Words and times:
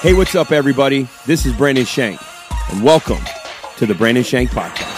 Hey, 0.00 0.12
what's 0.12 0.36
up, 0.36 0.52
everybody? 0.52 1.08
This 1.26 1.44
is 1.44 1.52
Brandon 1.52 1.84
Shank, 1.84 2.20
and 2.70 2.84
welcome 2.84 3.18
to 3.78 3.84
the 3.84 3.96
Brandon 3.96 4.22
Shank 4.22 4.50
Podcast. 4.50 4.97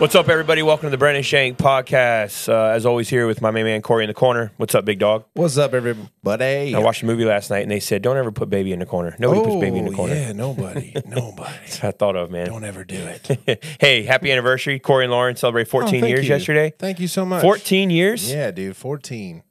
What's 0.00 0.14
up, 0.14 0.30
everybody? 0.30 0.62
Welcome 0.62 0.86
to 0.86 0.90
the 0.90 0.96
Brandon 0.96 1.22
Shank 1.22 1.58
Podcast. 1.58 2.48
Uh, 2.48 2.74
as 2.74 2.86
always, 2.86 3.10
here 3.10 3.26
with 3.26 3.42
my 3.42 3.50
main 3.50 3.66
man 3.66 3.82
Corey 3.82 4.04
in 4.04 4.08
the 4.08 4.14
corner. 4.14 4.50
What's 4.56 4.74
up, 4.74 4.86
big 4.86 4.98
dog? 4.98 5.26
What's 5.34 5.58
up, 5.58 5.74
everybody? 5.74 6.74
I 6.74 6.78
watched 6.78 7.02
a 7.02 7.06
movie 7.06 7.26
last 7.26 7.50
night, 7.50 7.60
and 7.64 7.70
they 7.70 7.80
said, 7.80 8.00
"Don't 8.00 8.16
ever 8.16 8.32
put 8.32 8.48
baby 8.48 8.72
in 8.72 8.78
the 8.78 8.86
corner." 8.86 9.14
Nobody 9.18 9.42
puts 9.44 9.60
baby 9.60 9.76
in 9.76 9.84
the 9.84 9.90
corner. 9.94 10.14
Oh, 10.14 10.16
Yeah, 10.16 10.32
nobody. 10.32 10.94
Nobody. 11.06 11.52
That's 11.60 11.82
what 11.82 11.88
I 11.88 11.90
thought 11.90 12.16
of, 12.16 12.30
man. 12.30 12.46
Don't 12.46 12.64
ever 12.64 12.82
do 12.82 12.96
it. 12.96 13.62
hey, 13.80 14.02
happy 14.04 14.32
anniversary, 14.32 14.78
Corey 14.78 15.04
and 15.04 15.12
Lauren. 15.12 15.36
Celebrate 15.36 15.68
14 15.68 15.88
Oh, 15.88 16.00
thank 16.00 16.08
years 16.08 16.26
you. 16.26 16.34
yesterday. 16.34 16.72
Thank 16.78 16.98
you 16.98 17.06
so 17.06 17.26
much. 17.26 17.42
14 17.42 17.90
years? 17.90 18.32
Yeah, 18.32 18.50
dude. 18.52 18.76
14. 18.78 19.42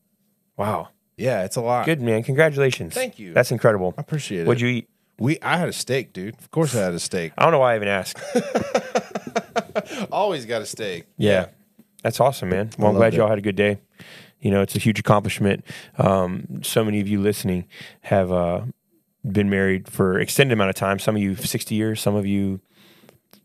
Wow. 0.58 0.89
Yeah, 1.16 1.44
it's 1.44 1.58
a 1.58 1.61
lot. 1.61 1.86
Good, 1.86 2.02
man. 2.02 2.23
Congratulations. 2.23 2.95
Thank 2.95 3.20
you. 3.20 3.34
That's 3.34 3.52
incredible. 3.52 3.94
I 4.00 4.02
appreciate 4.02 4.41
it. 4.41 4.47
What'd 4.47 4.61
you 4.61 4.70
eat? 4.70 4.89
We 5.20 5.38
I 5.41 5.58
had 5.58 5.70
a 5.70 5.73
steak, 5.73 6.11
dude. 6.11 6.34
Of 6.39 6.50
course 6.50 6.73
I 6.75 6.80
had 6.80 6.94
a 6.95 7.00
steak. 7.00 7.34
I 7.38 7.44
don't 7.44 7.52
know 7.52 7.59
why 7.59 7.73
I 7.73 7.75
even 7.75 7.88
asked. 7.89 8.17
Always 10.11 10.45
got 10.45 10.61
a 10.61 10.65
steak. 10.65 11.05
Yeah. 11.17 11.47
That's 12.03 12.19
awesome, 12.19 12.49
man. 12.49 12.69
Well, 12.77 12.89
I'm 12.91 12.95
glad 12.95 13.13
it. 13.13 13.17
y'all 13.17 13.27
had 13.27 13.38
a 13.38 13.41
good 13.41 13.55
day. 13.57 13.79
You 14.39 14.52
know, 14.52 14.61
it's 14.61 14.75
a 14.75 14.79
huge 14.79 14.99
accomplishment. 14.99 15.65
Um, 15.97 16.61
so 16.63 16.85
many 16.85 17.02
of 17.02 17.07
you 17.09 17.19
listening 17.19 17.65
have 18.02 18.31
uh, 18.31 18.61
been 19.29 19.49
married 19.49 19.89
for 19.89 20.17
extended 20.17 20.53
amount 20.53 20.69
of 20.69 20.75
time. 20.75 20.97
Some 20.99 21.17
of 21.17 21.21
you 21.21 21.35
60 21.35 21.75
years, 21.75 21.99
some 21.99 22.15
of 22.15 22.25
you 22.25 22.61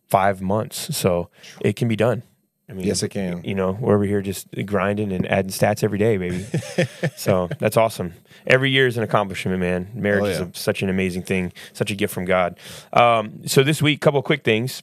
five 0.09 0.41
months. 0.41 0.97
So 0.97 1.31
it 1.61 1.75
can 1.75 1.89
be 1.89 1.97
done. 1.97 2.23
I 2.69 2.73
mean, 2.73 2.87
Yes, 2.87 3.03
it 3.03 3.09
can. 3.09 3.43
You 3.45 3.55
know, 3.55 3.73
we're 3.73 3.95
over 3.97 4.05
here 4.05 4.23
just 4.23 4.47
grinding 4.65 5.13
and 5.13 5.27
adding 5.27 5.51
stats 5.51 5.83
every 5.83 5.99
day, 5.99 6.17
baby. 6.17 6.47
so 7.17 7.49
that's 7.59 7.77
awesome. 7.77 8.15
Every 8.47 8.71
year 8.71 8.87
is 8.87 8.97
an 8.97 9.03
accomplishment, 9.03 9.59
man. 9.61 9.91
Marriage 9.95 10.23
Oh, 10.23 10.27
is 10.27 10.41
a, 10.41 10.51
such 10.55 10.83
an 10.83 10.89
amazing 10.89 11.25
thing, 11.25 11.53
such 11.73 11.91
a 11.91 11.95
gift 11.95 12.15
from 12.15 12.25
God. 12.25 12.59
Um, 12.93 13.47
so 13.47 13.65
this 13.65 13.83
week, 13.83 14.01
couple 14.01 14.21
of 14.21 14.25
quick 14.25 14.45
things 14.45 14.83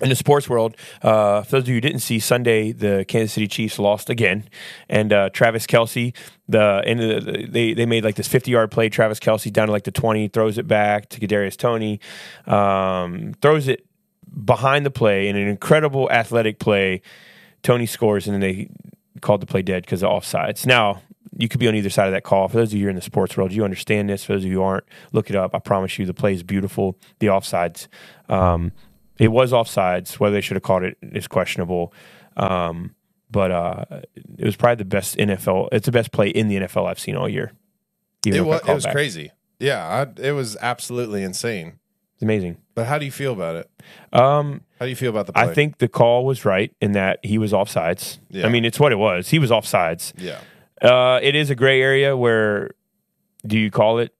in 0.00 0.08
the 0.08 0.16
sports 0.16 0.48
world, 0.48 0.76
uh, 1.02 1.42
for 1.42 1.52
those 1.52 1.62
of 1.64 1.68
you 1.68 1.74
who 1.74 1.80
didn't 1.80 2.00
see 2.00 2.18
Sunday, 2.18 2.72
the 2.72 3.04
Kansas 3.06 3.34
City 3.34 3.46
Chiefs 3.46 3.78
lost 3.78 4.10
again, 4.10 4.48
and 4.88 5.12
uh, 5.12 5.30
Travis 5.30 5.66
Kelce, 5.66 6.14
the 6.48 6.82
and 6.86 6.98
the, 6.98 7.46
they 7.48 7.74
they 7.74 7.86
made 7.86 8.02
like 8.02 8.16
this 8.16 8.26
fifty 8.26 8.50
yard 8.50 8.70
play. 8.70 8.88
Travis 8.88 9.20
Kelce 9.20 9.52
down 9.52 9.66
to 9.66 9.72
like 9.72 9.84
the 9.84 9.92
twenty, 9.92 10.28
throws 10.28 10.58
it 10.58 10.66
back 10.66 11.08
to 11.10 11.20
Kadarius 11.20 11.56
Toney, 11.56 12.00
um, 12.46 13.34
throws 13.42 13.68
it 13.68 13.86
behind 14.44 14.86
the 14.86 14.90
play 14.90 15.28
in 15.28 15.36
an 15.36 15.46
incredible 15.46 16.10
athletic 16.10 16.58
play. 16.58 17.02
Toney 17.62 17.86
scores, 17.86 18.26
and 18.26 18.34
then 18.34 18.40
they 18.40 18.70
called 19.20 19.42
the 19.42 19.46
play 19.46 19.62
dead 19.62 19.84
because 19.84 20.02
of 20.02 20.10
offsides. 20.10 20.66
Now. 20.66 21.02
You 21.34 21.48
could 21.48 21.60
be 21.60 21.66
on 21.66 21.74
either 21.74 21.88
side 21.88 22.08
of 22.08 22.12
that 22.12 22.24
call. 22.24 22.46
For 22.48 22.58
those 22.58 22.74
of 22.74 22.78
you 22.78 22.90
in 22.90 22.94
the 22.94 23.00
sports 23.00 23.38
world, 23.38 23.54
you 23.54 23.64
understand 23.64 24.10
this. 24.10 24.22
For 24.22 24.34
those 24.34 24.44
of 24.44 24.50
you 24.50 24.58
who 24.58 24.62
aren't, 24.62 24.84
look 25.12 25.30
it 25.30 25.34
up. 25.34 25.54
I 25.54 25.60
promise 25.60 25.98
you, 25.98 26.04
the 26.04 26.12
play 26.12 26.34
is 26.34 26.42
beautiful. 26.42 26.98
The 27.20 27.28
offsides, 27.28 27.88
um, 28.28 28.72
it 29.18 29.28
was 29.28 29.52
offsides. 29.52 30.18
Whether 30.20 30.34
they 30.34 30.40
should 30.40 30.56
have 30.56 30.62
called 30.62 30.82
it 30.82 30.96
is 31.02 31.28
questionable. 31.28 31.92
Um, 32.36 32.94
but 33.30 33.50
uh, 33.50 33.84
it 34.38 34.44
was 34.44 34.56
probably 34.56 34.76
the 34.76 34.84
best 34.84 35.16
NFL. 35.16 35.68
It's 35.72 35.86
the 35.86 35.92
best 35.92 36.12
play 36.12 36.28
in 36.28 36.48
the 36.48 36.56
NFL 36.56 36.88
I've 36.88 37.00
seen 37.00 37.16
all 37.16 37.28
year. 37.28 37.52
It 38.26 38.40
was 38.42 38.60
it 38.60 38.74
was 38.74 38.84
back. 38.84 38.92
crazy. 38.92 39.32
Yeah, 39.58 40.06
I, 40.18 40.20
it 40.20 40.32
was 40.32 40.56
absolutely 40.60 41.22
insane. 41.22 41.78
It's 42.14 42.22
amazing. 42.22 42.58
But 42.74 42.86
how 42.86 42.98
do 42.98 43.04
you 43.04 43.10
feel 43.10 43.32
about 43.32 43.56
it? 43.56 43.70
Um, 44.12 44.62
How 44.78 44.86
do 44.86 44.90
you 44.90 44.96
feel 44.96 45.10
about 45.10 45.26
the 45.26 45.32
play? 45.32 45.42
I 45.42 45.54
think 45.54 45.78
the 45.78 45.88
call 45.88 46.24
was 46.24 46.44
right 46.44 46.74
in 46.80 46.92
that 46.92 47.18
he 47.22 47.38
was 47.38 47.52
offsides. 47.52 48.18
Yeah. 48.28 48.46
I 48.46 48.48
mean, 48.48 48.64
it's 48.64 48.78
what 48.78 48.92
it 48.92 48.96
was. 48.96 49.28
He 49.28 49.38
was 49.38 49.50
offsides. 49.50 50.12
Yeah. 50.16 50.40
Uh, 50.80 51.20
it 51.22 51.34
is 51.34 51.50
a 51.50 51.54
gray 51.54 51.80
area 51.80 52.16
where 52.16 52.72
do 53.46 53.58
you 53.58 53.70
call 53.70 53.98
it? 53.98 54.14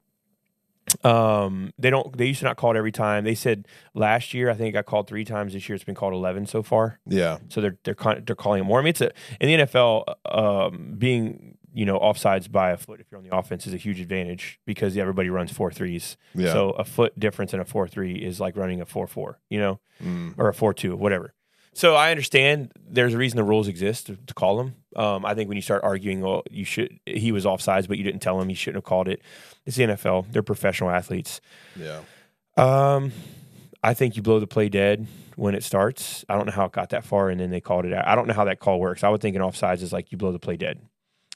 Um, 1.05 1.73
they 1.79 1.91
don't. 1.91 2.17
They 2.17 2.27
used 2.27 2.41
to 2.41 2.45
not 2.47 2.57
call 2.57 2.73
it 2.75 2.77
every 2.79 2.93
time. 2.93 3.25
They 3.25 3.35
said 3.35 3.67
last 3.95 4.35
year. 4.35 4.51
I 4.51 4.55
think 4.55 4.69
it 4.69 4.73
got 4.73 4.87
called 4.87 5.09
three 5.09 5.25
times. 5.25 5.53
This 5.53 5.69
year 5.69 5.75
it's 5.75 5.85
been 5.85 5.95
called 5.95 6.15
eleven 6.15 6.47
so 6.47 6.63
far. 6.63 7.01
Yeah. 7.07 7.39
So 7.49 7.61
they're 7.61 7.77
they're 7.85 7.97
they're 8.25 8.37
calling 8.37 8.61
it 8.61 8.65
more. 8.65 8.79
I 8.79 8.83
mean, 8.83 8.91
it's 8.91 9.01
a 9.01 9.11
in 9.41 9.49
the 9.49 9.67
NFL, 9.67 10.05
um, 10.27 10.95
being 10.99 11.59
you 11.75 11.87
know 11.87 11.99
offsides 11.99 12.51
by 12.51 12.71
a 12.71 12.77
foot 12.77 13.01
if 13.01 13.07
you're 13.11 13.19
on 13.19 13.25
the 13.27 13.35
offense 13.35 13.67
is 13.67 13.73
a 13.75 13.79
huge 13.79 13.99
advantage 14.01 14.61
because 14.67 14.97
everybody 14.97 15.29
runs 15.31 15.51
four 15.51 15.71
threes. 15.73 16.17
Yeah. 16.35 16.53
So 16.53 16.71
a 16.71 16.85
foot 16.85 17.19
difference 17.19 17.53
in 17.55 17.61
a 17.61 17.65
four 17.65 17.89
three 17.89 18.15
is 18.15 18.41
like 18.41 18.57
running 18.57 18.81
a 18.81 18.87
four 18.87 19.07
four, 19.07 19.41
you 19.49 19.59
know, 19.59 19.81
Mm. 20.03 20.34
or 20.37 20.49
a 20.49 20.55
four 20.55 20.75
two, 20.75 20.97
whatever. 20.97 21.33
So 21.75 21.94
I 21.94 22.10
understand 22.10 22.72
there's 22.77 23.15
a 23.15 23.19
reason 23.19 23.37
the 23.37 23.44
rules 23.44 23.66
exist 23.66 24.06
to, 24.09 24.16
to 24.16 24.34
call 24.34 24.59
them. 24.59 24.75
Um, 24.94 25.25
I 25.25 25.34
think 25.34 25.49
when 25.49 25.56
you 25.56 25.62
start 25.62 25.84
arguing, 25.84 26.21
well, 26.21 26.43
you 26.50 26.65
should 26.65 27.00
he 27.06 27.33
was 27.33 27.44
offsides, 27.44 27.88
but 27.88 27.97
you 27.97 28.05
didn't 28.05 28.21
tell 28.21 28.41
him 28.41 28.49
he 28.49 28.55
shouldn't 28.55 28.77
have 28.77 28.88
called 28.88 29.09
it. 29.09 29.22
It's 29.65 29.77
the 29.77 29.84
NFL; 29.84 30.31
they're 30.33 30.43
professional 30.43 30.91
athletes. 30.91 31.41
Yeah. 31.77 32.00
Um, 32.56 33.12
I 33.83 33.94
think 33.94 34.16
you 34.16 34.22
blow 34.22 34.38
the 34.38 34.47
play 34.47 34.69
dead 34.69 35.06
when 35.37 35.55
it 35.55 35.65
starts. 35.65 36.25
I 36.28 36.37
don't 36.37 36.47
know 36.47 36.53
how 36.53 36.66
it 36.66 36.72
got 36.72 36.91
that 36.91 37.05
far, 37.05 37.31
and 37.31 37.41
then 37.41 37.50
they 37.50 37.60
called 37.60 37.87
it 37.87 37.93
out. 37.93 38.06
I 38.06 38.15
don't 38.15 38.28
know 38.28 38.34
how 38.34 38.44
that 38.44 38.60
call 38.60 38.78
works. 38.78 39.03
I 39.03 39.09
would 39.09 39.21
think 39.21 39.34
an 39.34 39.43
offsides 39.43 39.83
is 39.83 39.93
like 39.93 40.12
you 40.12 40.19
blow 40.19 40.33
the 40.33 40.39
play 40.39 40.56
dead. 40.56 40.81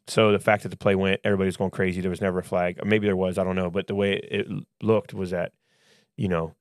So 0.08 0.30
the 0.30 0.38
fact 0.38 0.62
that 0.62 0.68
the 0.68 0.76
play 0.76 0.94
went, 0.94 1.20
everybody 1.24 1.46
was 1.46 1.56
going 1.56 1.70
crazy. 1.70 2.00
There 2.00 2.10
was 2.10 2.20
never 2.20 2.38
a 2.38 2.44
flag. 2.44 2.78
Maybe 2.84 3.06
there 3.06 3.16
was. 3.16 3.38
I 3.38 3.44
don't 3.44 3.56
know. 3.56 3.70
But 3.70 3.88
the 3.88 3.94
way 3.94 4.14
it 4.14 4.46
looked 4.80 5.12
was 5.14 5.30
that, 5.30 5.52
you 6.16 6.28
know, 6.28 6.54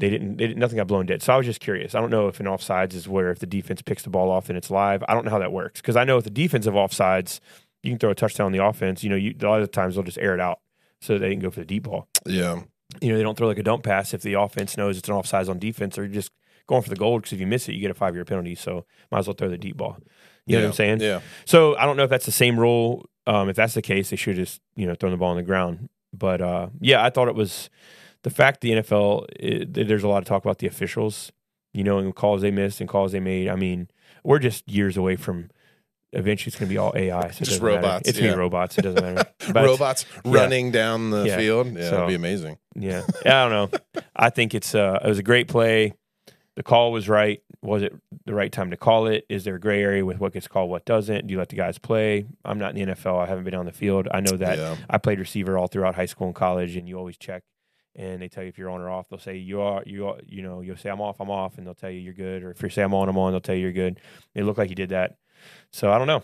they 0.00 0.10
didn't. 0.10 0.36
They 0.38 0.48
didn't 0.48 0.58
nothing 0.58 0.76
got 0.76 0.86
blown 0.88 1.06
dead. 1.06 1.22
So 1.22 1.32
I 1.32 1.36
was 1.36 1.46
just 1.46 1.60
curious. 1.60 1.94
I 1.94 2.00
don't 2.00 2.10
know 2.10 2.26
if 2.28 2.40
an 2.40 2.46
offsides 2.46 2.94
is 2.94 3.06
where 3.08 3.30
if 3.30 3.38
the 3.38 3.46
defense 3.46 3.82
picks 3.82 4.02
the 4.02 4.10
ball 4.10 4.30
off 4.30 4.48
and 4.48 4.58
it's 4.58 4.70
live. 4.70 5.04
I 5.08 5.14
don't 5.14 5.24
know 5.24 5.30
how 5.30 5.38
that 5.38 5.52
works 5.52 5.80
because 5.80 5.96
I 5.96 6.04
know 6.04 6.16
with 6.16 6.24
the 6.24 6.30
defensive 6.30 6.74
offsides, 6.74 7.40
you 7.82 7.90
can 7.92 7.98
throw 7.98 8.10
a 8.10 8.14
touchdown 8.14 8.46
on 8.46 8.52
the 8.52 8.64
offense. 8.64 9.04
You 9.04 9.10
know, 9.10 9.16
you, 9.16 9.34
a 9.40 9.46
lot 9.46 9.60
of 9.60 9.66
the 9.68 9.72
times 9.72 9.94
they'll 9.94 10.04
just 10.04 10.18
air 10.18 10.34
it 10.34 10.40
out 10.40 10.58
so 11.00 11.16
they 11.18 11.30
can 11.30 11.38
go 11.40 11.50
for 11.50 11.60
the 11.60 11.66
deep 11.66 11.84
ball 11.84 12.08
Yeah. 12.26 12.62
you 13.00 13.10
know, 13.10 13.16
they 13.16 13.22
don't 13.22 13.38
throw 13.38 13.46
like 13.46 13.58
a 13.58 13.62
dump 13.62 13.84
pass 13.84 14.12
if 14.12 14.20
the 14.22 14.34
offense 14.34 14.76
knows 14.76 14.98
it's 14.98 15.08
an 15.08 15.14
offsides 15.14 15.48
on 15.48 15.58
defense, 15.58 15.96
or 15.96 16.02
you're 16.02 16.12
just 16.12 16.32
going 16.66 16.82
for 16.82 16.90
the 16.90 16.96
gold 16.96 17.22
because 17.22 17.32
if 17.32 17.40
you 17.40 17.46
miss 17.46 17.68
it, 17.68 17.74
you 17.74 17.80
get 17.80 17.90
a 17.90 17.94
five 17.94 18.14
year 18.14 18.24
penalty. 18.24 18.54
So 18.54 18.84
might 19.10 19.20
as 19.20 19.26
well 19.26 19.34
throw 19.34 19.48
the 19.48 19.56
deep 19.58 19.76
ball. 19.76 19.96
You 20.46 20.56
know 20.56 20.62
what 20.64 20.68
I'm 20.68 20.74
saying? 20.74 21.00
Yeah. 21.00 21.20
So 21.44 21.76
I 21.76 21.84
don't 21.86 21.96
know 21.96 22.04
if 22.04 22.10
that's 22.10 22.26
the 22.26 22.32
same 22.32 22.58
rule. 22.58 23.06
Um, 23.26 23.48
if 23.48 23.56
that's 23.56 23.74
the 23.74 23.82
case, 23.82 24.10
they 24.10 24.16
should 24.16 24.36
just 24.36 24.60
you 24.76 24.86
know 24.86 24.94
throw 24.94 25.10
the 25.10 25.16
ball 25.16 25.30
on 25.30 25.36
the 25.36 25.42
ground. 25.42 25.88
But 26.12 26.40
uh, 26.40 26.68
yeah, 26.80 27.04
I 27.04 27.10
thought 27.10 27.28
it 27.28 27.34
was 27.34 27.70
the 28.22 28.30
fact 28.30 28.60
the 28.60 28.70
NFL. 28.72 29.26
It, 29.36 29.74
there's 29.88 30.02
a 30.04 30.08
lot 30.08 30.18
of 30.18 30.24
talk 30.24 30.44
about 30.44 30.58
the 30.58 30.66
officials, 30.66 31.32
you 31.72 31.84
know, 31.84 31.98
and 31.98 32.14
calls 32.14 32.42
they 32.42 32.50
missed 32.50 32.80
and 32.80 32.88
calls 32.88 33.12
they 33.12 33.20
made. 33.20 33.48
I 33.48 33.56
mean, 33.56 33.88
we're 34.24 34.38
just 34.38 34.68
years 34.68 34.96
away 34.96 35.16
from. 35.16 35.50
Eventually, 36.12 36.48
it's 36.50 36.58
going 36.58 36.68
to 36.68 36.72
be 36.74 36.76
all 36.76 36.92
AI. 36.96 37.30
So 37.30 37.44
Just 37.44 37.60
doesn't 37.60 37.62
matter. 37.64 37.76
robots, 37.76 38.08
It's 38.08 38.18
going 38.18 38.24
to 38.24 38.30
yeah. 38.30 38.34
be 38.34 38.40
robots. 38.40 38.78
It 38.78 38.82
doesn't 38.82 39.00
matter. 39.14 39.30
But- 39.52 39.64
Robots 39.64 40.06
running 40.24 40.72
down 40.72 41.10
the 41.10 41.22
Yeah. 41.24 41.36
field. 41.36 41.68
Yeah, 41.68 41.84
So- 41.84 41.90
that'd 41.92 42.08
be 42.08 42.14
amazing. 42.16 42.58
Yeah, 42.74 43.02
I 43.24 43.28
don't 43.48 43.50
know. 43.72 44.02
I 44.16 44.30
think 44.30 44.52
it's 44.54 44.74
uh, 44.74 44.98
it 45.04 45.08
was 45.08 45.18
a 45.20 45.22
great 45.22 45.46
play. 45.46 45.94
The 46.56 46.64
call 46.64 46.90
was 46.90 47.08
right. 47.08 47.40
Was 47.62 47.82
it 47.84 47.94
the 48.26 48.34
right 48.34 48.50
time 48.50 48.70
to 48.72 48.76
call 48.76 49.06
it? 49.06 49.24
Is 49.28 49.44
there 49.44 49.54
a 49.54 49.60
gray 49.60 49.82
area 49.82 50.04
with 50.04 50.18
what 50.18 50.32
gets 50.32 50.48
called, 50.48 50.68
what 50.68 50.84
doesn't? 50.84 51.26
Do 51.28 51.32
you 51.32 51.38
let 51.38 51.48
the 51.50 51.56
guys 51.56 51.78
play? 51.78 52.26
I'm 52.44 52.58
not 52.58 52.76
in 52.76 52.88
the 52.88 52.92
NFL. 52.94 53.20
I 53.22 53.26
haven't 53.26 53.44
been 53.44 53.54
on 53.54 53.66
the 53.66 53.72
field. 53.72 54.08
I 54.10 54.18
know 54.20 54.36
that 54.36 54.58
Yeah. 54.58 54.76
I 54.88 54.98
played 54.98 55.20
receiver 55.20 55.56
all 55.58 55.68
throughout 55.68 55.94
high 55.94 56.06
school 56.06 56.26
and 56.26 56.34
college, 56.34 56.74
and 56.76 56.88
you 56.88 56.98
always 56.98 57.16
check. 57.18 57.44
And 57.96 58.22
they 58.22 58.28
tell 58.28 58.42
you 58.44 58.48
if 58.48 58.56
you're 58.58 58.70
on 58.70 58.80
or 58.80 58.88
off. 58.88 59.08
They'll 59.08 59.18
say 59.18 59.36
you 59.36 59.60
are, 59.60 59.82
you 59.84 60.06
are, 60.08 60.18
you 60.24 60.42
know, 60.42 60.60
you'll 60.60 60.76
say 60.76 60.90
I'm 60.90 61.00
off, 61.00 61.20
I'm 61.20 61.30
off, 61.30 61.58
and 61.58 61.66
they'll 61.66 61.74
tell 61.74 61.90
you 61.90 62.00
you're 62.00 62.14
good. 62.14 62.42
Or 62.44 62.50
if 62.52 62.62
you 62.62 62.68
say 62.68 62.82
I'm 62.82 62.94
on, 62.94 63.08
I'm 63.08 63.18
on, 63.18 63.32
they'll 63.32 63.40
tell 63.40 63.54
you 63.54 63.62
you're 63.62 63.72
good. 63.72 64.00
It 64.34 64.44
looked 64.44 64.58
like 64.58 64.70
you 64.70 64.76
did 64.76 64.90
that. 64.90 65.16
So 65.72 65.90
I 65.90 65.98
don't 65.98 66.06
know. 66.06 66.22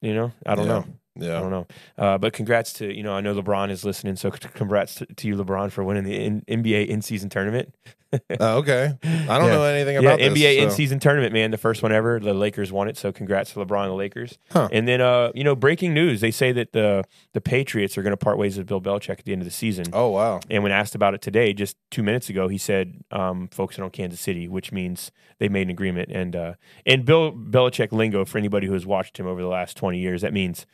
You 0.00 0.14
know, 0.14 0.32
I 0.46 0.54
don't 0.54 0.66
Yeah. 0.66 0.72
know. 0.72 0.84
Yeah, 1.20 1.36
I 1.38 1.40
don't 1.40 1.50
know. 1.50 1.66
Uh, 1.96 2.16
but 2.18 2.32
congrats 2.32 2.72
to 2.74 2.94
you 2.94 3.02
know 3.02 3.12
I 3.12 3.20
know 3.20 3.34
LeBron 3.34 3.70
is 3.70 3.84
listening, 3.84 4.14
so 4.14 4.30
congrats 4.30 4.94
to, 4.96 5.06
to 5.06 5.26
you, 5.26 5.34
LeBron, 5.34 5.72
for 5.72 5.82
winning 5.82 6.04
the 6.04 6.40
NBA 6.46 6.86
in 6.86 7.02
season 7.02 7.28
tournament. 7.28 7.74
Oh, 8.40 8.58
okay. 8.58 8.94
I 9.02 9.38
don't 9.38 9.48
Yeah. 9.48 9.54
know 9.54 9.62
anything 9.64 9.94
Yeah, 9.94 10.00
about 10.00 10.18
this, 10.18 10.32
NBA 10.32 10.58
in 10.62 10.70
so- 10.70 10.76
season 10.76 10.98
tournament, 10.98 11.32
man, 11.32 11.50
the 11.50 11.58
first 11.58 11.82
one 11.82 11.92
ever. 11.92 12.18
The 12.20 12.32
Lakers 12.34 12.72
won 12.72 12.88
it, 12.88 12.96
so 12.96 13.12
congrats 13.12 13.52
to 13.52 13.58
LeBron 13.60 13.82
and 13.82 13.90
the 13.90 13.96
Lakers. 13.96 14.38
Huh. 14.50 14.68
And 14.72 14.88
then 14.88 15.00
uh, 15.00 15.30
you 15.34 15.44
know, 15.44 15.54
breaking 15.54 15.92
news: 15.94 16.20
they 16.20 16.30
say 16.30 16.52
that 16.52 16.72
the 16.72 17.04
the 17.34 17.40
Patriots 17.40 17.98
are 17.98 18.02
going 18.02 18.12
to 18.12 18.16
part 18.16 18.38
ways 18.38 18.56
with 18.56 18.66
Bill 18.66 18.80
Belichick 18.80 19.18
at 19.18 19.24
the 19.24 19.32
end 19.32 19.42
of 19.42 19.46
the 19.46 19.50
season. 19.52 19.86
Oh 19.92 20.08
wow. 20.08 20.40
And 20.50 20.62
when 20.62 20.72
asked 20.72 20.94
about 20.94 21.14
it 21.14 21.20
today, 21.20 21.52
just 21.52 21.76
two 21.90 22.02
minutes 22.02 22.28
ago, 22.30 22.48
he 22.48 22.58
said 22.58 23.02
um, 23.10 23.48
focusing 23.52 23.84
on 23.84 23.90
Kansas 23.90 24.20
City, 24.20 24.48
which 24.48 24.72
means 24.72 25.10
they 25.38 25.48
made 25.48 25.62
an 25.62 25.70
agreement. 25.70 26.10
And 26.10 26.34
uh, 26.34 26.54
and 26.86 27.04
Bill 27.04 27.32
Belichick 27.32 27.92
lingo 27.92 28.24
for 28.24 28.38
anybody 28.38 28.66
who 28.66 28.72
has 28.72 28.86
watched 28.86 29.18
him 29.18 29.26
over 29.26 29.40
the 29.42 29.48
last 29.48 29.76
twenty 29.76 29.98
years, 29.98 30.22
that 30.22 30.32
means 30.32 30.64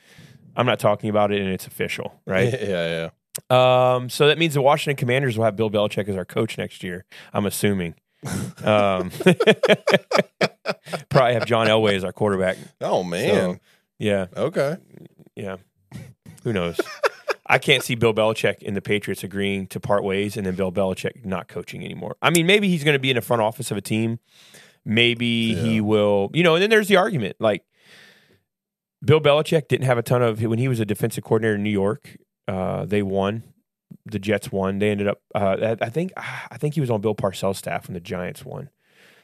I'm 0.56 0.66
not 0.66 0.78
talking 0.78 1.10
about 1.10 1.32
it 1.32 1.40
and 1.40 1.50
it's 1.50 1.66
official, 1.66 2.20
right? 2.26 2.52
yeah, 2.62 2.68
yeah. 2.68 3.08
Um, 3.50 4.08
so 4.08 4.28
that 4.28 4.38
means 4.38 4.54
the 4.54 4.62
Washington 4.62 4.96
Commanders 4.96 5.36
will 5.36 5.44
have 5.44 5.56
Bill 5.56 5.70
Belichick 5.70 6.08
as 6.08 6.16
our 6.16 6.24
coach 6.24 6.56
next 6.58 6.82
year. 6.82 7.04
I'm 7.32 7.46
assuming. 7.46 7.94
um, 8.64 9.10
probably 11.10 11.34
have 11.34 11.46
John 11.46 11.66
Elway 11.66 11.94
as 11.94 12.04
our 12.04 12.12
quarterback. 12.12 12.56
Oh 12.80 13.02
man. 13.04 13.34
So, 13.34 13.58
yeah, 13.98 14.26
okay. 14.36 14.76
yeah. 15.36 15.56
Who 16.42 16.52
knows? 16.52 16.80
I 17.46 17.58
can't 17.58 17.82
see 17.82 17.94
Bill 17.94 18.14
Belichick 18.14 18.66
and 18.66 18.74
the 18.74 18.80
Patriots 18.80 19.22
agreeing 19.22 19.66
to 19.68 19.80
part 19.80 20.02
ways 20.02 20.36
and 20.36 20.46
then 20.46 20.54
Bill 20.54 20.72
Belichick 20.72 21.24
not 21.24 21.48
coaching 21.48 21.84
anymore. 21.84 22.16
I 22.22 22.30
mean, 22.30 22.46
maybe 22.46 22.68
he's 22.68 22.84
going 22.84 22.94
to 22.94 22.98
be 23.00 23.10
in 23.10 23.16
the 23.16 23.22
front 23.22 23.42
office 23.42 23.70
of 23.70 23.76
a 23.76 23.82
team. 23.82 24.18
Maybe 24.84 25.54
he 25.54 25.80
will, 25.80 26.30
you 26.34 26.42
know, 26.42 26.54
and 26.54 26.62
then 26.62 26.70
there's 26.70 26.88
the 26.88 26.96
argument 26.96 27.36
like 27.40 27.64
Bill 29.04 29.20
Belichick 29.20 29.68
didn't 29.68 29.86
have 29.86 29.98
a 29.98 30.02
ton 30.02 30.22
of 30.22 30.42
when 30.42 30.58
he 30.58 30.68
was 30.68 30.80
a 30.80 30.84
defensive 30.84 31.24
coordinator 31.24 31.56
in 31.56 31.62
New 31.62 31.70
York. 31.70 32.16
Uh, 32.48 32.84
they 32.84 33.02
won. 33.02 33.42
The 34.06 34.18
Jets 34.18 34.50
won. 34.52 34.78
They 34.80 34.90
ended 34.90 35.08
up. 35.08 35.20
Uh, 35.34 35.76
I 35.80 35.88
think. 35.88 36.12
I 36.16 36.56
think 36.58 36.74
he 36.74 36.80
was 36.80 36.90
on 36.90 37.00
Bill 37.00 37.14
Parcells' 37.14 37.56
staff 37.56 37.86
when 37.88 37.94
the 37.94 38.00
Giants 38.00 38.44
won 38.44 38.70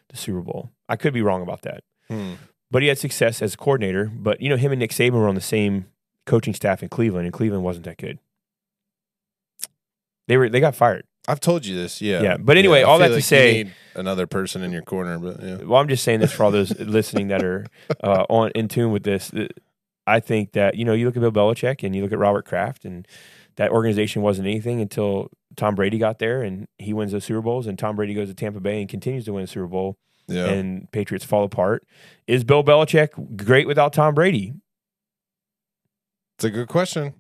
the 0.09 0.17
Super 0.17 0.41
Bowl. 0.41 0.71
I 0.89 0.97
could 0.97 1.13
be 1.13 1.23
wrong 1.23 1.43
about 1.43 1.63
that, 1.63 1.83
Hmm. 2.09 2.35
but 2.71 2.83
he 2.83 2.89
had 2.89 2.99
success 2.99 3.43
as 3.43 3.55
a 3.55 3.57
coordinator. 3.57 4.07
But 4.07 4.41
you 4.41 4.49
know, 4.49 4.57
him 4.57 4.73
and 4.73 4.79
Nick 4.79 4.91
Saban 4.93 5.13
were 5.13 5.29
on 5.29 5.35
the 5.35 5.41
same 5.41 5.87
coaching 6.27 6.55
staff 6.55 6.83
in 6.83 6.89
Cleveland, 6.89 7.27
and 7.27 7.33
Cleveland 7.33 7.63
wasn't 7.65 7.85
that 7.87 7.99
good. 7.99 8.19
They 10.29 10.37
were. 10.37 10.49
They 10.49 10.61
got 10.61 10.75
fired. 10.75 11.05
I've 11.29 11.41
told 11.41 11.67
you 11.67 11.77
this. 11.77 12.01
Yeah. 12.01 12.23
Yeah, 12.23 12.37
but 12.39 12.57
anyway, 12.57 12.81
I 12.81 12.83
all 12.85 12.99
that 12.99 13.09
to 13.09 13.13
like 13.15 13.19
you 13.19 13.23
say- 13.23 13.53
need 13.65 13.73
another 13.95 14.27
person 14.27 14.63
in 14.63 14.73
your 14.73 14.83
corner. 14.83 15.19
But 15.19 15.43
yeah. 15.43 15.57
Well, 15.65 15.81
I'm 15.81 15.89
just 15.89 16.05
saying 16.05 16.21
this 16.21 16.33
for 16.33 16.45
all 16.45 16.51
those 16.51 16.71
listening 16.81 17.29
that 17.29 17.43
are 17.45 17.67
uh, 18.03 18.25
on 18.29 18.51
in 18.55 18.69
tune 18.69 18.93
with 18.93 19.03
this. 19.03 19.31
I 20.11 20.21
think 20.21 20.53
that 20.53 20.75
you 20.77 20.85
know 20.85 20.93
you 20.93 21.07
look 21.07 21.17
at 21.17 21.21
Bill 21.21 21.33
Belichick 21.33 21.83
and 21.85 21.95
you 21.95 22.03
look 22.03 22.13
at 22.13 22.19
Robert 22.19 22.45
Kraft, 22.45 22.85
and 22.85 23.07
that 23.57 23.71
organization 23.71 24.23
wasn't 24.23 24.49
anything 24.49 24.81
until 24.81 25.29
Tom 25.57 25.75
Brady 25.75 25.99
got 25.99 26.19
there 26.19 26.43
and 26.43 26.67
he 26.79 26.93
wins 26.93 27.13
those 27.13 27.25
Super 27.25 27.41
Bowls, 27.43 27.67
and 27.67 27.79
Tom 27.79 27.97
Brady 27.97 28.15
goes 28.15 28.29
to 28.29 28.35
Tampa 28.35 28.61
Bay 28.61 28.81
and 28.81 28.89
continues 28.89 29.25
to 29.27 29.33
win 29.33 29.45
a 29.45 29.47
Super 29.47 29.67
Bowl, 29.67 29.99
Yeah. 30.29 30.47
and 30.47 30.91
Patriots 30.93 31.25
fall 31.25 31.45
apart. 31.45 31.87
Is 32.27 32.45
Bill 32.45 32.63
Belichick 32.65 33.37
great 33.37 33.67
without 33.67 33.93
Tom 33.93 34.15
Brady? 34.15 34.55
it's 36.37 36.45
a 36.45 36.51
good 36.51 36.69
question. 36.69 37.13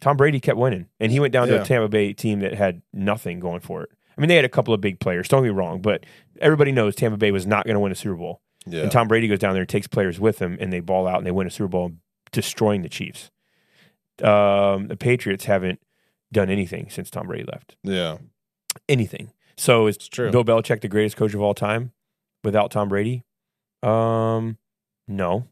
Tom 0.00 0.16
Brady 0.16 0.40
kept 0.40 0.58
winning, 0.58 0.86
and 1.00 1.10
he 1.10 1.18
went 1.20 1.32
down 1.32 1.48
to 1.48 1.54
a 1.62 1.64
Tampa 1.64 1.88
Bay 1.88 2.12
team 2.12 2.40
that 2.40 2.54
had 2.54 2.82
nothing 2.92 3.40
going 3.40 3.60
for 3.60 3.82
it. 3.82 3.90
I 4.16 4.20
mean, 4.20 4.28
they 4.28 4.36
had 4.36 4.44
a 4.44 4.48
couple 4.48 4.74
of 4.74 4.80
big 4.80 5.00
players. 5.00 5.26
Don't 5.28 5.42
get 5.42 5.48
me 5.48 5.54
wrong, 5.54 5.80
but 5.80 6.04
everybody 6.40 6.70
knows 6.70 6.94
Tampa 6.94 7.16
Bay 7.16 7.30
was 7.32 7.46
not 7.46 7.64
going 7.64 7.74
to 7.74 7.80
win 7.80 7.90
a 7.92 7.94
Super 7.96 8.14
Bowl. 8.16 8.42
Yeah. 8.70 8.82
And 8.82 8.92
Tom 8.92 9.08
Brady 9.08 9.28
goes 9.28 9.38
down 9.38 9.52
there 9.54 9.62
and 9.62 9.68
takes 9.68 9.86
players 9.86 10.18
with 10.20 10.38
him, 10.40 10.56
and 10.60 10.72
they 10.72 10.80
ball 10.80 11.06
out 11.06 11.18
and 11.18 11.26
they 11.26 11.30
win 11.30 11.46
a 11.46 11.50
Super 11.50 11.68
Bowl, 11.68 11.92
destroying 12.32 12.82
the 12.82 12.88
Chiefs. 12.88 13.30
Um, 14.22 14.88
the 14.88 14.96
Patriots 14.98 15.44
haven't 15.44 15.80
done 16.32 16.50
anything 16.50 16.90
since 16.90 17.10
Tom 17.10 17.26
Brady 17.28 17.44
left. 17.44 17.76
yeah. 17.82 18.18
Anything. 18.88 19.32
So 19.56 19.86
is 19.86 19.96
It's 19.96 20.08
true. 20.08 20.30
Bill 20.30 20.44
Belichick 20.44 20.82
the 20.82 20.88
greatest 20.88 21.16
coach 21.16 21.34
of 21.34 21.40
all 21.40 21.54
time 21.54 21.92
without 22.44 22.70
Tom 22.70 22.88
Brady? 22.88 23.24
Um, 23.82 24.58
no, 25.08 25.48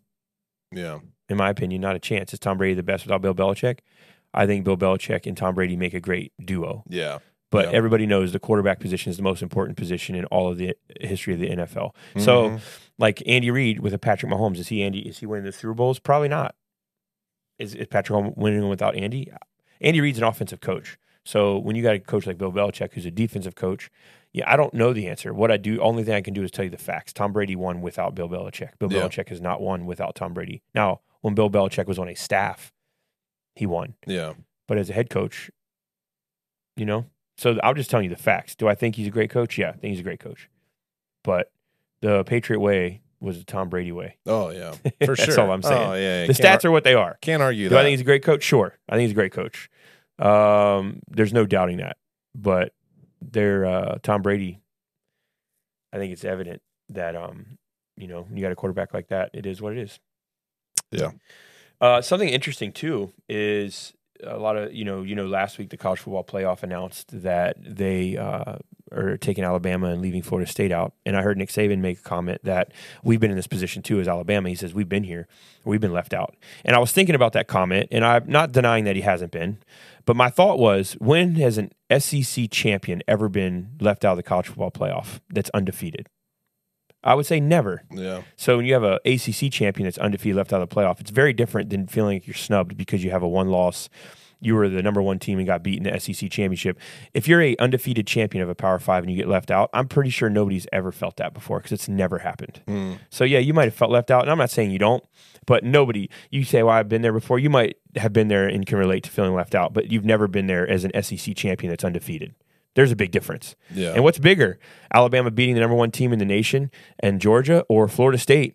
Yeah. 0.72 1.00
in 1.28 1.36
my 1.36 1.48
opinion, 1.50 1.80
not 1.80 1.96
a 1.96 1.98
chance. 1.98 2.32
Is 2.32 2.38
Tom 2.38 2.58
Brady 2.58 2.74
the 2.74 2.82
best 2.82 3.04
without 3.04 3.22
Bill 3.22 3.34
Belichick? 3.34 3.80
I 4.34 4.46
think 4.46 4.64
Bill 4.64 4.76
Belichick 4.76 5.26
and 5.26 5.36
Tom 5.36 5.54
Brady 5.54 5.76
make 5.76 5.94
a 5.94 6.00
great 6.00 6.32
duo. 6.44 6.84
Yeah. 6.88 7.18
But 7.50 7.70
Yeah. 7.70 7.76
everybody 7.78 8.06
knows 8.06 8.32
the 8.32 8.38
quarterback 8.38 8.80
position 8.80 9.10
is 9.10 9.16
the 9.16 9.22
most 9.22 9.42
important 9.42 9.76
position 9.76 10.14
in 10.14 10.24
all 10.26 10.48
of 10.48 10.58
the 10.58 10.76
history 11.00 11.32
of 11.34 11.40
the 11.40 11.48
NFL. 11.50 11.94
So 12.18 12.50
Mhm. 12.50 12.60
Like 12.98 13.22
Andy 13.26 13.50
Reid 13.50 13.80
with 13.80 13.92
a 13.94 13.98
Patrick 13.98 14.30
Mahomes. 14.32 14.58
Is 14.58 14.68
he 14.68 14.82
Andy? 14.82 15.00
Is 15.00 15.18
he 15.18 15.26
winning 15.26 15.44
the 15.44 15.52
Super 15.52 15.74
Bowls? 15.74 15.98
Probably 15.98 16.28
not. 16.28 16.54
Is, 17.58 17.74
is 17.74 17.86
Patrick 17.86 18.18
Mahomes 18.18 18.36
winning 18.36 18.68
without 18.68 18.94
Andy? 18.96 19.30
Andy 19.80 20.00
Reid's 20.00 20.18
an 20.18 20.24
offensive 20.24 20.60
coach. 20.60 20.98
So 21.24 21.58
when 21.58 21.74
you 21.76 21.82
got 21.82 21.94
a 21.96 21.98
coach 21.98 22.26
like 22.26 22.38
Bill 22.38 22.52
Belichick, 22.52 22.92
who's 22.92 23.04
a 23.06 23.10
defensive 23.10 23.56
coach, 23.56 23.90
yeah, 24.32 24.44
I 24.50 24.56
don't 24.56 24.72
know 24.74 24.92
the 24.92 25.08
answer. 25.08 25.34
What 25.34 25.50
I 25.50 25.56
do, 25.56 25.80
only 25.80 26.04
thing 26.04 26.14
I 26.14 26.20
can 26.20 26.34
do 26.34 26.42
is 26.42 26.50
tell 26.50 26.64
you 26.64 26.70
the 26.70 26.76
facts. 26.76 27.12
Tom 27.12 27.32
Brady 27.32 27.56
won 27.56 27.80
without 27.80 28.14
Bill 28.14 28.28
Belichick. 28.28 28.78
Bill 28.78 28.92
Yeah. 28.92 29.00
Belichick 29.02 29.28
has 29.30 29.40
not 29.40 29.60
won 29.60 29.86
without 29.86 30.14
Tom 30.14 30.34
Brady. 30.34 30.62
Now, 30.74 31.00
when 31.22 31.34
Bill 31.34 31.50
Belichick 31.50 31.86
was 31.86 31.98
on 31.98 32.08
a 32.08 32.14
staff, 32.14 32.72
he 33.54 33.66
won. 33.66 33.94
yeah. 34.06 34.34
But 34.68 34.78
as 34.78 34.90
a 34.90 34.92
head 34.92 35.10
coach, 35.10 35.50
you 36.76 36.84
know, 36.84 37.06
so 37.38 37.58
I'm 37.62 37.74
just 37.76 37.90
telling 37.90 38.04
you 38.04 38.10
the 38.14 38.20
facts. 38.22 38.54
Do 38.54 38.68
I 38.68 38.74
think 38.74 38.96
he's 38.96 39.06
a 39.06 39.10
great 39.10 39.30
coach? 39.30 39.56
Yeah, 39.58 39.70
I 39.70 39.72
think 39.72 39.92
he's 39.92 40.00
a 40.00 40.04
great 40.04 40.20
coach. 40.20 40.48
But 41.24 41.50
the 42.02 42.24
Patriot 42.24 42.60
way 42.60 43.02
was 43.20 43.38
the 43.38 43.44
Tom 43.44 43.68
Brady 43.68 43.92
way. 43.92 44.16
Oh 44.26 44.50
yeah. 44.50 44.72
For 45.04 45.16
That's 45.16 45.24
sure. 45.24 45.40
all 45.40 45.50
I'm 45.50 45.62
saying. 45.62 45.90
Oh 45.90 45.94
yeah. 45.94 46.26
The 46.26 46.32
stats 46.32 46.64
are 46.64 46.70
what 46.70 46.84
they 46.84 46.94
are. 46.94 47.18
Can't 47.20 47.42
argue 47.42 47.68
Do 47.68 47.74
that. 47.74 47.80
I 47.80 47.82
think 47.84 47.92
he's 47.92 48.00
a 48.00 48.04
great 48.04 48.22
coach? 48.22 48.42
Sure. 48.42 48.76
I 48.88 48.94
think 48.94 49.02
he's 49.02 49.12
a 49.12 49.14
great 49.14 49.32
coach. 49.32 49.70
Um, 50.18 51.00
there's 51.08 51.32
no 51.32 51.46
doubting 51.46 51.78
that. 51.78 51.96
But 52.34 52.72
they're 53.20 53.64
uh, 53.64 53.98
Tom 54.02 54.22
Brady. 54.22 54.60
I 55.92 55.98
think 55.98 56.12
it's 56.12 56.24
evident 56.24 56.60
that 56.90 57.16
um, 57.16 57.58
you 57.96 58.06
know, 58.06 58.22
when 58.22 58.36
you 58.36 58.42
got 58.42 58.52
a 58.52 58.56
quarterback 58.56 58.92
like 58.92 59.08
that, 59.08 59.30
it 59.32 59.46
is 59.46 59.62
what 59.62 59.72
it 59.72 59.78
is. 59.78 59.98
Yeah. 60.90 61.12
Uh, 61.80 62.00
something 62.00 62.28
interesting 62.28 62.72
too 62.72 63.12
is 63.28 63.92
a 64.22 64.38
lot 64.38 64.56
of 64.56 64.72
you 64.72 64.84
know 64.84 65.02
you 65.02 65.14
know 65.14 65.26
last 65.26 65.58
week 65.58 65.70
the 65.70 65.76
college 65.76 66.00
football 66.00 66.24
playoff 66.24 66.62
announced 66.62 67.22
that 67.22 67.56
they 67.58 68.16
uh, 68.16 68.56
are 68.92 69.16
taking 69.16 69.44
Alabama 69.44 69.88
and 69.88 70.00
leaving 70.00 70.22
Florida 70.22 70.50
State 70.50 70.72
out, 70.72 70.94
and 71.04 71.16
I 71.16 71.22
heard 71.22 71.38
Nick 71.38 71.50
Saban 71.50 71.78
make 71.78 71.98
a 71.98 72.02
comment 72.02 72.40
that 72.44 72.72
we've 73.02 73.20
been 73.20 73.30
in 73.30 73.36
this 73.36 73.46
position 73.46 73.82
too 73.82 74.00
as 74.00 74.08
Alabama. 74.08 74.48
He 74.48 74.54
says 74.54 74.74
we've 74.74 74.88
been 74.88 75.04
here, 75.04 75.28
we've 75.64 75.80
been 75.80 75.92
left 75.92 76.14
out, 76.14 76.36
and 76.64 76.76
I 76.76 76.78
was 76.78 76.92
thinking 76.92 77.14
about 77.14 77.32
that 77.32 77.48
comment, 77.48 77.88
and 77.90 78.04
I'm 78.04 78.24
not 78.26 78.52
denying 78.52 78.84
that 78.84 78.96
he 78.96 79.02
hasn't 79.02 79.32
been, 79.32 79.58
but 80.04 80.16
my 80.16 80.30
thought 80.30 80.58
was 80.58 80.92
when 80.94 81.34
has 81.36 81.58
an 81.58 81.72
SEC 81.98 82.50
champion 82.50 83.02
ever 83.08 83.28
been 83.28 83.76
left 83.80 84.04
out 84.04 84.12
of 84.12 84.16
the 84.16 84.22
college 84.22 84.46
football 84.46 84.70
playoff 84.70 85.20
that's 85.30 85.50
undefeated? 85.50 86.08
I 87.06 87.14
would 87.14 87.24
say 87.24 87.40
never. 87.40 87.84
yeah. 87.90 88.22
So 88.36 88.56
when 88.56 88.66
you 88.66 88.74
have 88.74 88.82
a 88.82 88.98
ACC 89.04 89.50
champion 89.50 89.84
that's 89.84 89.96
undefeated 89.98 90.36
left 90.36 90.52
out 90.52 90.60
of 90.60 90.68
the 90.68 90.74
playoff, 90.74 91.00
it's 91.00 91.10
very 91.10 91.32
different 91.32 91.70
than 91.70 91.86
feeling 91.86 92.16
like 92.16 92.26
you're 92.26 92.34
snubbed 92.34 92.76
because 92.76 93.04
you 93.04 93.10
have 93.12 93.22
a 93.22 93.28
one 93.28 93.48
loss. 93.48 93.88
You 94.38 94.54
were 94.54 94.68
the 94.68 94.82
number 94.82 95.00
one 95.00 95.18
team 95.18 95.38
and 95.38 95.46
got 95.46 95.62
beaten 95.62 95.86
in 95.86 95.94
the 95.94 95.98
SEC 95.98 96.30
championship. 96.30 96.78
If 97.14 97.26
you're 97.26 97.40
a 97.40 97.56
undefeated 97.58 98.06
champion 98.06 98.42
of 98.42 98.50
a 98.50 98.54
Power 98.54 98.78
Five 98.78 99.02
and 99.02 99.10
you 99.10 99.16
get 99.16 99.28
left 99.28 99.50
out, 99.50 99.70
I'm 99.72 99.88
pretty 99.88 100.10
sure 100.10 100.28
nobody's 100.28 100.66
ever 100.72 100.92
felt 100.92 101.16
that 101.16 101.32
before 101.32 101.58
because 101.58 101.72
it's 101.72 101.88
never 101.88 102.18
happened. 102.18 102.60
Mm. 102.66 102.98
So 103.08 103.24
yeah, 103.24 103.38
you 103.38 103.54
might 103.54 103.64
have 103.64 103.74
felt 103.74 103.90
left 103.90 104.10
out, 104.10 104.22
and 104.22 104.30
I'm 104.30 104.36
not 104.36 104.50
saying 104.50 104.72
you 104.72 104.78
don't, 104.78 105.02
but 105.46 105.64
nobody. 105.64 106.10
You 106.30 106.44
say, 106.44 106.62
"Well, 106.62 106.74
I've 106.74 106.88
been 106.88 107.00
there 107.02 107.14
before." 107.14 107.38
You 107.38 107.48
might 107.48 107.78
have 107.96 108.12
been 108.12 108.28
there 108.28 108.46
and 108.46 108.66
can 108.66 108.76
relate 108.76 109.04
to 109.04 109.10
feeling 109.10 109.32
left 109.34 109.54
out, 109.54 109.72
but 109.72 109.90
you've 109.90 110.04
never 110.04 110.28
been 110.28 110.48
there 110.48 110.68
as 110.68 110.84
an 110.84 110.92
SEC 111.02 111.34
champion 111.34 111.70
that's 111.70 111.84
undefeated. 111.84 112.34
There's 112.76 112.92
a 112.92 112.96
big 112.96 113.10
difference. 113.10 113.56
Yeah. 113.74 113.92
And 113.94 114.04
what's 114.04 114.18
bigger, 114.20 114.58
Alabama 114.94 115.30
beating 115.32 115.54
the 115.56 115.60
number 115.60 115.74
one 115.74 115.90
team 115.90 116.12
in 116.12 116.20
the 116.20 116.24
nation 116.24 116.70
and 117.00 117.20
Georgia, 117.20 117.64
or 117.68 117.88
Florida 117.88 118.18
State 118.18 118.54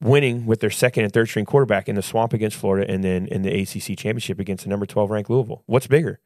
winning 0.00 0.46
with 0.46 0.60
their 0.60 0.70
second 0.70 1.04
and 1.04 1.12
third 1.12 1.28
string 1.28 1.44
quarterback 1.44 1.88
in 1.88 1.94
the 1.94 2.02
swamp 2.02 2.32
against 2.32 2.56
Florida, 2.56 2.90
and 2.90 3.04
then 3.04 3.26
in 3.26 3.42
the 3.42 3.50
ACC 3.62 3.96
championship 3.98 4.40
against 4.40 4.64
the 4.64 4.70
number 4.70 4.86
twelve 4.86 5.10
ranked 5.10 5.30
Louisville? 5.30 5.62
What's 5.66 5.86
bigger, 5.86 6.20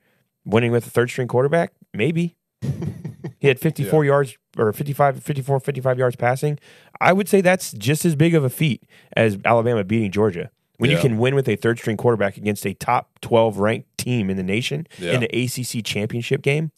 winning 0.44 0.72
with 0.72 0.87
a 0.87 0.90
third 0.90 1.10
string 1.10 1.28
quarterback? 1.28 1.72
Maybe. 1.93 2.37
he 3.40 3.48
had 3.48 3.58
54 3.58 4.05
yards 4.05 4.37
or 4.56 4.72
55, 4.72 5.20
54, 5.22 5.58
55 5.60 5.98
yards 5.98 6.14
passing. 6.16 6.58
I 7.00 7.12
would 7.12 7.29
say 7.29 7.41
that's 7.41 7.72
just 7.72 8.05
as 8.05 8.15
big 8.15 8.34
of 8.36 8.44
a 8.44 8.50
feat 8.50 8.84
as 9.17 9.36
Alabama 9.44 9.82
beating 9.82 10.12
Georgia. 10.12 10.50
When 10.79 10.91
you 10.91 10.98
can 10.98 11.19
win 11.19 11.34
with 11.34 11.48
a 11.48 11.55
third 11.56 11.79
string 11.79 11.96
quarterback 11.96 12.36
against 12.36 12.65
a 12.67 12.74
top 12.74 13.19
12 13.20 13.58
ranked 13.58 13.98
team 13.98 14.29
in 14.31 14.36
the 14.36 14.43
nation 14.43 14.86
Yeah. 14.98 15.12
in 15.15 15.20
the 15.20 15.26
ACC 15.29 15.84
championship 15.84 16.43
game, 16.43 16.70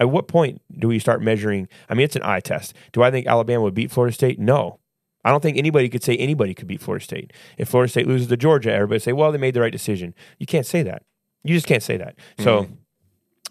at 0.00 0.10
what 0.10 0.26
point 0.26 0.62
do 0.76 0.88
we 0.88 0.98
start 0.98 1.22
measuring? 1.22 1.68
I 1.88 1.94
mean, 1.94 2.04
it's 2.04 2.16
an 2.16 2.22
eye 2.24 2.40
test. 2.40 2.74
Do 2.92 3.02
I 3.02 3.10
think 3.10 3.26
Alabama 3.26 3.62
would 3.62 3.74
beat 3.74 3.92
Florida 3.92 4.14
State? 4.14 4.40
No. 4.40 4.80
I 5.24 5.30
don't 5.30 5.42
think 5.42 5.58
anybody 5.58 5.90
could 5.90 6.02
say 6.02 6.16
anybody 6.16 6.54
could 6.54 6.66
beat 6.66 6.80
Florida 6.80 7.04
State. 7.04 7.32
If 7.58 7.68
Florida 7.68 7.90
State 7.90 8.08
loses 8.08 8.28
to 8.28 8.36
Georgia, 8.38 8.72
everybody 8.72 8.98
say, 8.98 9.12
well, 9.12 9.30
they 9.30 9.38
made 9.38 9.52
the 9.52 9.60
right 9.60 9.70
decision. 9.70 10.14
You 10.38 10.46
can't 10.46 10.64
say 10.64 10.82
that. 10.82 11.02
You 11.44 11.54
just 11.54 11.66
can't 11.66 11.82
say 11.82 11.98
that. 11.98 12.16
So, 12.38 12.68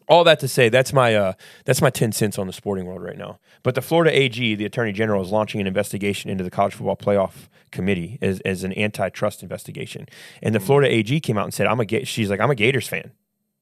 all 0.08 0.24
that 0.24 0.40
to 0.40 0.48
say, 0.48 0.70
that's 0.70 0.92
my 0.92 1.16
uh, 1.16 1.34
that's 1.66 1.82
my 1.82 1.92
ten 1.92 2.12
cents 2.12 2.40
on 2.40 2.48
the 2.48 2.54
sporting 2.54 2.86
world 2.86 3.04
right 3.04 3.18
now. 3.18 3.40
But 3.62 3.76
the 3.76 3.82
Florida 3.82 4.16
AG, 4.16 4.56
the 4.56 4.66
Attorney 4.66 4.92
General, 4.92 5.22
is 5.22 5.32
launching 5.32 5.62
an 5.62 5.68
investigation 5.68 6.32
into 6.32 6.44
the 6.44 6.50
College 6.50 6.74
Football 6.74 6.98
Playoff 6.98 7.48
Committee 7.72 8.18
as, 8.22 8.40
as 8.42 8.64
an 8.64 8.78
antitrust 8.78 9.44
investigation. 9.44 10.08
And 10.42 10.56
the 10.56 10.60
Florida 10.60 10.92
AG 10.92 11.20
came 11.22 11.38
out 11.38 11.46
and 11.46 11.54
said, 11.54 11.68
"I'm 11.68 11.80
a 11.80 12.06
she's 12.06 12.30
like 12.30 12.40
I'm 12.40 12.50
a 12.50 12.56
Gators 12.56 12.88
fan. 12.88 13.12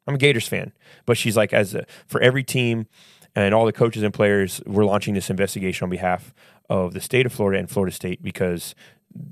I'm 0.08 0.16
a 0.16 0.18
Gators 0.18 0.48
fan." 0.48 0.74
But 1.06 1.18
she's 1.18 1.38
like, 1.38 1.54
as 1.54 1.76
a, 1.76 1.86
for 2.08 2.22
every 2.22 2.44
team 2.44 2.88
and 3.36 3.54
all 3.54 3.66
the 3.66 3.74
coaches 3.74 4.04
and 4.04 4.14
players, 4.14 4.62
we're 4.66 4.86
launching 4.86 5.14
this 5.14 5.30
investigation 5.30 5.86
on 5.86 5.90
behalf 5.90 6.34
of 6.70 6.94
the 6.94 7.02
state 7.02 7.26
of 7.26 7.34
Florida 7.34 7.60
and 7.60 7.70
Florida 7.70 7.96
State 7.96 8.22
because 8.22 8.76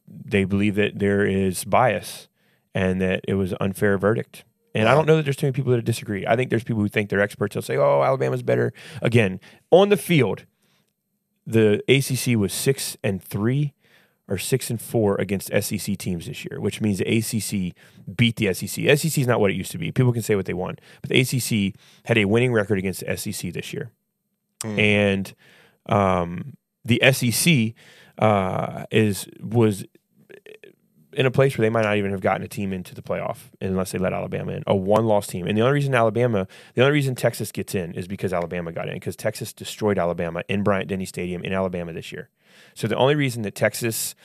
they 0.07 0.43
believe 0.45 0.75
that 0.75 0.99
there 0.99 1.25
is 1.25 1.63
bias 1.63 2.27
and 2.73 3.01
that 3.01 3.21
it 3.27 3.35
was 3.35 3.53
unfair 3.59 3.97
verdict. 3.97 4.43
And 4.73 4.89
I 4.89 4.93
don't 4.93 5.05
know 5.05 5.15
that 5.15 5.23
there's 5.23 5.37
too 5.37 5.47
many 5.47 5.53
people 5.53 5.71
that 5.71 5.85
disagree. 5.85 6.25
I 6.27 6.35
think 6.35 6.49
there's 6.49 6.63
people 6.63 6.81
who 6.81 6.89
think 6.89 7.09
they're 7.09 7.21
experts. 7.21 7.53
They'll 7.53 7.61
say, 7.61 7.77
"Oh, 7.77 8.03
Alabama's 8.03 8.43
better." 8.43 8.73
Again, 9.01 9.39
on 9.71 9.87
the 9.87 9.97
field, 9.97 10.45
the 11.47 11.81
ACC 11.87 12.37
was 12.37 12.51
six 12.51 12.97
and 13.01 13.23
three 13.23 13.73
or 14.27 14.37
six 14.37 14.69
and 14.69 14.81
four 14.81 15.15
against 15.17 15.51
SEC 15.61 15.97
teams 15.97 16.25
this 16.25 16.45
year, 16.45 16.59
which 16.59 16.81
means 16.81 16.99
the 16.99 17.05
ACC 17.05 17.75
beat 18.15 18.37
the 18.37 18.53
SEC. 18.53 18.97
SEC 18.97 19.17
is 19.17 19.27
not 19.27 19.39
what 19.39 19.51
it 19.51 19.55
used 19.55 19.71
to 19.71 19.77
be. 19.77 19.91
People 19.91 20.13
can 20.13 20.21
say 20.21 20.35
what 20.35 20.45
they 20.45 20.53
want, 20.53 20.81
but 21.01 21.09
the 21.09 21.19
ACC 21.19 21.79
had 22.05 22.17
a 22.17 22.25
winning 22.25 22.53
record 22.53 22.79
against 22.79 23.05
the 23.05 23.17
SEC 23.17 23.53
this 23.53 23.73
year, 23.73 23.91
and 24.79 25.33
um, 25.87 26.57
the 26.83 27.01
SEC 27.11 27.73
uh, 28.17 28.85
is 28.91 29.27
was 29.41 29.85
in 31.15 31.25
a 31.25 31.31
place 31.31 31.57
where 31.57 31.65
they 31.65 31.69
might 31.69 31.83
not 31.83 31.97
even 31.97 32.11
have 32.11 32.19
gotten 32.19 32.43
a 32.43 32.47
team 32.47 32.73
into 32.73 32.93
the 32.93 33.01
playoff 33.01 33.49
unless 33.61 33.91
they 33.91 33.97
let 33.97 34.13
Alabama 34.13 34.51
in. 34.51 34.63
A 34.67 34.75
one 34.75 35.05
loss 35.05 35.27
team. 35.27 35.47
And 35.47 35.57
the 35.57 35.61
only 35.61 35.73
reason 35.73 35.95
Alabama, 35.95 36.47
the 36.73 36.81
only 36.81 36.93
reason 36.93 37.15
Texas 37.15 37.51
gets 37.51 37.73
in 37.73 37.93
is 37.93 38.07
because 38.07 38.33
Alabama 38.33 38.71
got 38.71 38.89
in, 38.89 38.95
because 38.95 39.15
Texas 39.15 39.53
destroyed 39.53 39.97
Alabama 39.97 40.43
in 40.49 40.61
Bryant 40.61 40.89
Denny 40.89 41.05
Stadium 41.05 41.43
in 41.43 41.53
Alabama 41.53 41.93
this 41.93 42.11
year. 42.11 42.29
So 42.73 42.87
the 42.87 42.95
only 42.95 43.15
reason 43.15 43.43
that 43.43 43.55
Texas 43.55 44.15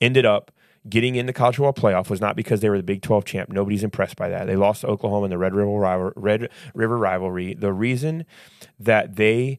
ended 0.00 0.26
up 0.26 0.50
getting 0.88 1.14
in 1.14 1.26
the 1.26 1.32
college 1.32 1.56
football 1.56 1.72
playoff 1.72 2.10
was 2.10 2.20
not 2.20 2.36
because 2.36 2.60
they 2.60 2.68
were 2.68 2.76
the 2.76 2.82
Big 2.82 3.02
12 3.02 3.24
champ. 3.24 3.50
Nobody's 3.50 3.84
impressed 3.84 4.16
by 4.16 4.28
that. 4.28 4.46
They 4.46 4.56
lost 4.56 4.82
to 4.82 4.88
Oklahoma 4.88 5.24
in 5.24 5.30
the 5.30 5.38
Red 5.38 5.54
River, 5.54 5.70
rival, 5.70 6.12
Red 6.16 6.50
River 6.74 6.98
rivalry. 6.98 7.54
The 7.54 7.72
reason 7.72 8.26
that 8.78 9.16
they 9.16 9.58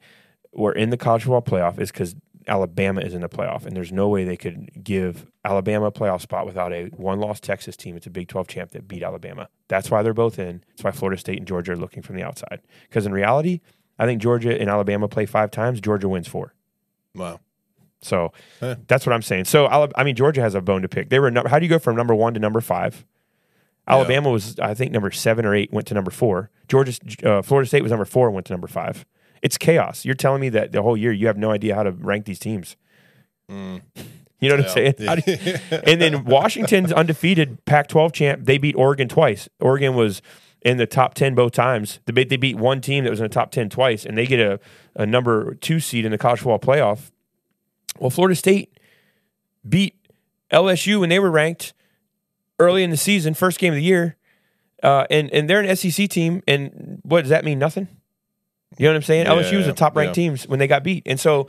were 0.54 0.74
in 0.74 0.90
the 0.90 0.98
college 0.98 1.24
football 1.24 1.42
playoff 1.42 1.80
is 1.80 1.92
because 1.92 2.16
Alabama 2.48 3.02
is 3.02 3.14
in 3.14 3.22
the 3.22 3.30
playoff, 3.30 3.66
and 3.66 3.76
there's 3.76 3.92
no 3.92 4.08
way 4.08 4.24
they 4.24 4.38
could 4.38 4.84
give 4.84 5.26
Alabama 5.44 5.88
a 5.88 5.92
playoff 5.92 6.22
spot 6.22 6.46
without 6.46 6.72
a 6.72 6.86
one 6.96 7.20
loss 7.20 7.40
Texas 7.40 7.76
team. 7.76 7.98
It's 7.98 8.06
a 8.06 8.12
Big 8.12 8.28
12 8.28 8.48
champ 8.48 8.72
that 8.72 8.88
beat 8.88 9.02
Alabama. 9.02 9.50
That's 9.68 9.90
why 9.90 10.04
they're 10.04 10.14
both 10.14 10.38
in. 10.38 10.64
That's 10.70 10.84
why 10.84 10.92
Florida 10.92 11.20
State 11.20 11.40
and 11.40 11.48
Georgia 11.48 11.72
are 11.72 11.78
looking 11.78 12.04
from 12.04 12.16
the 12.16 12.24
outside. 12.24 12.62
Because 12.88 13.06
in 13.06 13.14
reality, 13.14 13.62
I 13.98 14.06
think 14.06 14.22
Georgia 14.22 14.60
and 14.60 14.70
Alabama 14.70 15.08
play 15.08 15.26
five 15.26 15.50
times. 15.50 15.82
Georgia 15.82 16.08
wins 16.08 16.28
four. 16.28 16.54
Wow. 17.16 17.40
So 18.06 18.32
Huh. 18.60 18.76
that's 18.88 19.06
what 19.06 19.14
I'm 19.14 19.22
saying. 19.22 19.46
So 19.46 19.68
I 19.96 20.04
mean, 20.04 20.16
Georgia 20.16 20.42
has 20.42 20.56
a 20.56 20.62
bone 20.62 20.82
to 20.84 20.88
pick. 20.88 21.10
They 21.10 21.20
were 21.20 21.32
num- 21.32 21.48
how 21.48 21.60
do 21.60 21.66
you 21.66 21.70
go 21.70 21.80
from 21.80 21.96
number 21.96 22.14
one 22.16 22.34
to 22.36 22.40
number 22.40 22.62
five? 22.62 23.06
Yeah. 23.88 23.96
Alabama 23.96 24.30
was 24.32 24.58
I 24.60 24.74
think 24.74 24.92
number 24.92 25.12
seven 25.12 25.46
or 25.46 25.54
eight 25.56 25.72
went 25.74 25.88
to 25.88 25.94
number 25.94 26.12
four. 26.12 26.50
Georgia, 26.68 26.94
uh, 27.24 27.42
Florida 27.42 27.68
State 27.68 27.84
was 27.84 27.92
number 27.92 28.06
four 28.06 28.28
and 28.28 28.34
went 28.36 28.48
to 28.48 28.54
number 28.54 28.68
five. 28.68 29.06
It's 29.42 29.58
chaos. 29.58 30.06
You're 30.06 30.16
telling 30.16 30.42
me 30.42 30.50
that 30.50 30.72
the 30.72 30.82
whole 30.82 30.98
year 30.98 31.12
you 31.12 31.28
have 31.28 31.38
no 31.38 31.52
idea 31.52 31.76
how 31.76 31.84
to 31.84 31.92
rank 31.92 32.26
these 32.26 32.40
teams. 32.40 32.76
Mm. 33.52 33.82
You 34.40 34.50
know 34.50 34.56
what 34.58 34.76
Yeah. 34.76 34.90
I'm 34.90 34.96
saying? 34.98 35.24
You- 35.28 35.56
and 35.86 36.02
then 36.02 36.24
Washington's 36.26 36.92
undefeated 36.92 37.64
Pac-12 37.66 38.12
champ. 38.14 38.46
They 38.46 38.58
beat 38.58 38.76
Oregon 38.76 39.08
twice. 39.08 39.48
Oregon 39.60 39.94
was 39.96 40.22
in 40.62 40.78
the 40.78 40.88
top 40.88 41.14
10 41.14 41.36
both 41.36 41.52
times. 41.52 42.00
They 42.06 42.12
beat, 42.14 42.30
they 42.30 42.38
beat 42.38 42.56
one 42.58 42.82
team 42.82 43.04
that 43.04 43.12
was 43.12 43.20
in 43.20 43.26
the 43.26 43.30
top 43.30 43.52
10 43.52 43.70
twice, 43.70 44.04
and 44.04 44.18
they 44.18 44.26
get 44.26 44.40
a, 44.40 44.60
a 44.96 45.06
number 45.06 45.54
two 45.56 45.80
seed 45.80 46.06
in 46.06 46.12
the 46.12 46.18
college 46.18 46.40
football 46.40 46.58
playoff. 46.60 47.12
Well, 48.00 48.10
Florida 48.10 48.36
State 48.36 48.80
beat 49.68 49.96
LSU 50.52 51.00
when 51.00 51.10
they 51.10 51.20
were 51.20 51.32
ranked 51.32 51.74
early 52.60 52.84
in 52.84 52.90
the 52.90 52.98
season, 52.98 53.34
first 53.34 53.60
game 53.60 53.74
of 53.74 53.78
the 53.78 53.84
year. 53.84 54.18
Uh, 54.84 55.06
and, 55.10 55.32
and 55.32 55.50
they're 55.50 55.62
an 55.62 55.76
SEC 55.76 56.10
team. 56.10 56.44
And 56.48 57.00
what 57.04 57.22
does 57.22 57.30
that 57.30 57.46
mean? 57.46 57.58
Nothing? 57.60 57.88
You 58.78 58.86
know 58.86 58.92
what 58.92 58.98
I'm 58.98 59.02
saying? 59.04 59.26
Yeah, 59.26 59.34
LSU 59.34 59.58
was 59.58 59.68
a 59.68 59.74
top 59.74 59.96
ranked 59.96 60.18
yeah. 60.18 60.30
team 60.30 60.38
when 60.48 60.60
they 60.60 60.68
got 60.68 60.84
beat. 60.84 61.04
And 61.06 61.20
so 61.20 61.48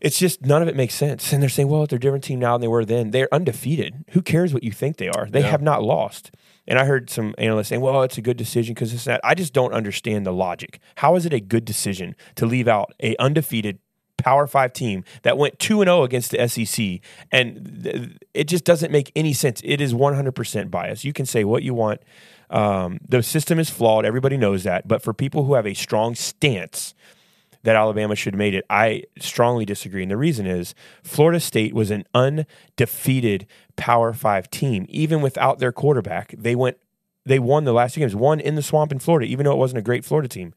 it's 0.00 0.18
just 0.18 0.44
none 0.46 0.62
of 0.62 0.68
it 0.68 0.74
makes 0.74 0.94
sense. 0.94 1.32
And 1.32 1.42
they're 1.42 1.50
saying, 1.50 1.68
well, 1.68 1.86
they're 1.86 1.98
a 1.98 2.00
different 2.00 2.24
team 2.24 2.38
now 2.38 2.54
than 2.54 2.62
they 2.62 2.68
were 2.68 2.84
then. 2.84 3.10
They're 3.10 3.32
undefeated. 3.32 4.04
Who 4.12 4.22
cares 4.22 4.54
what 4.54 4.64
you 4.64 4.72
think 4.72 4.96
they 4.96 5.08
are? 5.08 5.28
They 5.30 5.40
Yeah. 5.40 5.50
have 5.50 5.62
not 5.62 5.82
lost. 5.82 6.30
And 6.66 6.78
I 6.78 6.86
heard 6.86 7.10
some 7.10 7.34
analysts 7.36 7.68
saying, 7.68 7.82
well, 7.82 8.02
it's 8.02 8.16
a 8.16 8.22
good 8.22 8.36
decision 8.36 8.74
because 8.74 8.94
it's 8.94 9.04
that. 9.04 9.20
I 9.22 9.34
just 9.34 9.52
don't 9.52 9.72
understand 9.72 10.24
the 10.24 10.32
logic. 10.32 10.80
How 10.96 11.16
is 11.16 11.26
it 11.26 11.32
a 11.32 11.40
good 11.40 11.64
decision 11.64 12.16
to 12.36 12.46
leave 12.46 12.68
out 12.68 12.94
a 13.02 13.16
undefeated 13.18 13.78
Power 14.22 14.46
Five 14.46 14.72
team 14.72 15.04
that 15.22 15.38
went 15.38 15.58
2 15.58 15.80
and 15.80 15.88
0 15.88 16.02
against 16.02 16.30
the 16.30 16.48
SEC? 16.48 17.00
And 17.30 17.82
th- 17.82 18.10
it 18.34 18.44
just 18.44 18.64
doesn't 18.64 18.92
make 18.92 19.12
any 19.14 19.32
sense. 19.32 19.60
It 19.64 19.80
is 19.80 19.94
100% 19.94 20.70
bias. 20.70 21.04
You 21.04 21.12
can 21.12 21.26
say 21.26 21.44
what 21.44 21.62
you 21.62 21.74
want. 21.74 22.00
Um, 22.50 22.98
the 23.08 23.22
system 23.22 23.58
is 23.58 23.70
flawed. 23.70 24.04
Everybody 24.04 24.36
knows 24.36 24.64
that. 24.64 24.88
But 24.88 25.02
for 25.02 25.14
people 25.14 25.44
who 25.44 25.54
have 25.54 25.66
a 25.66 25.74
strong 25.74 26.14
stance, 26.14 26.94
that 27.62 27.76
Alabama 27.76 28.14
should 28.14 28.34
have 28.34 28.38
made 28.38 28.54
it. 28.54 28.64
I 28.70 29.04
strongly 29.18 29.64
disagree. 29.64 30.02
And 30.02 30.10
the 30.10 30.16
reason 30.16 30.46
is 30.46 30.74
Florida 31.02 31.40
State 31.40 31.74
was 31.74 31.90
an 31.90 32.04
undefeated 32.14 33.46
Power 33.76 34.12
Five 34.12 34.50
team. 34.50 34.86
Even 34.88 35.20
without 35.20 35.58
their 35.58 35.72
quarterback, 35.72 36.34
they 36.36 36.54
went 36.54 36.78
they 37.26 37.38
won 37.38 37.64
the 37.64 37.72
last 37.72 37.94
two 37.94 38.00
games, 38.00 38.16
one 38.16 38.40
in 38.40 38.54
the 38.54 38.62
swamp 38.62 38.90
in 38.90 38.98
Florida, 38.98 39.30
even 39.30 39.44
though 39.44 39.52
it 39.52 39.58
wasn't 39.58 39.78
a 39.78 39.82
great 39.82 40.04
Florida 40.04 40.28
team. 40.28 40.54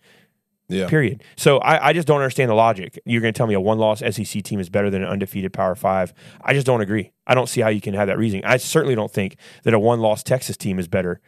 Yeah. 0.73 0.87
Period. 0.87 1.23
So 1.35 1.59
I, 1.59 1.89
I 1.89 1.93
just 1.93 2.07
don't 2.07 2.19
understand 2.19 2.49
the 2.49 2.55
logic. 2.55 2.99
You're 3.05 3.21
going 3.21 3.33
to 3.33 3.37
tell 3.37 3.47
me 3.47 3.53
a 3.53 3.61
one 3.61 3.77
loss 3.77 3.99
SEC 3.99 4.43
team 4.43 4.59
is 4.59 4.69
better 4.69 4.89
than 4.89 5.03
an 5.03 5.09
undefeated 5.09 5.53
Power 5.53 5.75
Five. 5.75 6.13
I 6.41 6.53
just 6.53 6.65
don't 6.65 6.81
agree. 6.81 7.11
I 7.27 7.35
don't 7.35 7.47
see 7.47 7.61
how 7.61 7.69
you 7.69 7.81
can 7.81 7.93
have 7.93 8.07
that 8.07 8.17
reasoning. 8.17 8.45
I 8.45 8.57
certainly 8.57 8.95
don't 8.95 9.11
think 9.11 9.37
that 9.63 9.73
a 9.73 9.79
one 9.79 9.99
loss 9.99 10.23
Texas 10.23 10.57
team 10.57 10.79
is 10.79 10.87
better. 10.87 11.21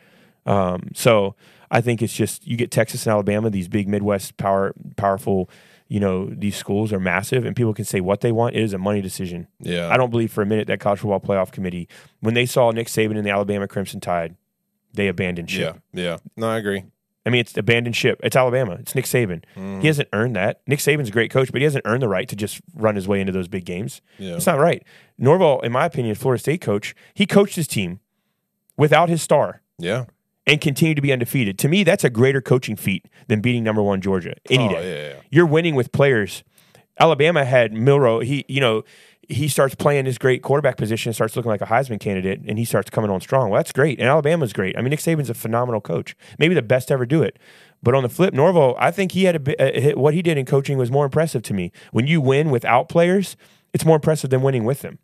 Um, 0.46 0.90
so 0.94 1.36
I 1.72 1.82
think 1.82 2.02
it's 2.02 2.14
just 2.14 2.46
you 2.46 2.58
get 2.58 2.72
Texas 2.72 3.06
and 3.06 3.12
Alabama, 3.12 3.50
these 3.50 3.68
big 3.68 3.88
Midwest 3.88 4.38
power 4.38 4.74
powerful. 4.96 5.50
You 5.88 6.00
know 6.00 6.26
these 6.26 6.56
schools 6.56 6.92
are 6.92 7.00
massive, 7.00 7.46
and 7.46 7.56
people 7.56 7.74
can 7.74 7.86
say 7.86 8.02
what 8.02 8.22
they 8.22 8.32
want. 8.32 8.56
It 8.56 8.64
is 8.64 8.74
a 8.74 8.80
money 8.80 9.02
decision. 9.02 9.48
Yeah. 9.60 9.90
I 9.90 9.98
don't 9.98 10.10
believe 10.10 10.32
for 10.32 10.42
a 10.42 10.46
minute 10.46 10.66
that 10.68 10.80
college 10.80 11.00
football 11.00 11.20
playoff 11.20 11.52
committee, 11.52 11.88
when 12.22 12.34
they 12.34 12.48
saw 12.48 12.72
Nick 12.72 12.88
Saban 12.88 13.18
and 13.18 13.26
the 13.26 13.30
Alabama 13.30 13.68
Crimson 13.68 14.00
Tide, 14.00 14.36
they 14.94 15.08
abandoned 15.08 15.52
ship. 15.52 15.80
Yeah. 15.94 16.04
Yeah. 16.04 16.18
No, 16.36 16.50
I 16.50 16.58
agree. 16.58 16.86
I 17.26 17.32
mean, 17.32 17.42
it's 17.42 17.58
abandoned 17.58 17.96
ship. 17.96 18.20
It's 18.24 18.36
Alabama. 18.36 18.74
It's 18.80 18.94
Nick 18.94 19.06
Saban. 19.06 19.44
Mm. 19.56 19.82
He 19.82 19.88
hasn't 19.88 20.10
earned 20.14 20.36
that. 20.36 20.62
Nick 20.68 20.80
Saban's 20.80 21.10
a 21.10 21.12
great 21.12 21.32
coach, 21.32 21.52
but 21.52 21.60
he 21.62 21.64
hasn't 21.64 21.86
earned 21.88 22.02
the 22.04 22.08
right 22.08 22.28
to 22.30 22.36
just 22.36 22.62
run 22.76 22.96
his 22.96 23.08
way 23.08 23.20
into 23.20 23.32
those 23.34 23.48
big 23.48 23.66
games. 23.66 24.02
Yeah. 24.20 24.36
It's 24.36 24.46
not 24.46 24.60
right. 24.60 24.84
Norvell, 25.18 25.60
in 25.62 25.72
my 25.72 25.86
opinion, 25.86 26.14
Florida 26.16 26.40
State 26.40 26.62
coach, 26.62 26.94
he 27.14 27.26
coached 27.26 27.56
his 27.56 27.68
team 27.68 28.00
without 28.78 29.10
his 29.10 29.22
star 29.22 29.62
Yeah. 29.80 30.06
and 30.46 30.62
continued 30.62 30.96
to 30.96 31.02
be 31.02 31.12
undefeated. 31.12 31.58
To 31.60 31.68
me, 31.68 31.84
that's 31.84 32.04
a 32.04 32.10
greater 32.10 32.42
coaching 32.42 32.76
feat 32.76 33.06
than 33.28 33.42
beating 33.42 33.64
number 33.64 33.82
one 33.82 34.02
Georgia 34.02 34.36
any 34.50 34.66
Oh, 34.66 34.70
day. 34.70 34.94
yeah, 35.10 35.10
yeah. 35.16 35.22
You're 35.32 35.46
winning 35.48 35.74
with 35.76 35.92
players. 35.92 36.44
Alabama 37.00 37.44
had 37.44 37.74
Milroe. 37.74 38.20
He, 38.20 38.46
you 38.48 38.62
know, 38.62 38.84
he 39.30 39.48
starts 39.48 39.76
playing 39.76 40.06
his 40.06 40.18
great 40.18 40.42
quarterback 40.42 40.78
position, 40.78 41.14
starts 41.14 41.36
looking 41.36 41.50
like 41.50 41.62
a 41.62 41.66
Heisman 41.66 42.00
candidate, 42.00 42.42
and 42.46 42.58
he 42.58 42.66
starts 42.66 42.90
coming 42.90 43.10
on 43.10 43.22
strong. 43.22 43.50
Well, 43.50 43.60
that's 43.60 43.72
great. 43.72 44.00
And 44.00 44.10
Alabama's 44.10 44.54
great. 44.54 44.78
I 44.78 44.82
mean, 44.82 44.90
Nick 44.90 45.00
Saban's 45.00 45.30
a 45.30 45.34
phenomenal 45.34 45.82
coach, 45.82 46.16
maybe 46.40 46.56
the 46.56 46.62
best 46.62 46.92
ever 46.92 47.06
to 47.06 47.06
ever 47.06 47.06
do 47.06 47.24
it. 47.24 47.38
But 47.84 47.94
on 47.94 48.04
the 48.04 48.10
flip, 48.10 48.34
Norvell, 48.34 48.76
I 48.80 48.92
think 48.92 49.12
he 49.12 49.26
had 49.26 49.36
a 49.36 49.40
bit, 49.40 49.60
uh, 49.60 50.00
what 50.00 50.14
he 50.14 50.22
did 50.22 50.38
in 50.38 50.46
coaching 50.46 50.78
was 50.78 50.90
more 50.90 51.06
impressive 51.06 51.44
to 51.44 51.54
me. 51.54 51.72
When 51.92 52.08
you 52.08 52.20
win 52.20 52.50
without 52.50 52.90
players, 52.90 53.38
it's 53.74 53.86
more 53.86 53.98
impressive 53.98 54.32
than 54.32 54.42
winning 54.42 54.64
with 54.64 54.82
them. 54.82 54.98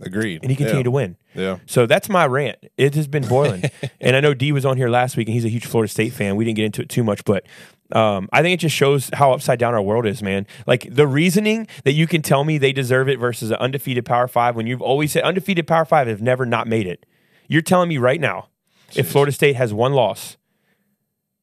Agreed. 0.00 0.40
And 0.42 0.50
he 0.50 0.56
continued 0.56 0.80
yeah. 0.80 0.82
to 0.84 0.90
win. 0.90 1.16
Yeah. 1.34 1.58
So 1.66 1.86
that's 1.86 2.08
my 2.08 2.26
rant. 2.26 2.58
It 2.76 2.94
has 2.94 3.06
been 3.06 3.26
boiling. 3.28 3.64
and 4.00 4.16
I 4.16 4.20
know 4.20 4.34
D 4.34 4.52
was 4.52 4.64
on 4.64 4.76
here 4.76 4.88
last 4.88 5.16
week 5.16 5.28
and 5.28 5.34
he's 5.34 5.44
a 5.44 5.48
huge 5.48 5.66
Florida 5.66 5.90
State 5.90 6.12
fan. 6.12 6.36
We 6.36 6.44
didn't 6.44 6.56
get 6.56 6.64
into 6.64 6.82
it 6.82 6.88
too 6.88 7.04
much, 7.04 7.24
but 7.24 7.44
um, 7.92 8.28
I 8.32 8.42
think 8.42 8.54
it 8.54 8.60
just 8.60 8.74
shows 8.74 9.10
how 9.12 9.32
upside 9.32 9.58
down 9.58 9.74
our 9.74 9.82
world 9.82 10.06
is, 10.06 10.22
man. 10.22 10.46
Like 10.66 10.86
the 10.90 11.06
reasoning 11.06 11.66
that 11.84 11.92
you 11.92 12.06
can 12.06 12.22
tell 12.22 12.42
me 12.44 12.58
they 12.58 12.72
deserve 12.72 13.08
it 13.08 13.18
versus 13.18 13.50
an 13.50 13.56
undefeated 13.58 14.04
Power 14.04 14.26
Five 14.28 14.56
when 14.56 14.66
you've 14.66 14.82
always 14.82 15.12
said 15.12 15.22
undefeated 15.22 15.66
Power 15.66 15.84
Five 15.84 16.08
have 16.08 16.22
never 16.22 16.46
not 16.46 16.66
made 16.66 16.86
it. 16.86 17.04
You're 17.48 17.62
telling 17.62 17.88
me 17.90 17.98
right 17.98 18.20
now, 18.20 18.48
if 18.96 19.10
Florida 19.10 19.32
State 19.32 19.56
has 19.56 19.72
one 19.74 19.92
loss, 19.92 20.36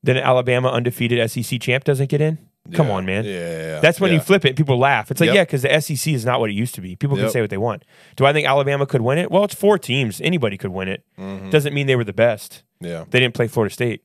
then 0.03 0.17
an 0.17 0.24
Alabama 0.24 0.69
undefeated 0.69 1.29
SEC 1.29 1.60
champ 1.62 1.83
doesn't 1.83 2.10
get 2.10 2.21
in? 2.21 2.39
Come 2.74 2.88
Yeah. 2.88 2.93
on, 2.93 3.05
man. 3.05 3.25
Yeah. 3.25 3.31
yeah. 3.31 3.79
That's 3.79 4.00
when 4.00 4.12
you 4.12 4.19
flip 4.19 4.45
it 4.45 4.50
and 4.50 4.57
people 4.57 4.77
laugh. 4.77 5.10
It's 5.12 5.19
like, 5.19 5.27
Yep. 5.27 5.36
yeah, 5.36 5.43
because 5.43 5.62
the 5.63 5.81
SEC 5.81 6.13
is 6.13 6.25
not 6.25 6.39
what 6.39 6.50
it 6.50 6.53
used 6.53 6.75
to 6.75 6.81
be. 6.81 6.95
People 6.95 7.17
can 7.17 7.29
say 7.29 7.41
what 7.41 7.50
they 7.50 7.57
want. 7.57 7.83
Do 8.15 8.25
I 8.25 8.33
think 8.33 8.48
Alabama 8.48 8.86
could 8.86 9.01
win 9.01 9.17
it? 9.17 9.31
Well, 9.31 9.43
it's 9.43 9.55
four 9.55 9.77
teams. 9.79 10.21
Anybody 10.21 10.57
could 10.57 10.71
win 10.71 10.88
it. 10.88 11.03
Mhm. 11.19 11.50
Doesn't 11.51 11.74
mean 11.74 11.88
they 11.88 11.95
were 11.95 12.03
the 12.03 12.13
best. 12.13 12.63
Yeah. 12.79 13.05
They 13.10 13.19
didn't 13.19 13.33
play 13.33 13.48
Florida 13.48 13.74
State. 13.74 14.03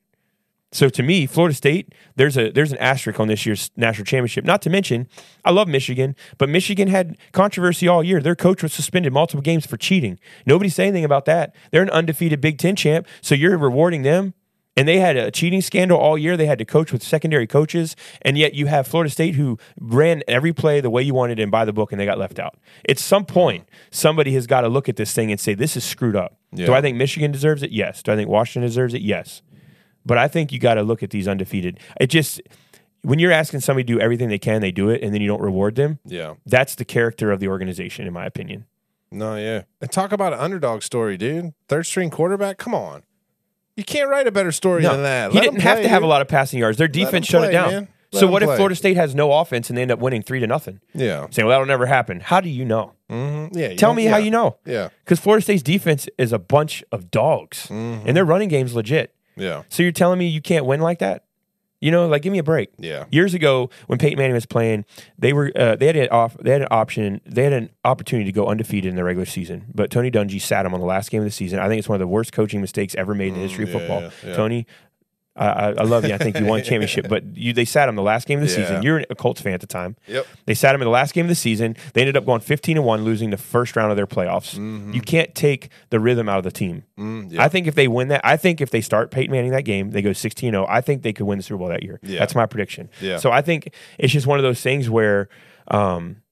So 0.76 0.90
to 0.90 1.02
me, 1.02 1.24
Florida 1.24 1.54
State, 1.54 1.94
there's 2.16 2.36
a 2.36 2.50
there's 2.50 2.70
an 2.70 2.76
asterisk 2.76 3.18
on 3.18 3.28
this 3.28 3.46
year's 3.46 3.70
national 3.76 4.04
championship. 4.04 4.44
Not 4.44 4.60
to 4.60 4.68
mention, 4.68 5.08
I 5.42 5.50
love 5.50 5.68
Michigan, 5.68 6.14
but 6.36 6.50
Michigan 6.50 6.88
had 6.88 7.16
controversy 7.32 7.88
all 7.88 8.04
year. 8.04 8.20
Their 8.20 8.36
coach 8.36 8.62
was 8.62 8.74
suspended 8.74 9.10
multiple 9.10 9.40
games 9.40 9.64
for 9.64 9.78
cheating. 9.78 10.18
Nobody 10.44 10.68
say 10.68 10.88
anything 10.88 11.06
about 11.06 11.24
that. 11.24 11.54
They're 11.70 11.82
an 11.82 11.88
undefeated 11.88 12.42
Big 12.42 12.58
Ten 12.58 12.76
champ, 12.76 13.06
so 13.22 13.34
you're 13.34 13.56
rewarding 13.56 14.02
them. 14.02 14.34
And 14.76 14.86
they 14.86 14.98
had 14.98 15.16
a 15.16 15.30
cheating 15.30 15.62
scandal 15.62 15.98
all 15.98 16.18
year. 16.18 16.36
They 16.36 16.44
had 16.44 16.58
to 16.58 16.66
coach 16.66 16.92
with 16.92 17.02
secondary 17.02 17.46
coaches, 17.46 17.96
and 18.20 18.36
yet 18.36 18.52
you 18.52 18.66
have 18.66 18.86
Florida 18.86 19.08
State 19.08 19.34
who 19.34 19.58
ran 19.80 20.22
every 20.28 20.52
play 20.52 20.82
the 20.82 20.90
way 20.90 21.02
you 21.02 21.14
wanted 21.14 21.40
and 21.40 21.50
by 21.50 21.64
the 21.64 21.72
book, 21.72 21.90
and 21.90 21.98
they 21.98 22.04
got 22.04 22.18
left 22.18 22.38
out. 22.38 22.58
At 22.86 22.98
some 22.98 23.24
point, 23.24 23.66
somebody 23.90 24.34
has 24.34 24.46
got 24.46 24.60
to 24.60 24.68
look 24.68 24.90
at 24.90 24.96
this 24.96 25.14
thing 25.14 25.30
and 25.30 25.40
say, 25.40 25.54
"This 25.54 25.74
is 25.74 25.84
screwed 25.84 26.16
up." 26.16 26.36
Do 26.66 26.74
I 26.74 26.82
think 26.82 26.98
Michigan 26.98 27.32
deserves 27.32 27.62
it? 27.62 27.70
Yes. 27.70 28.02
Do 28.02 28.12
I 28.12 28.16
think 28.16 28.28
Washington 28.28 28.68
deserves 28.68 28.92
it? 28.92 29.00
Yes. 29.00 29.40
But 30.06 30.16
I 30.18 30.28
think 30.28 30.52
you 30.52 30.58
got 30.58 30.74
to 30.74 30.82
look 30.82 31.02
at 31.02 31.10
these 31.10 31.26
undefeated. 31.28 31.80
It 32.00 32.06
just 32.06 32.40
when 33.02 33.18
you're 33.18 33.32
asking 33.32 33.60
somebody 33.60 33.84
to 33.84 33.92
do 33.94 34.00
everything 34.00 34.28
they 34.28 34.38
can, 34.38 34.60
they 34.62 34.72
do 34.72 34.88
it, 34.88 35.02
and 35.02 35.12
then 35.12 35.20
you 35.20 35.28
don't 35.28 35.42
reward 35.42 35.74
them. 35.74 35.98
Yeah. 36.04 36.34
That's 36.46 36.74
the 36.76 36.84
character 36.84 37.30
of 37.30 37.40
the 37.40 37.48
organization, 37.48 38.06
in 38.06 38.12
my 38.12 38.24
opinion. 38.26 38.64
No, 39.12 39.36
yeah. 39.36 39.62
And 39.80 39.90
talk 39.92 40.10
about 40.12 40.32
an 40.32 40.38
underdog 40.40 40.82
story, 40.82 41.16
dude. 41.16 41.52
Third 41.68 41.84
string 41.86 42.10
quarterback. 42.10 42.56
Come 42.58 42.74
on. 42.74 43.02
You 43.76 43.84
can't 43.84 44.08
write 44.08 44.26
a 44.26 44.32
better 44.32 44.50
story 44.52 44.82
No, 44.82 44.92
than 44.92 45.02
that. 45.02 45.30
he 45.32 45.38
Let 45.38 45.44
didn't 45.44 45.60
have 45.60 45.76
play, 45.76 45.82
to 45.84 45.88
have 45.88 46.02
a 46.02 46.06
lot 46.06 46.22
of 46.22 46.28
passing 46.28 46.58
yards. 46.58 46.78
Their 46.78 46.88
defense 46.88 47.26
shut 47.26 47.40
play, 47.42 47.48
it 47.50 47.52
down. 47.52 47.88
So 48.12 48.26
what 48.26 48.42
if. 48.42 48.48
Florida 48.56 48.74
State 48.74 48.96
has 48.96 49.14
no 49.14 49.30
offense 49.32 49.68
and 49.68 49.76
they 49.76 49.82
end 49.82 49.90
up 49.90 49.98
winning 49.98 50.22
three 50.22 50.40
to 50.40 50.46
nothing? 50.46 50.80
Yeah. 50.94 51.26
Saying, 51.30 51.46
well, 51.46 51.54
that'll 51.54 51.66
never 51.66 51.84
happen. 51.86 52.20
How 52.20 52.40
do 52.40 52.48
you 52.48 52.64
know? 52.64 52.92
hmm 53.10 53.48
Yeah. 53.52 53.74
Tell 53.74 53.92
me 53.94 54.06
how 54.06 54.16
you 54.16 54.30
know. 54.30 54.56
Yeah. 54.64 54.88
Because 55.04 55.20
Florida 55.20 55.42
State's 55.42 55.62
defense 55.62 56.08
is 56.16 56.32
a 56.32 56.38
bunch 56.38 56.82
of 56.90 57.10
dogs, 57.10 57.66
Mhm. 57.68 58.02
and 58.06 58.16
their 58.16 58.24
running 58.24 58.48
game's 58.48 58.74
legit. 58.74 59.12
Yeah. 59.36 59.62
So 59.68 59.82
you're 59.82 59.92
telling 59.92 60.18
me 60.18 60.26
you 60.28 60.40
can't 60.40 60.64
win 60.66 60.80
like 60.80 60.98
that? 61.00 61.24
You 61.78 61.90
know, 61.90 62.06
like 62.08 62.22
give 62.22 62.32
me 62.32 62.38
a 62.38 62.42
break. 62.42 62.70
Yeah. 62.78 63.04
Years 63.10 63.34
ago, 63.34 63.68
when 63.86 63.98
Peyton 63.98 64.16
Manning 64.18 64.32
was 64.34 64.46
playing, 64.46 64.86
they 65.18 65.34
were 65.34 65.52
uh, 65.54 65.76
they 65.76 65.86
had 65.86 65.96
an 65.96 66.08
off 66.08 66.34
they 66.38 66.50
had 66.50 66.62
an 66.62 66.68
option 66.70 67.20
they 67.26 67.44
had 67.44 67.52
an 67.52 67.68
opportunity 67.84 68.24
to 68.24 68.32
go 68.32 68.46
undefeated 68.46 68.88
in 68.88 68.96
the 68.96 69.04
regular 69.04 69.26
season, 69.26 69.66
but 69.74 69.90
Tony 69.90 70.10
Dungy 70.10 70.40
sat 70.40 70.64
him 70.64 70.72
on 70.72 70.80
the 70.80 70.86
last 70.86 71.10
game 71.10 71.20
of 71.20 71.26
the 71.26 71.30
season. 71.30 71.58
I 71.58 71.68
think 71.68 71.78
it's 71.78 71.88
one 71.88 71.96
of 71.96 72.00
the 72.00 72.06
worst 72.06 72.32
coaching 72.32 72.62
mistakes 72.62 72.94
ever 72.94 73.14
made 73.14 73.28
in 73.28 73.34
the 73.34 73.40
history 73.40 73.64
of 73.64 73.68
Mm, 73.70 73.72
yeah, 73.74 73.78
football. 73.78 74.00
yeah, 74.00 74.10
yeah. 74.24 74.36
Tony, 74.36 74.66
I, 75.38 75.72
I, 75.72 75.82
love 75.82 76.06
you. 76.06 76.14
I 76.14 76.18
think 76.18 76.38
you 76.38 76.46
won 76.46 76.62
championship, 76.64 77.08
but 77.08 77.36
you 77.36 77.52
they 77.52 77.66
sat 77.66 77.88
him 77.88 77.94
the 77.94 78.02
last 78.02 78.26
game 78.26 78.40
of 78.40 78.48
the 78.48 78.50
Yeah. 78.54 78.66
season. 78.66 78.82
You're 78.82 79.04
a 79.10 79.14
Colts 79.14 79.40
fan 79.40 79.52
at 79.52 79.60
the 79.60 79.66
time. 79.66 79.96
Yep. 80.06 80.26
They 80.46 80.54
sat 80.54 80.74
him 80.74 80.80
in 80.80 80.86
the 80.86 80.90
last 80.90 81.12
game 81.12 81.26
of 81.26 81.28
the 81.28 81.34
season. 81.34 81.76
They 81.92 82.00
ended 82.00 82.16
up 82.16 82.24
going 82.24 82.40
15 82.40 82.78
and 82.78 82.86
one, 82.86 83.04
losing 83.04 83.30
the 83.30 83.36
first 83.36 83.76
round 83.76 83.90
of 83.90 83.96
their 83.96 84.06
playoffs. 84.06 84.54
You 84.94 85.00
can't 85.02 85.34
take 85.34 85.68
the 85.90 86.00
rhythm 86.00 86.28
out 86.28 86.38
of 86.38 86.44
the 86.44 86.50
team. 86.50 86.84
Mm, 86.98 87.32
yeah. 87.32 87.42
I 87.44 87.48
think 87.48 87.66
if 87.66 87.74
they 87.74 87.86
win 87.86 88.08
that, 88.08 88.22
I 88.24 88.36
think 88.38 88.60
if 88.62 88.70
they 88.70 88.80
start 88.80 89.10
Peyton 89.10 89.30
Manning 89.30 89.50
that 89.50 89.64
game, 89.64 89.90
they 89.90 90.00
go 90.00 90.12
16 90.14 90.50
0. 90.50 90.66
I 90.68 90.80
think 90.80 91.02
they 91.02 91.12
could 91.12 91.26
win 91.26 91.38
the 91.38 91.42
Super 91.44 91.58
Bowl 91.58 91.68
that 91.68 91.82
year. 91.82 92.00
Yeah. 92.02 92.18
That's 92.18 92.34
my 92.34 92.46
prediction. 92.46 92.88
Yeah. 93.02 93.18
So 93.18 93.30
I 93.30 93.42
think 93.42 93.74
it's 93.98 94.12
just 94.12 94.26
one 94.26 94.38
of 94.38 94.42
those 94.42 94.60
things 94.62 94.88
where 94.88 95.28
um, 95.68 96.22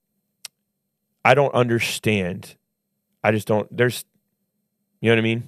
I 1.23 1.35
don't 1.35 1.53
understand. 1.53 2.55
I 3.23 3.31
just 3.31 3.47
don't. 3.47 3.67
There's, 3.75 4.03
you 5.01 5.09
know 5.09 5.15
what 5.15 5.19
I 5.19 5.23
mean? 5.23 5.43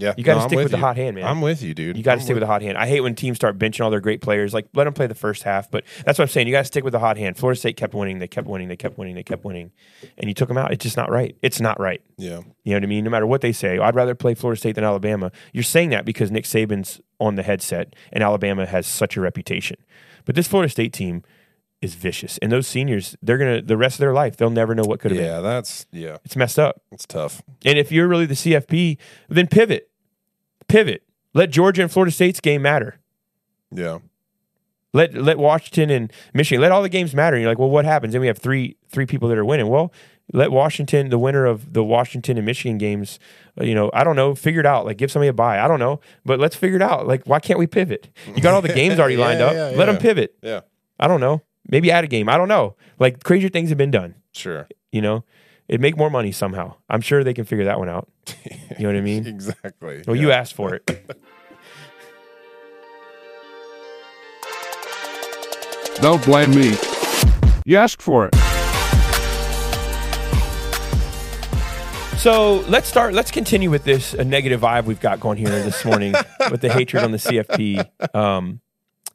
Yeah. 0.00 0.14
You 0.16 0.24
got 0.24 0.34
to 0.34 0.40
No, 0.40 0.46
stick 0.46 0.58
with, 0.58 0.70
the 0.70 0.78
hot 0.78 0.96
hand, 0.96 1.16
man. 1.16 1.24
I'm 1.24 1.40
with 1.40 1.62
you, 1.62 1.74
dude. 1.74 1.96
You 1.96 2.02
got 2.02 2.16
to 2.16 2.20
stick 2.20 2.34
with 2.34 2.40
the 2.40 2.46
hot 2.46 2.62
hand. 2.62 2.78
I 2.78 2.86
hate 2.86 3.00
when 3.00 3.14
teams 3.14 3.36
start 3.36 3.58
benching 3.58 3.84
all 3.84 3.90
their 3.90 4.00
great 4.00 4.20
players. 4.20 4.54
Like, 4.54 4.68
let 4.74 4.84
them 4.84 4.94
play 4.94 5.06
the 5.06 5.14
first 5.14 5.42
half. 5.42 5.70
But 5.70 5.84
that's 6.04 6.18
what 6.18 6.24
I'm 6.24 6.28
saying. 6.28 6.46
You 6.46 6.52
got 6.52 6.60
to 6.60 6.64
stick 6.66 6.84
with 6.84 6.92
the 6.92 6.98
hot 6.98 7.16
hand. 7.16 7.36
Florida 7.36 7.58
State 7.58 7.76
kept 7.76 7.94
winning. 7.94 8.18
They 8.18 8.28
kept 8.28 8.46
winning. 8.46 8.68
They 8.68 8.76
kept 8.76 8.96
winning. 8.98 9.14
They 9.14 9.22
kept 9.22 9.44
winning. 9.44 9.72
And 10.18 10.28
you 10.28 10.34
took 10.34 10.48
them 10.48 10.58
out. 10.58 10.72
It's 10.72 10.82
just 10.82 10.96
not 10.96 11.10
right. 11.10 11.36
It's 11.42 11.60
not 11.60 11.78
right. 11.78 12.00
Yeah. 12.16 12.40
You 12.64 12.72
know 12.72 12.76
what 12.76 12.82
I 12.84 12.86
mean? 12.86 13.04
No 13.04 13.10
matter 13.10 13.26
what 13.26 13.40
they 13.40 13.52
say, 13.52 13.78
oh, 13.78 13.82
I'd 13.82 13.94
rather 13.94 14.14
play 14.14 14.34
Florida 14.34 14.58
State 14.58 14.74
than 14.74 14.84
Alabama. 14.84 15.30
You're 15.52 15.62
saying 15.62 15.90
that 15.90 16.04
because 16.04 16.30
Nick 16.30 16.44
Saban's 16.44 17.00
on 17.18 17.34
the 17.34 17.42
headset 17.42 17.94
and 18.12 18.24
Alabama 18.24 18.66
has 18.66 18.86
such 18.86 19.16
a 19.16 19.20
reputation. 19.20 19.76
But 20.24 20.34
this 20.34 20.48
Florida 20.48 20.70
State 20.70 20.92
team 20.92 21.22
is 21.80 21.94
vicious. 21.94 22.38
And 22.38 22.52
those 22.52 22.66
seniors, 22.66 23.16
they're 23.22 23.38
going 23.38 23.56
to, 23.60 23.66
the 23.66 23.76
rest 23.76 23.94
of 23.94 24.00
their 24.00 24.12
life, 24.12 24.36
they'll 24.36 24.50
never 24.50 24.74
know 24.74 24.84
what 24.84 25.00
could 25.00 25.12
have 25.12 25.18
been. 25.18 25.26
Yeah, 25.26 25.40
that's 25.40 25.86
yeah. 25.92 26.18
It's 26.24 26.36
messed 26.36 26.58
up. 26.58 26.82
It's 26.92 27.06
tough. 27.06 27.42
And 27.64 27.78
if 27.78 27.90
you're 27.90 28.06
really 28.06 28.26
the 28.26 28.34
CFP, 28.34 28.98
then 29.28 29.46
pivot. 29.46 29.89
Pivot. 30.70 31.02
Let 31.34 31.50
Georgia 31.50 31.82
and 31.82 31.90
Florida 31.90 32.10
State's 32.12 32.40
game 32.40 32.62
matter. 32.62 32.98
Yeah. 33.72 33.98
Let 34.92 35.14
let 35.14 35.38
Washington 35.38 35.90
and 35.90 36.12
Michigan 36.34 36.60
let 36.60 36.72
all 36.72 36.82
the 36.82 36.88
games 36.88 37.14
matter. 37.14 37.36
And 37.36 37.42
you're 37.42 37.50
like, 37.50 37.58
well, 37.58 37.70
what 37.70 37.84
happens? 37.84 38.14
And 38.14 38.20
we 38.20 38.26
have 38.26 38.38
three 38.38 38.76
three 38.90 39.06
people 39.06 39.28
that 39.28 39.38
are 39.38 39.44
winning. 39.44 39.68
Well, 39.68 39.92
let 40.32 40.50
Washington, 40.50 41.10
the 41.10 41.18
winner 41.18 41.46
of 41.46 41.72
the 41.72 41.84
Washington 41.84 42.36
and 42.36 42.44
Michigan 42.46 42.76
games, 42.78 43.18
uh, 43.60 43.64
you 43.64 43.74
know, 43.74 43.90
I 43.94 44.02
don't 44.02 44.16
know, 44.16 44.34
figure 44.34 44.60
it 44.60 44.66
out. 44.66 44.86
Like, 44.86 44.96
give 44.96 45.10
somebody 45.12 45.28
a 45.28 45.32
buy. 45.32 45.60
I 45.60 45.68
don't 45.68 45.78
know, 45.78 46.00
but 46.24 46.40
let's 46.40 46.56
figure 46.56 46.76
it 46.76 46.82
out. 46.82 47.06
Like, 47.06 47.24
why 47.24 47.38
can't 47.40 47.58
we 47.58 47.66
pivot? 47.68 48.08
You 48.34 48.42
got 48.42 48.54
all 48.54 48.62
the 48.62 48.72
games 48.72 48.98
already 48.98 49.14
Yeah, 49.18 49.24
lined 49.24 49.40
up. 49.42 49.52
yeah, 49.54 49.64
Let 49.64 49.76
yeah. 49.78 49.84
them 49.86 49.96
pivot. 49.98 50.36
Yeah. 50.42 50.60
I 50.98 51.06
don't 51.08 51.20
know. 51.20 51.42
Maybe 51.68 51.90
add 51.92 52.02
a 52.04 52.08
game. 52.08 52.28
I 52.28 52.36
don't 52.36 52.48
know. 52.48 52.74
Like 52.98 53.22
crazier 53.22 53.48
things 53.48 53.68
have 53.68 53.78
been 53.78 53.90
done. 53.92 54.14
Sure. 54.32 54.66
You 54.92 55.02
know, 55.02 55.24
it'd 55.70 55.80
make 55.80 55.96
more 55.96 56.10
money 56.10 56.32
somehow. 56.32 56.74
I'm 56.88 57.00
sure 57.00 57.22
they 57.22 57.32
can 57.32 57.44
figure 57.44 57.66
that 57.66 57.78
one 57.78 57.88
out. 57.88 58.08
You 58.78 58.86
know 58.86 58.92
what 58.94 58.98
I 58.98 59.02
mean? 59.02 59.26
Exactly. 59.26 60.02
Well, 60.06 60.16
yeah. 60.16 60.22
you 60.22 60.32
asked 60.32 60.54
for 60.54 60.74
it. 60.74 60.86
Don't 65.96 66.24
blame 66.24 66.52
me. 66.52 66.74
You 67.66 67.76
asked 67.76 68.00
for 68.00 68.26
it. 68.26 68.34
So 72.16 72.64
let's 72.68 72.88
start. 72.88 73.12
Let's 73.12 73.30
continue 73.30 73.68
with 73.68 73.84
this 73.84 74.14
a 74.14 74.24
negative 74.24 74.62
vibe 74.62 74.84
we've 74.84 75.00
got 75.00 75.20
going 75.20 75.36
here 75.36 75.50
this 75.50 75.84
morning 75.84 76.14
with 76.50 76.62
the 76.62 76.72
hatred 76.72 77.04
on 77.04 77.10
the 77.10 77.18
CFP. 77.18 78.14
Um, 78.14 78.62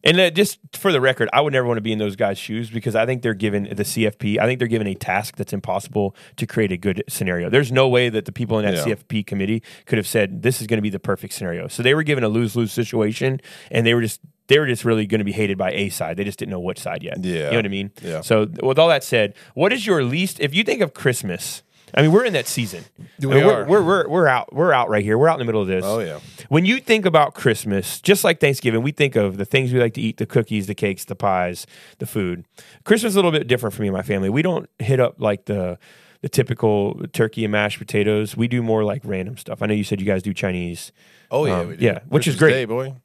and 0.06 0.20
uh, 0.20 0.30
just 0.30 0.60
for 0.74 0.92
the 0.92 1.02
record, 1.02 1.28
I 1.34 1.42
would 1.42 1.52
never 1.54 1.68
want 1.68 1.78
to 1.78 1.82
be 1.82 1.92
in 1.92 2.00
those 2.00 2.16
guys' 2.16 2.38
shoes 2.38 2.70
because 2.70 2.96
I 2.96 3.06
think 3.06 3.22
they're 3.24 3.34
given 3.34 3.64
the 3.64 3.84
CFP. 3.84 4.38
I 4.40 4.46
think 4.46 4.60
they're 4.60 4.68
given 4.68 4.88
a 4.88 4.96
task 4.96 5.36
that's 5.36 5.52
impossible 5.54 6.16
to 6.38 6.46
create 6.46 6.72
a 6.72 6.78
good 6.78 7.04
scenario. 7.10 7.50
There's 7.50 7.72
no 7.72 7.88
way 7.90 8.10
that 8.10 8.26
the 8.26 8.32
people 8.32 8.60
in 8.60 8.66
that 8.66 8.76
Yeah. 8.76 8.94
CFP 8.96 9.26
committee 9.26 9.64
could 9.86 9.98
have 9.98 10.08
said 10.08 10.44
this 10.44 10.62
is 10.62 10.68
going 10.68 10.78
to 10.78 10.82
be 10.84 10.90
the 10.90 11.00
perfect 11.00 11.34
scenario. 11.34 11.68
So 11.68 11.82
they 11.84 11.94
were 11.94 12.04
given 12.04 12.24
a 12.24 12.30
lose 12.30 12.56
lose 12.56 12.72
situation, 12.72 13.42
and 13.72 13.86
they 13.86 13.94
were 13.94 14.02
just 14.02 14.22
they 14.48 14.60
were 14.60 14.68
just 14.68 14.86
really 14.86 15.08
going 15.08 15.20
to 15.20 15.26
be 15.26 15.32
hated 15.32 15.58
by 15.58 15.72
a 15.72 15.90
side. 15.90 16.18
They 16.18 16.24
just 16.24 16.38
didn't 16.38 16.52
know 16.52 16.60
which 16.60 16.80
side 16.80 17.02
yet. 17.02 17.24
Yeah. 17.24 17.34
you 17.46 17.52
know 17.52 17.56
what 17.58 17.66
I 17.66 17.70
mean. 17.70 17.92
Yeah. 18.04 18.22
So 18.22 18.48
with 18.62 18.78
all 18.78 18.90
that 18.90 19.04
said, 19.04 19.34
what 19.56 19.74
is 19.74 19.88
your 19.88 20.04
least? 20.04 20.40
If 20.40 20.54
you 20.54 20.64
think 20.64 20.82
of 20.82 20.94
Christmas. 20.94 21.64
I 21.96 22.02
mean, 22.02 22.12
we're 22.12 22.26
in 22.26 22.34
that 22.34 22.48
season. 22.48 22.84
We 23.20 23.32
I 23.32 23.36
mean, 23.36 23.44
are. 23.46 23.66
We're, 23.66 23.82
we're 23.82 23.84
we're 23.84 24.10
we're 24.10 24.28
out. 24.28 24.54
We're 24.54 24.74
out 24.74 24.90
right 24.90 25.04
here. 25.04 25.18
We're 25.18 25.30
out 25.30 25.36
in 25.36 25.40
the 25.40 25.46
middle 25.46 25.62
of 25.62 25.68
this. 25.68 25.84
Oh 25.86 26.00
yeah. 26.00 26.20
When 26.50 26.66
you 26.66 26.80
think 26.80 27.06
about 27.06 27.34
Christmas, 27.34 28.02
just 28.02 28.24
like 28.24 28.40
Thanksgiving, 28.40 28.84
we 28.84 28.92
think 28.92 29.16
of 29.16 29.38
the 29.38 29.46
things 29.46 29.72
we 29.72 29.80
like 29.80 29.94
to 29.94 30.02
eat: 30.02 30.18
the 30.18 30.26
cookies, 30.26 30.68
the 30.68 30.76
cakes, 30.76 31.06
the 31.06 31.16
pies, 31.16 31.66
the 32.00 32.06
food. 32.06 32.46
Christmas 32.84 33.12
is 33.12 33.16
a 33.16 33.20
little 33.20 33.32
bit 33.32 33.48
different 33.48 33.74
for 33.74 33.82
me 33.82 33.88
and 33.88 33.96
my 33.96 34.04
family. 34.04 34.30
We 34.30 34.42
don't 34.42 34.70
hit 34.80 35.00
up 35.00 35.16
like 35.20 35.46
the 35.46 35.80
the 36.22 36.30
typical 36.30 37.02
turkey 37.14 37.46
and 37.46 37.52
mashed 37.52 37.80
potatoes. 37.80 38.36
We 38.36 38.48
do 38.48 38.62
more 38.62 38.84
like 38.84 39.02
random 39.06 39.38
stuff. 39.38 39.62
I 39.62 39.68
know 39.68 39.74
you 39.74 39.84
said 39.84 40.02
you 40.02 40.06
guys 40.06 40.22
do 40.22 40.34
Chinese. 40.34 40.92
Oh 41.32 41.46
yeah. 41.46 41.60
Um, 41.60 41.68
we 41.70 41.78
do. 41.78 41.86
yeah, 41.86 42.00
which 42.10 42.28
is 42.28 42.36
great. 42.36 42.52
Day, 42.52 42.66
boy. 42.66 42.96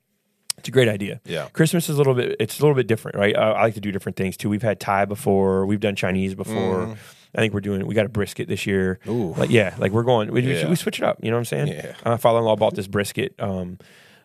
It's 0.59 0.69
a 0.69 0.73
great 0.73 0.89
idea. 0.89 1.21
Yeah. 1.25 1.49
Christmas 1.55 1.89
is 1.89 1.95
a 1.95 1.99
little 1.99 2.15
bit. 2.15 2.37
It's 2.39 2.59
a 2.59 2.63
little 2.63 2.75
bit 2.75 2.87
different, 2.87 3.17
right? 3.17 3.35
Uh, 3.35 3.53
I 3.53 3.63
like 3.63 3.75
to 3.75 3.81
do 3.81 3.93
different 3.93 4.17
things 4.17 4.37
too. 4.37 4.51
We've 4.51 4.61
had 4.63 4.79
Thai 4.79 5.07
before. 5.07 5.65
We've 5.65 5.81
done 5.81 5.97
Chinese 5.97 6.35
before. 6.35 6.97
I 7.35 7.39
think 7.41 7.55
we're 7.55 7.61
doing. 7.61 7.87
We 7.87 7.95
got 7.95 8.07
a 8.07 8.11
brisket 8.11 8.49
this 8.49 8.67
year. 8.67 8.99
Ooh. 9.09 9.35
Like 9.35 9.51
yeah, 9.51 9.75
like 9.79 9.93
we're 9.93 10.03
going. 10.03 10.33
We, 10.33 10.43
we- 10.43 10.55
Yeah. 10.59 10.69
we 10.69 10.77
switch 10.77 10.99
it 10.99 11.05
up. 11.05 11.19
You 11.23 11.31
know 11.31 11.37
what 11.37 11.41
I'm 11.41 11.45
saying? 11.47 11.69
Yeah. 11.69 11.95
My 12.05 12.17
father-in-law 12.17 12.57
bought 12.57 12.75
this 12.75 12.87
brisket. 12.89 13.35
Um, 13.39 13.79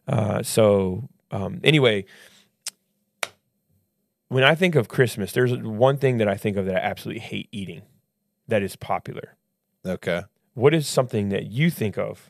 uh, 0.07 0.41
so 0.43 1.07
um, 1.31 1.59
anyway, 1.63 2.05
when 4.29 4.43
I 4.43 4.55
think 4.55 4.75
of 4.75 4.87
Christmas, 4.87 5.31
there's 5.31 5.53
one 5.55 5.97
thing 5.97 6.17
that 6.17 6.27
I 6.27 6.35
think 6.35 6.57
of 6.57 6.65
that 6.65 6.75
I 6.75 6.79
absolutely 6.79 7.21
hate 7.21 7.47
eating. 7.51 7.83
That 8.47 8.61
is 8.63 8.75
popular. 8.75 9.35
Okay. 9.85 10.21
What 10.53 10.73
is 10.73 10.87
something 10.87 11.29
that 11.29 11.47
you 11.47 11.69
think 11.69 11.97
of 11.97 12.27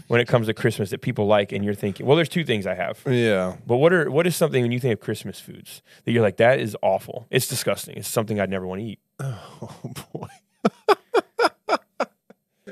when 0.08 0.20
it 0.20 0.26
comes 0.28 0.46
to 0.46 0.54
Christmas 0.54 0.90
that 0.90 1.02
people 1.02 1.26
like, 1.26 1.52
and 1.52 1.64
you're 1.64 1.74
thinking? 1.74 2.06
Well, 2.06 2.16
there's 2.16 2.28
two 2.28 2.44
things 2.44 2.66
I 2.66 2.74
have. 2.74 3.00
Yeah. 3.06 3.56
But 3.66 3.76
what 3.76 3.92
are 3.92 4.10
what 4.10 4.26
is 4.26 4.36
something 4.36 4.62
when 4.62 4.72
you 4.72 4.80
think 4.80 4.94
of 4.94 5.00
Christmas 5.00 5.38
foods 5.38 5.82
that 6.04 6.12
you're 6.12 6.22
like 6.22 6.38
that 6.38 6.60
is 6.60 6.76
awful? 6.82 7.26
It's 7.30 7.46
disgusting. 7.46 7.96
It's 7.98 8.08
something 8.08 8.40
I'd 8.40 8.48
never 8.50 8.66
want 8.66 8.80
to 8.80 8.86
eat. 8.86 9.00
Oh 9.20 9.70
boy. 10.12 10.28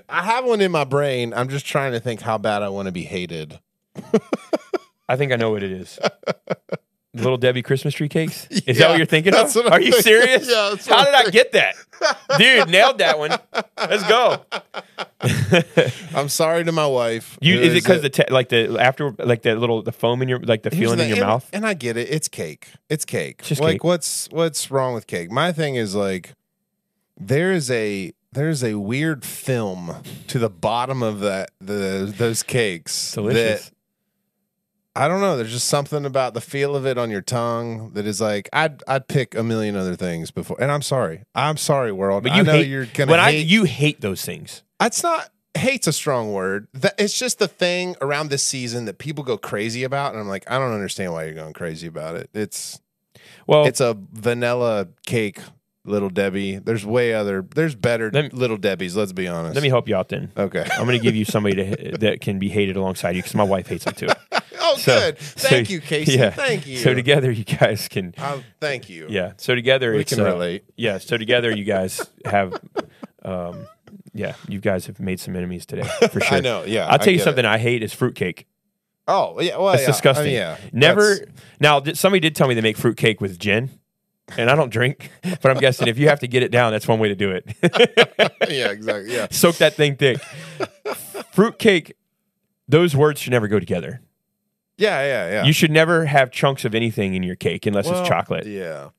I 0.09 0.23
have 0.23 0.45
one 0.45 0.61
in 0.61 0.71
my 0.71 0.85
brain. 0.85 1.35
I'm 1.35 1.49
just 1.49 1.67
trying 1.67 1.93
to 1.93 2.01
think 2.01 2.21
how 2.21 2.39
bad 2.39 2.63
I 2.63 2.69
want 2.69 2.87
to 2.87 2.93
be 2.93 3.03
hated. 3.03 3.59
I 5.09 5.17
think 5.17 5.33
I 5.33 5.37
know 5.37 5.51
what 5.51 5.63
it 5.63 5.73
is. 5.73 5.99
Little 7.17 7.37
Debbie 7.39 7.63
Christmas 7.63 7.95
tree 7.95 8.09
cakes. 8.09 8.47
Is 8.67 8.79
that 8.79 8.89
what 8.91 8.97
you're 8.99 9.07
thinking 9.07 9.35
of? 9.35 9.55
Are 9.57 9.73
I'm 9.73 9.83
you 9.83 9.93
thinking. 9.93 10.03
serious? 10.03 10.49
Yeah, 10.49 10.77
How 10.95 11.05
did 11.05 11.15
I 11.15 11.31
get 11.31 11.53
that? 11.53 11.75
Dude, 12.39 12.69
nailed 12.69 12.99
that 12.99 13.19
one. 13.19 13.31
Let's 13.79 14.07
go. 14.09 14.45
I'm 16.15 16.29
sorry 16.29 16.65
to 16.65 16.73
my 16.73 16.87
wife. 16.87 17.39
You 17.41 17.57
who 17.57 17.61
is 17.63 17.73
it 17.73 17.75
because 17.75 18.03
the 18.03 18.11
te- 18.11 18.31
like 18.31 18.49
the 18.49 18.79
after 18.79 19.13
like 19.19 19.43
the 19.43 19.55
little 19.57 19.83
the 19.83 19.93
foam 19.93 20.23
in 20.23 20.29
your 20.29 20.41
like 20.41 20.63
the 20.63 20.71
feeling 20.71 20.99
the- 20.99 21.05
in 21.05 21.09
your 21.11 21.19
and, 21.19 21.27
mouth? 21.27 21.49
And 21.53 21.67
I 21.67 21.75
get 21.75 21.97
it. 21.97 22.09
It's 22.11 22.29
cake. 22.29 22.69
It's 22.89 23.05
cake. 23.05 23.43
just 23.43 23.61
like 23.61 23.75
cake. 23.75 23.85
what's 23.85 24.29
what's 24.31 24.71
wrong 24.71 24.95
with 24.95 25.07
cake? 25.07 25.31
My 25.31 25.53
thing 25.53 25.77
is 25.77 25.95
like 25.95 26.33
there 27.19 27.53
is 27.53 27.71
a 27.71 28.13
there's 28.33 28.63
a 28.63 28.75
weird 28.75 29.25
film 29.25 30.03
to 30.29 30.39
the 30.39 30.51
bottom 30.51 31.03
of 31.03 31.21
that 31.21 31.51
the 31.61 32.13
those 32.17 32.43
cakes. 32.43 33.13
Delicious. 33.13 33.65
That 33.67 33.76
I 34.97 35.09
don't 35.09 35.21
know. 35.21 35.37
There's 35.37 35.53
just 35.53 35.69
something 35.69 36.05
about 36.07 36.35
the 36.35 36.41
feel 36.41 36.75
of 36.75 36.87
it 36.87 36.97
on 36.97 37.11
your 37.11 37.21
tongue 37.21 37.93
that 37.93 38.07
is 38.07 38.21
like 38.21 38.49
I'd 38.53 38.83
I'd 38.89 39.09
pick 39.09 39.35
a 39.35 39.43
million 39.43 39.77
other 39.77 39.95
things 39.95 40.31
before. 40.31 40.57
And 40.61 40.73
I'm 40.73 40.83
sorry. 40.83 41.25
I'm 41.35 41.57
sorry, 41.59 41.93
world. 41.93 42.23
But 42.23 42.33
you 42.35 42.41
I 42.41 42.43
know 42.43 42.53
hate 42.53 42.69
you're 42.69 42.87
gonna 42.87 43.11
when 43.11 43.21
I 43.21 43.31
you 43.31 43.65
hate 43.65 44.01
those 44.01 44.25
things. 44.25 44.63
it's 44.81 45.03
not 45.03 45.29
hate's 45.55 45.87
a 45.87 45.93
strong 45.93 46.33
word. 46.33 46.69
That 46.75 46.95
it's 46.99 47.19
just 47.19 47.39
the 47.39 47.49
thing 47.49 47.97
around 48.01 48.31
this 48.31 48.43
season 48.43 48.87
that 48.87 48.99
people 48.99 49.23
go 49.25 49.37
crazy 49.37 49.85
about, 49.85 50.13
and 50.13 50.21
I'm 50.21 50.29
like, 50.29 50.51
I 50.51 50.59
don't 50.59 50.73
understand 50.73 51.13
why 51.13 51.25
you're 51.25 51.35
going 51.35 51.53
crazy 51.53 51.87
about 51.87 52.17
it. 52.17 52.31
It's 52.33 52.81
Well, 53.47 53.67
it's 53.67 53.81
a 53.81 53.97
vanilla 54.13 54.89
cake, 55.07 55.41
little 55.85 56.11
Debbie. 56.11 56.57
There's 56.59 56.85
way 56.87 57.15
other. 57.15 57.43
There's 57.55 57.75
better 57.75 58.11
me- 58.11 58.31
little 58.31 58.57
Debbie's. 58.57 58.97
Let's 58.97 59.13
be 59.13 59.29
honest. 59.29 59.55
let 59.55 59.63
me 59.63 59.69
help 59.69 59.89
you 59.89 59.97
out 59.97 60.09
then. 60.09 60.33
Okay. 60.37 60.67
I'm 60.73 60.87
going 60.87 60.99
to 60.99 61.03
give 61.03 61.17
you 61.17 61.25
somebody 61.25 61.57
to, 61.57 61.99
that 61.99 62.21
can 62.21 62.39
be 62.39 62.49
hated 62.49 62.77
alongside 62.77 63.17
you 63.17 63.23
because 63.23 63.35
my 63.35 63.45
wife 63.45 63.67
hates 63.67 63.85
them 63.85 63.95
too. 63.95 64.09
oh, 64.75 64.77
So- 64.79 64.99
good. 65.01 65.19
so- 65.21 65.49
Thank 65.49 65.71
you, 65.71 65.81
Casey. 65.81 66.13
Yeah. 66.19 66.31
Thank 66.31 66.67
you. 66.67 66.77
So 66.79 66.95
together, 66.95 67.31
you 67.31 67.45
guys 67.45 67.89
can. 67.89 68.15
Um, 68.19 68.45
thank 68.61 68.89
you. 68.89 69.07
Yeah. 69.09 69.33
So 69.37 69.55
together, 69.55 69.93
We 69.95 70.05
can 70.05 70.21
uh, 70.21 70.25
relate. 70.25 70.65
Yeah. 70.77 70.99
So 70.99 71.17
together, 71.17 71.55
you 71.55 71.65
guys 71.65 72.01
have. 72.25 72.61
Um, 73.25 73.67
yeah, 74.13 74.35
you 74.49 74.61
guys 74.61 74.87
have 74.87 74.99
made 75.01 75.21
some 75.21 75.37
enemies 75.37 75.67
today 75.67 75.83
for 76.11 76.21
sure. 76.21 76.39
I 76.39 76.41
know. 76.41 76.65
Yeah. 76.65 76.87
I'll 76.87 76.99
tell 76.99 77.09
I 77.09 77.13
you 77.13 77.19
something 77.19 77.45
it. 77.45 77.49
I 77.49 77.59
hate 77.59 77.83
is 77.83 77.93
fruitcake. 77.93 78.47
Oh, 79.09 79.39
yeah. 79.41 79.59
Well, 79.59 79.73
It's 79.75 79.83
yeah. 79.83 79.87
disgusting. 79.89 80.23
I 80.25 80.27
mean, 80.27 80.35
yeah. 80.37 80.57
Never. 80.73 81.15
That's- 81.17 81.35
Now, 81.61 81.83
somebody 81.95 82.21
did 82.21 82.35
tell 82.35 82.49
me 82.49 82.55
they 82.55 82.61
make 82.63 82.77
fruitcake 82.79 83.21
with 83.21 83.39
gin, 83.39 83.71
and 84.39 84.49
I 84.51 84.55
don't 84.55 84.71
drink, 84.71 85.11
but 85.23 85.51
I'm 85.51 85.59
guessing 85.59 85.87
if 85.89 85.99
you 85.99 86.09
have 86.09 86.21
to 86.21 86.29
get 86.29 86.43
it 86.43 86.51
down, 86.51 86.73
that's 86.73 86.89
one 86.89 86.99
way 86.99 87.09
to 87.09 87.15
do 87.15 87.31
it. 87.31 87.45
yeah. 88.49 88.71
Exactly. 88.71 89.15
Yeah. 89.15 89.27
Soak 89.31 89.57
that 89.59 89.75
thing 89.75 89.97
thick. 89.97 90.19
fruitcake. 91.33 91.95
Those 92.69 92.97
words 92.97 93.21
should 93.21 93.31
never 93.33 93.49
go 93.49 93.61
together. 93.61 94.01
Yeah. 94.79 95.01
Yeah. 95.01 95.31
Yeah. 95.31 95.45
You 95.45 95.53
should 95.53 95.71
never 95.71 96.05
have 96.07 96.31
chunks 96.31 96.65
of 96.65 96.75
anything 96.75 97.15
in 97.15 97.23
your 97.23 97.37
cake 97.37 97.67
unless 97.67 97.87
Well, 97.87 98.01
it's 98.01 98.09
chocolate 98.09 98.47
Yeah. 98.47 98.91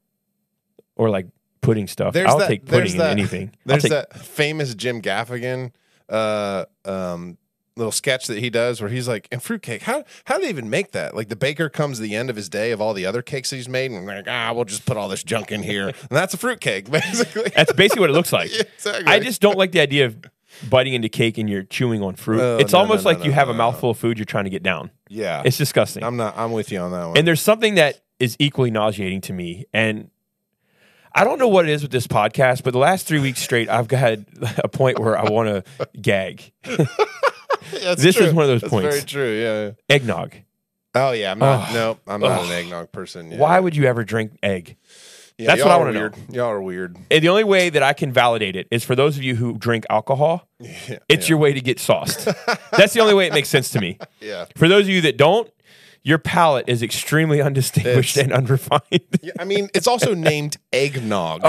or 0.96 1.10
like 1.10 1.28
pudding 1.62 1.88
stuff. 1.88 2.14
There's 2.14 2.28
I'll 2.30 2.40
that- 2.40 2.48
take 2.48 2.66
pudding 2.66 2.94
in 2.94 2.98
that- 3.00 3.12
anything. 3.12 3.52
There's 3.66 3.84
take, 3.84 3.92
that 3.92 4.16
famous 4.18 4.74
Jim 4.76 5.02
Gaffigan 5.02 5.72
uh, 6.10 6.66
um, 6.86 7.38
little 7.76 7.92
sketch 7.92 8.26
that 8.28 8.40
he 8.40 8.50
does 8.50 8.82
where 8.82 8.90
he's 8.90 9.08
like, 9.08 9.28
and 9.32 9.44
fruitcake, 9.44 9.84
how 9.84 10.04
how 10.26 10.38
do 10.38 10.44
they 10.44 10.50
even 10.50 10.70
make 10.70 10.94
that? 10.94 11.16
Like 11.16 11.28
the 11.30 11.36
baker 11.36 11.70
comes 11.70 11.98
to 11.98 12.02
the 12.04 12.16
end 12.16 12.30
of 12.32 12.36
his 12.36 12.50
day 12.50 12.72
of 12.72 12.82
all 12.82 12.94
the 12.96 13.06
other 13.06 13.22
cakes 13.22 13.50
that 13.52 13.58
he's 13.58 13.70
made, 13.70 13.92
and 13.92 14.08
they're 14.08 14.16
like, 14.16 14.28
ah, 14.28 14.52
we'll 14.54 14.66
just 14.66 14.86
put 14.86 14.98
all 14.98 15.08
this 15.10 15.22
junk 15.24 15.52
in 15.52 15.62
here, 15.64 15.90
and 15.90 15.96
that's 16.10 16.34
a 16.34 16.38
fruitcake, 16.38 16.90
basically. 16.92 17.52
That's 17.56 17.74
basically 17.74 18.00
what 18.02 18.10
it 18.10 18.14
looks 18.14 18.32
like. 18.40 18.50
exactly. 18.52 19.06
I 19.06 19.20
just 19.20 19.42
don't 19.42 19.58
like 19.58 19.74
the 19.74 19.82
idea 19.82 20.06
of 20.08 20.18
biting 20.70 20.94
into 20.94 21.10
cake 21.10 21.38
and 21.38 21.50
you're 21.50 21.64
chewing 21.64 22.02
on 22.04 22.16
fruit. 22.16 22.42
Oh, 22.42 22.58
it's 22.58 22.74
no, 22.74 22.80
almost 22.80 23.04
no, 23.06 23.12
no, 23.12 23.18
like 23.18 23.26
you 23.26 23.32
have 23.32 23.50
a 23.50 23.54
mouthful 23.54 23.92
of 23.92 23.98
food 23.98 24.18
you're 24.18 24.26
trying 24.26 24.46
to 24.46 24.50
get 24.50 24.64
down. 24.64 24.92
yeah, 25.10 25.42
It's 25.46 25.58
disgusting. 25.58 26.04
I'm 26.04 26.18
not. 26.18 26.38
I'm 26.38 26.52
with 26.52 26.72
you 26.72 26.80
on 26.80 26.92
that 26.92 27.06
one. 27.08 27.18
And 27.18 27.28
there's 27.28 27.42
something 27.42 27.76
that 27.76 28.02
is 28.20 28.36
equally 28.40 28.72
nauseating 28.72 29.22
to 29.22 29.34
me. 29.34 29.66
And 29.74 30.10
I 31.14 31.24
don't 31.24 31.40
know 31.40 31.48
what 31.48 31.66
it 31.68 31.72
is 31.72 31.82
with 31.82 31.92
this 31.92 32.08
podcast, 32.08 32.64
but 32.64 32.74
the 32.74 32.80
last 32.80 33.08
three 33.08 33.20
weeks 33.20 33.42
straight, 33.42 33.70
I've 33.70 33.88
got 33.88 34.18
a 34.64 34.68
point 34.68 35.00
where 35.00 35.18
I 35.18 35.30
want 35.30 35.66
to 35.78 35.88
gag. 36.02 36.52
This 37.72 38.18
is 38.18 38.34
one 38.34 38.44
of 38.44 38.50
those 38.50 38.62
That's 38.62 38.72
points. 38.72 38.96
Very 38.96 39.06
true. 39.06 39.42
Yeah. 39.90 39.96
Eggnog. 39.96 40.34
Oh 40.96 41.12
yeah. 41.12 41.32
I'm 41.32 41.40
not. 41.40 41.70
Ugh. 41.70 41.74
no, 41.74 41.98
I'm 42.08 42.22
not 42.22 42.32
Ugh. 42.40 42.46
an 42.46 42.52
eggnog 42.54 42.92
person. 42.92 43.32
Yeah. 43.32 43.38
Why 43.38 43.60
would 43.60 43.76
you 43.76 43.86
ever 43.86 44.04
drink 44.04 44.38
egg? 44.42 44.78
Yeah, 45.38 45.48
That's 45.48 45.62
what 45.64 45.72
I 45.72 45.78
wanna 45.78 45.92
know. 45.94 46.00
weird. 46.00 46.16
Y'all 46.32 46.50
are 46.50 46.62
weird. 46.62 46.98
And 47.12 47.24
the 47.24 47.30
only 47.30 47.44
way 47.44 47.70
that 47.70 47.84
I 47.84 47.94
can 47.94 48.12
validate 48.12 48.56
it 48.56 48.68
is 48.72 48.84
for 48.84 48.96
those 48.96 49.18
of 49.18 49.24
you 49.24 49.36
who 49.36 49.58
drink 49.58 49.86
alcohol, 49.90 50.48
Yeah. 50.60 50.98
it's 51.10 51.30
your 51.30 51.38
way 51.38 51.54
to 51.54 51.62
get 51.62 51.80
sauced. 51.80 52.26
That's 52.72 52.94
the 52.94 53.02
only 53.02 53.14
way 53.14 53.28
it 53.28 53.34
makes 53.34 53.50
sense 53.50 53.70
to 53.72 53.80
me. 53.80 54.00
Yeah. 54.20 54.46
For 54.56 54.68
those 54.68 54.84
of 54.86 54.90
you 54.90 55.02
that 55.02 55.16
don't, 55.18 55.48
your 56.04 56.18
palate 56.18 56.68
is 56.68 56.82
extremely 56.82 57.40
undistinguished 57.42 58.18
It's- 58.18 58.24
and 58.26 58.34
unrefined. 58.34 58.82
Yeah, 59.22 59.34
I 59.40 59.44
mean, 59.46 59.70
it's 59.76 59.88
also 59.88 60.14
named 60.32 60.58
eggnog. 60.74 61.42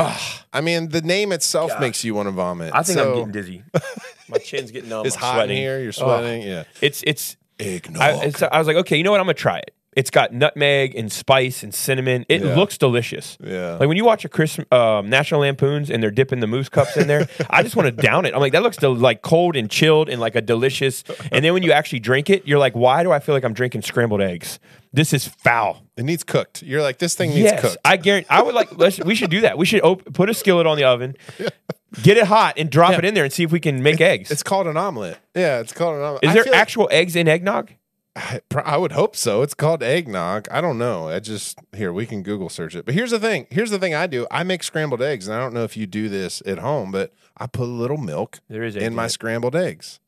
I 0.52 0.60
mean, 0.60 0.90
the 0.90 1.00
name 1.00 1.32
itself 1.32 1.72
makes 1.80 2.04
you 2.04 2.14
want 2.14 2.26
to 2.26 2.32
vomit. 2.32 2.72
I 2.74 2.82
think 2.82 2.98
I'm 2.98 3.14
getting 3.14 3.32
dizzy. 3.32 3.62
My 4.28 4.38
chin's 4.38 4.70
getting 4.70 4.90
numb. 4.90 5.06
It's 5.06 5.16
I'm 5.16 5.20
hot 5.22 5.34
sweating. 5.36 5.56
in 5.56 5.62
here. 5.62 5.78
You're 5.80 5.88
Ugh. 5.88 5.94
sweating. 5.94 6.42
Yeah. 6.42 6.64
It's 6.82 7.02
it's. 7.06 7.36
Eggnog. 7.60 8.00
I, 8.00 8.12
it's, 8.24 8.40
I 8.40 8.56
was 8.58 8.68
like, 8.68 8.76
okay, 8.76 8.96
you 8.96 9.02
know 9.02 9.10
what? 9.10 9.18
I'm 9.18 9.26
gonna 9.26 9.34
try 9.34 9.58
it. 9.58 9.74
It's 9.96 10.10
got 10.10 10.32
nutmeg 10.32 10.94
and 10.94 11.10
spice 11.10 11.62
and 11.64 11.74
cinnamon. 11.74 12.24
It 12.28 12.42
Yeah. 12.42 12.54
looks 12.54 12.78
delicious. 12.78 13.36
Yeah. 13.42 13.78
Like 13.80 13.88
when 13.88 13.96
you 13.96 14.04
watch 14.04 14.24
a 14.24 14.28
Chris 14.28 14.60
um, 14.70 15.08
National 15.10 15.40
Lampoons 15.40 15.90
and 15.90 16.00
they're 16.02 16.10
dipping 16.12 16.38
the 16.40 16.46
moose 16.46 16.68
cups 16.68 16.96
in 16.96 17.08
there, 17.08 17.26
I 17.50 17.62
just 17.64 17.74
want 17.74 17.86
to 17.86 18.02
down 18.02 18.24
it. 18.24 18.32
I'm 18.34 18.38
like, 18.40 18.52
that 18.52 18.62
looks 18.62 18.76
del- 18.76 18.94
like 18.94 19.22
cold 19.22 19.56
and 19.56 19.68
chilled 19.68 20.08
and 20.08 20.20
like 20.20 20.36
a 20.36 20.40
delicious. 20.40 21.02
And 21.32 21.44
then 21.44 21.52
when 21.52 21.62
you 21.62 21.72
actually 21.72 21.98
drink 22.00 22.30
it, 22.30 22.46
you're 22.46 22.58
like, 22.60 22.74
why 22.74 23.02
do 23.02 23.10
I 23.12 23.18
feel 23.18 23.34
like 23.34 23.44
I'm 23.44 23.54
drinking 23.54 23.82
scrambled 23.82 24.20
eggs? 24.20 24.60
This 24.92 25.12
is 25.12 25.26
foul. 25.26 25.82
it 25.96 26.04
needs 26.04 26.22
cooked. 26.22 26.62
You're 26.62 26.80
like, 26.82 26.98
this 26.98 27.14
thing 27.14 27.30
needs 27.30 27.42
Yes, 27.42 27.60
cooked. 27.60 27.76
I 27.84 27.96
guarantee. 27.96 28.28
I 28.30 28.42
would 28.42 28.54
like. 28.54 28.76
Let's. 28.78 28.98
We 29.00 29.14
should 29.14 29.30
do 29.30 29.40
that. 29.42 29.58
We 29.58 29.66
should 29.66 29.82
op- 29.82 30.12
put 30.14 30.30
a 30.30 30.34
skillet 30.34 30.66
on 30.66 30.76
the 30.78 30.84
oven, 30.84 31.14
get 32.02 32.16
it 32.16 32.24
hot, 32.24 32.54
and 32.56 32.70
drop 32.70 32.92
it 32.98 33.04
in 33.04 33.14
there 33.14 33.24
and 33.24 33.32
see 33.32 33.42
if 33.42 33.52
we 33.52 33.60
can 33.60 33.82
make 33.82 34.00
eggs. 34.00 34.30
It's 34.30 34.42
called 34.42 34.66
an 34.66 34.76
omelet. 34.76 35.18
Yeah, 35.34 35.58
it's 35.60 35.72
called 35.72 35.96
an 35.96 36.02
omelet. 36.02 36.24
Is 36.24 36.30
I 36.30 36.34
there 36.34 36.44
feel 36.44 36.52
like- 36.52 36.60
actual 36.62 36.88
eggs 36.90 37.16
in 37.16 37.26
eggnog? 37.28 37.70
I, 38.18 38.40
I 38.64 38.76
would 38.76 38.92
hope 38.92 39.14
so. 39.16 39.42
It's 39.42 39.54
called 39.54 39.82
eggnog. 39.82 40.48
I 40.50 40.60
don't 40.60 40.78
know. 40.78 41.08
I 41.08 41.20
just 41.20 41.58
here 41.76 41.92
we 41.92 42.04
can 42.06 42.22
Google 42.22 42.48
search 42.48 42.74
it. 42.74 42.84
But 42.84 42.94
here's 42.94 43.10
the 43.12 43.20
thing. 43.20 43.46
Here's 43.50 43.70
the 43.70 43.78
thing 43.78 43.94
I 43.94 44.06
do. 44.06 44.26
I 44.30 44.42
make 44.42 44.62
scrambled 44.62 45.02
eggs, 45.02 45.28
and 45.28 45.36
I 45.36 45.40
don't 45.40 45.54
know 45.54 45.64
if 45.64 45.76
you 45.76 45.86
do 45.86 46.08
this 46.08 46.42
at 46.46 46.58
home, 46.58 46.90
but 46.90 47.12
I 47.36 47.46
put 47.46 47.64
a 47.64 47.72
little 47.72 47.96
milk 47.98 48.40
There 48.48 48.64
is 48.64 48.76
in 48.76 48.94
my 48.94 49.06
it. 49.06 49.10
scrambled 49.10 49.54
eggs. 49.54 50.00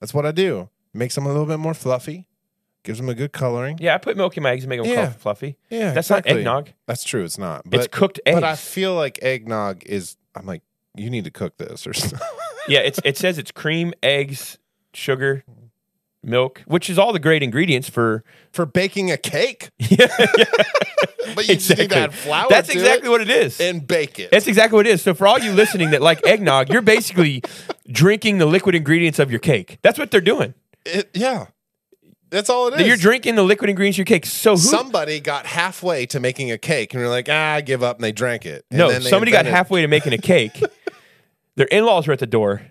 That's 0.00 0.12
what 0.12 0.26
I 0.26 0.32
do. 0.32 0.68
Makes 0.92 1.14
them 1.14 1.24
a 1.24 1.28
little 1.28 1.46
bit 1.46 1.58
more 1.58 1.74
fluffy. 1.74 2.26
Gives 2.82 2.98
them 2.98 3.08
a 3.08 3.14
good 3.14 3.32
coloring. 3.32 3.78
Yeah, 3.80 3.94
I 3.94 3.98
put 3.98 4.16
milk 4.16 4.36
in 4.36 4.42
my 4.42 4.50
eggs 4.52 4.62
and 4.64 4.68
make 4.68 4.80
them 4.82 4.90
Yeah. 4.92 5.10
fluffy. 5.10 5.56
Yeah, 5.70 5.92
That's 5.92 6.08
exactly. 6.10 6.34
not 6.34 6.38
eggnog. 6.38 6.68
That's 6.86 7.02
true. 7.04 7.24
It's 7.24 7.36
not. 7.38 7.62
But, 7.64 7.80
it's 7.80 7.88
cooked 7.88 8.20
eggs. 8.24 8.36
But 8.36 8.44
I 8.44 8.54
feel 8.54 8.94
like 8.94 9.18
eggnog 9.22 9.82
is. 9.84 10.16
I'm 10.36 10.46
like, 10.46 10.62
you 10.94 11.10
need 11.10 11.24
to 11.24 11.30
cook 11.30 11.56
this 11.56 11.86
or 11.86 11.92
something. 11.94 12.18
yeah, 12.68 12.80
it's 12.80 13.00
it 13.04 13.16
says 13.16 13.38
it's 13.38 13.50
cream, 13.50 13.92
eggs, 14.02 14.58
sugar, 14.94 15.42
milk, 16.26 16.62
which 16.66 16.90
is 16.90 16.98
all 16.98 17.12
the 17.12 17.18
great 17.18 17.42
ingredients 17.42 17.88
for. 17.88 18.22
for 18.52 18.66
baking 18.66 19.10
a 19.10 19.16
cake. 19.16 19.70
Yeah, 19.78 20.06
But 21.34 21.48
you 21.48 21.56
just 21.56 21.76
need 21.76 21.90
to 21.90 21.96
add 21.96 22.14
flour. 22.14 22.46
That's 22.48 22.68
exactly 22.70 23.08
it 23.08 23.10
what 23.10 23.20
it 23.20 23.28
is. 23.30 23.60
and 23.60 23.86
bake 23.86 24.18
it. 24.18 24.30
That's 24.30 24.46
exactly 24.46 24.76
what 24.76 24.86
it 24.86 24.90
is. 24.90 25.02
So 25.02 25.12
for 25.12 25.26
all 25.26 25.38
you 25.38 25.52
listening 25.52 25.90
that 25.90 26.00
like 26.00 26.24
eggnog, 26.26 26.70
you're 26.70 26.82
basically 26.82 27.42
drinking 27.90 28.38
the 28.38 28.46
liquid 28.46 28.74
ingredients 28.74 29.18
of 29.18 29.30
your 29.30 29.40
cake. 29.40 29.78
That's 29.82 29.98
what 29.98 30.10
they're 30.10 30.20
doing. 30.20 30.54
It- 30.84 31.10
yeah, 31.14 31.46
that's 32.30 32.48
all 32.48 32.68
it 32.68 32.80
is. 32.80 32.86
You're 32.86 32.96
drinking 32.96 33.34
the 33.34 33.42
liquid 33.42 33.68
ingredients 33.70 33.96
of 33.96 33.98
your 33.98 34.04
cake. 34.06 34.24
So 34.26 34.52
who? 34.52 34.56
Somebody 34.58 35.20
got 35.20 35.46
halfway 35.46 36.06
to 36.06 36.20
making 36.20 36.50
a 36.52 36.58
cake, 36.58 36.94
and 36.94 37.00
you're 37.00 37.10
like, 37.10 37.28
ah, 37.28 37.54
I 37.54 37.60
give 37.60 37.82
up, 37.82 37.96
and 37.96 38.04
they 38.04 38.12
drank 38.12 38.46
it. 38.46 38.64
And 38.70 38.78
no, 38.78 38.90
then 38.90 39.02
they 39.02 39.10
somebody 39.10 39.32
got 39.32 39.46
halfway 39.46 39.82
to 39.82 39.88
making 39.88 40.12
a 40.12 40.18
cake. 40.18 40.62
Their 41.56 41.66
in-laws 41.66 42.06
were 42.06 42.12
at 42.12 42.18
the 42.18 42.26
door. 42.26 42.62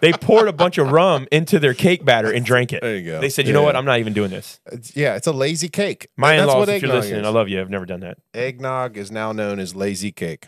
They 0.00 0.12
poured 0.12 0.48
a 0.48 0.52
bunch 0.52 0.76
of 0.78 0.90
rum 0.92 1.26
into 1.32 1.58
their 1.58 1.72
cake 1.74 2.04
batter 2.04 2.30
and 2.30 2.44
drank 2.44 2.72
it. 2.72 2.82
There 2.82 2.96
you 2.96 3.04
go. 3.12 3.20
They 3.20 3.30
said, 3.30 3.46
"You 3.46 3.52
know 3.54 3.60
Yeah. 3.60 3.66
what? 3.66 3.76
I'm 3.76 3.84
not 3.86 3.98
even 4.00 4.12
doing 4.12 4.30
this." 4.30 4.60
It's- 4.66 4.94
yeah, 4.96 5.14
it's 5.16 5.26
a 5.26 5.32
lazy 5.32 5.68
cake. 5.68 6.08
My 6.16 6.32
That's 6.36 6.42
in-laws, 6.42 6.56
what 6.56 6.68
if 6.68 6.82
you're 6.82 6.90
eggnog 6.90 7.02
listening, 7.04 7.20
is. 7.22 7.26
I 7.26 7.30
love 7.30 7.48
you. 7.48 7.60
I've 7.60 7.70
never 7.70 7.86
done 7.86 8.00
that. 8.00 8.18
Eggnog 8.34 8.96
is 8.98 9.10
now 9.10 9.32
known 9.32 9.58
as 9.58 9.74
lazy 9.74 10.12
cake. 10.12 10.46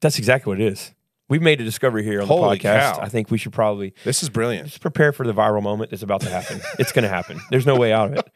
That's 0.00 0.18
exactly 0.18 0.50
what 0.50 0.60
it 0.60 0.66
is. 0.72 0.92
We've 1.28 1.42
made 1.42 1.60
a 1.60 1.64
discovery 1.64 2.04
here 2.04 2.20
on 2.20 2.28
Holy 2.28 2.58
the 2.58 2.64
podcast. 2.64 2.94
cow. 2.96 2.98
I 3.02 3.08
think 3.08 3.30
we 3.30 3.38
should 3.38 3.52
probably 3.52 3.94
This 4.04 4.22
is 4.22 4.28
brilliant. 4.28 4.68
just 4.68 4.80
prepare 4.80 5.12
for 5.12 5.26
the 5.26 5.32
viral 5.34 5.62
moment 5.62 5.90
that's 5.90 6.02
about 6.02 6.20
to 6.22 6.28
happen. 6.30 6.60
it's 6.78 6.92
going 6.92 7.02
to 7.04 7.08
happen. 7.08 7.40
There's 7.50 7.66
no 7.66 7.74
way 7.76 7.92
out 7.92 8.12
of 8.12 8.18
it. 8.18 8.28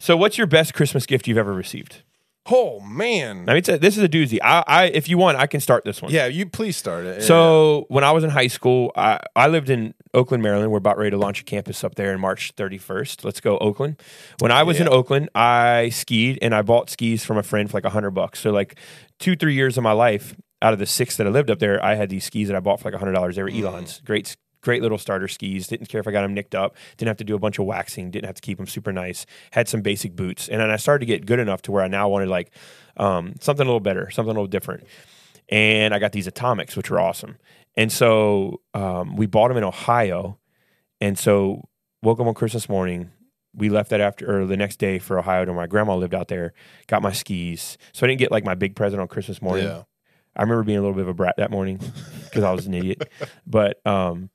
So, 0.00 0.16
what's 0.16 0.38
your 0.38 0.48
best 0.48 0.74
Christmas 0.74 1.06
gift 1.06 1.28
you've 1.28 1.38
ever 1.38 1.52
received? 1.52 2.02
Oh 2.50 2.80
man. 2.80 3.48
I 3.48 3.54
mean, 3.54 3.62
a, 3.68 3.78
this 3.78 3.96
is 3.96 4.02
a 4.02 4.08
doozy. 4.08 4.38
I, 4.42 4.64
I, 4.66 4.84
if 4.86 5.08
you 5.08 5.16
want, 5.16 5.38
I 5.38 5.46
can 5.46 5.60
start 5.60 5.84
this 5.84 6.02
one. 6.02 6.10
Yeah, 6.12 6.26
you 6.26 6.44
please 6.46 6.76
start 6.76 7.04
it. 7.04 7.22
So 7.22 7.86
when 7.88 8.02
I 8.02 8.10
was 8.10 8.24
in 8.24 8.30
high 8.30 8.48
school, 8.48 8.90
I, 8.96 9.20
I 9.36 9.46
lived 9.46 9.70
in 9.70 9.94
Oakland, 10.12 10.42
Maryland. 10.42 10.72
We're 10.72 10.78
about 10.78 10.98
ready 10.98 11.10
to 11.12 11.16
launch 11.16 11.40
a 11.40 11.44
campus 11.44 11.84
up 11.84 11.94
there 11.94 12.12
in 12.12 12.18
March 12.20 12.54
31st. 12.56 13.24
Let's 13.24 13.40
go 13.40 13.58
Oakland. 13.58 14.00
When 14.40 14.50
I 14.50 14.64
was 14.64 14.80
in 14.80 14.88
Oakland, 14.88 15.28
I 15.36 15.90
skied 15.90 16.38
and 16.42 16.52
I 16.54 16.62
bought 16.62 16.90
skis 16.90 17.24
from 17.24 17.38
a 17.38 17.42
friend 17.44 17.70
for 17.70 17.76
like 17.76 17.84
a 17.84 17.90
hundred 17.90 18.10
bucks. 18.10 18.40
So 18.40 18.50
like 18.50 18.76
two, 19.20 19.36
three 19.36 19.54
years 19.54 19.78
of 19.78 19.84
my 19.84 19.92
life 19.92 20.34
out 20.60 20.72
of 20.72 20.78
the 20.80 20.86
six 20.86 21.16
that 21.16 21.26
I 21.26 21.30
lived 21.30 21.50
up 21.50 21.60
there, 21.60 21.82
I 21.84 21.94
had 21.94 22.08
these 22.08 22.24
skis 22.24 22.48
that 22.48 22.56
I 22.56 22.60
bought 22.60 22.80
for 22.80 22.88
like 22.88 22.94
a 22.94 22.98
hundred 22.98 23.12
dollars. 23.12 23.36
They 23.36 23.42
were 23.44 23.50
Mm. 23.50 23.62
Elan's. 23.64 24.00
Great, 24.04 24.36
great 24.62 24.82
little 24.82 24.98
starter 24.98 25.28
skis. 25.28 25.66
Didn't 25.66 25.88
care 25.88 26.00
if 26.00 26.08
I 26.08 26.12
got 26.12 26.22
them 26.22 26.34
nicked 26.34 26.54
up. 26.54 26.76
Didn't 26.96 27.08
have 27.08 27.18
to 27.18 27.24
do 27.24 27.34
a 27.34 27.38
bunch 27.38 27.58
of 27.58 27.66
waxing. 27.66 28.10
Didn't 28.10 28.26
have 28.26 28.36
to 28.36 28.42
keep 28.42 28.58
them 28.58 28.66
super 28.66 28.92
nice. 28.92 29.26
Had 29.50 29.68
some 29.68 29.82
basic 29.82 30.16
boots. 30.16 30.48
And 30.48 30.60
then 30.60 30.70
I 30.70 30.76
started 30.76 31.00
to 31.00 31.06
get 31.06 31.26
good 31.26 31.38
enough 31.38 31.62
to 31.62 31.72
where 31.72 31.82
I 31.82 31.88
now 31.88 32.08
wanted 32.08 32.28
like 32.28 32.50
um, 32.96 33.34
something 33.40 33.66
a 33.66 33.68
little 33.68 33.80
better, 33.80 34.10
something 34.10 34.30
a 34.30 34.34
little 34.34 34.46
different 34.46 34.84
and 35.52 35.92
I 35.94 35.98
got 35.98 36.12
these 36.12 36.26
atomics, 36.26 36.76
which 36.76 36.90
were 36.90 36.98
awesome. 36.98 37.36
And 37.76 37.92
so 37.92 38.62
um, 38.74 39.16
we 39.16 39.26
bought 39.26 39.48
them 39.48 39.58
in 39.58 39.64
Ohio, 39.64 40.38
and 41.00 41.18
so 41.18 41.68
woke 42.02 42.20
up 42.20 42.26
on 42.26 42.34
Christmas 42.34 42.68
morning. 42.68 43.10
We 43.54 43.68
left 43.68 43.90
that 43.90 44.00
after 44.00 44.42
or 44.42 44.46
the 44.46 44.56
next 44.56 44.78
day 44.78 44.98
for 44.98 45.18
Ohio 45.18 45.44
to 45.44 45.52
my 45.52 45.66
grandma 45.66 45.94
lived 45.94 46.14
out 46.14 46.28
there. 46.28 46.54
Got 46.86 47.02
my 47.02 47.12
skis, 47.12 47.76
so 47.92 48.06
I 48.06 48.08
didn't 48.08 48.20
get 48.20 48.30
like 48.30 48.44
my 48.44 48.54
big 48.54 48.74
present 48.74 49.00
on 49.00 49.08
Christmas 49.08 49.42
morning. 49.42 49.66
Yeah. 49.66 49.82
I 50.34 50.42
remember 50.42 50.64
being 50.64 50.78
a 50.78 50.80
little 50.80 50.94
bit 50.94 51.02
of 51.02 51.08
a 51.08 51.14
brat 51.14 51.34
that 51.36 51.50
morning 51.50 51.78
because 52.24 52.42
I 52.42 52.52
was 52.52 52.66
an 52.66 52.74
idiot. 52.74 53.10
But 53.46 53.86
um, 53.86 54.30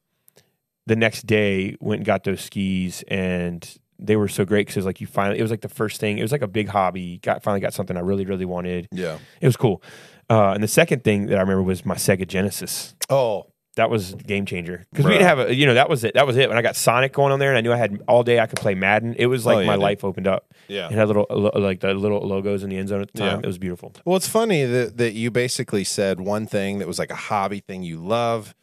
the 0.87 0.95
next 0.95 1.27
day, 1.27 1.75
went 1.79 1.99
and 1.99 2.05
got 2.05 2.23
those 2.23 2.41
skis, 2.41 3.03
and 3.07 3.77
they 3.99 4.15
were 4.15 4.27
so 4.27 4.45
great 4.45 4.61
because 4.67 4.77
it 4.77 4.79
was 4.79 4.85
like 4.85 5.01
you 5.01 5.07
finally. 5.07 5.37
It 5.37 5.41
was 5.43 5.51
like 5.51 5.61
the 5.61 5.69
first 5.69 5.99
thing. 5.99 6.17
It 6.17 6.21
was 6.23 6.31
like 6.31 6.41
a 6.41 6.47
big 6.47 6.67
hobby. 6.69 7.19
Got 7.21 7.43
finally 7.43 7.61
got 7.61 7.73
something 7.73 7.95
I 7.95 8.01
really 8.01 8.25
really 8.25 8.45
wanted. 8.45 8.87
Yeah. 8.91 9.17
It 9.41 9.45
was 9.45 9.57
cool. 9.57 9.83
Uh, 10.29 10.51
and 10.53 10.61
the 10.63 10.67
second 10.67 11.03
thing 11.03 11.27
that 11.27 11.37
I 11.37 11.41
remember 11.41 11.63
was 11.63 11.85
my 11.85 11.95
Sega 11.95 12.27
Genesis. 12.27 12.95
Oh, 13.09 13.45
That 13.77 13.89
was 13.89 14.13
game 14.15 14.45
changer 14.45 14.85
because 14.91 15.05
we 15.05 15.11
didn't 15.13 15.27
have 15.27 15.39
a, 15.39 15.55
you 15.55 15.65
know, 15.65 15.75
that 15.75 15.87
was 15.89 16.03
it. 16.03 16.15
That 16.15 16.27
was 16.27 16.35
it. 16.35 16.49
When 16.49 16.57
I 16.57 16.61
got 16.61 16.75
Sonic 16.75 17.13
going 17.13 17.31
on 17.31 17.39
there, 17.39 17.49
and 17.49 17.57
I 17.57 17.61
knew 17.61 17.71
I 17.71 17.77
had 17.77 18.01
all 18.07 18.23
day 18.23 18.39
I 18.39 18.45
could 18.47 18.59
play 18.59 18.75
Madden. 18.75 19.13
It 19.17 19.27
was 19.27 19.45
like 19.45 19.57
Oh, 19.57 19.59
yeah, 19.61 19.67
my 19.67 19.73
dude. 19.75 19.83
life 19.83 20.03
opened 20.03 20.27
up. 20.27 20.53
yeah. 20.67 20.87
It 20.87 20.93
had 20.93 21.07
little 21.07 21.25
like 21.55 21.79
the 21.79 21.93
little 21.93 22.19
logos 22.19 22.63
in 22.63 22.69
the 22.71 22.77
end 22.77 22.89
zone 22.89 23.01
at 23.01 23.11
the 23.13 23.19
time. 23.19 23.39
Yeah. 23.39 23.43
It 23.43 23.45
was 23.45 23.57
beautiful. 23.57 23.93
Well, 24.03 24.17
it's 24.17 24.27
funny 24.27 24.65
that, 24.65 24.97
that 24.97 25.13
you 25.13 25.31
basically 25.31 25.83
said 25.85 26.19
one 26.19 26.45
thing 26.45 26.79
that 26.79 26.87
was 26.87 26.99
like 26.99 27.11
a 27.11 27.15
hobby 27.15 27.59
thing 27.61 27.83
you 27.83 27.97
love, 28.03 28.53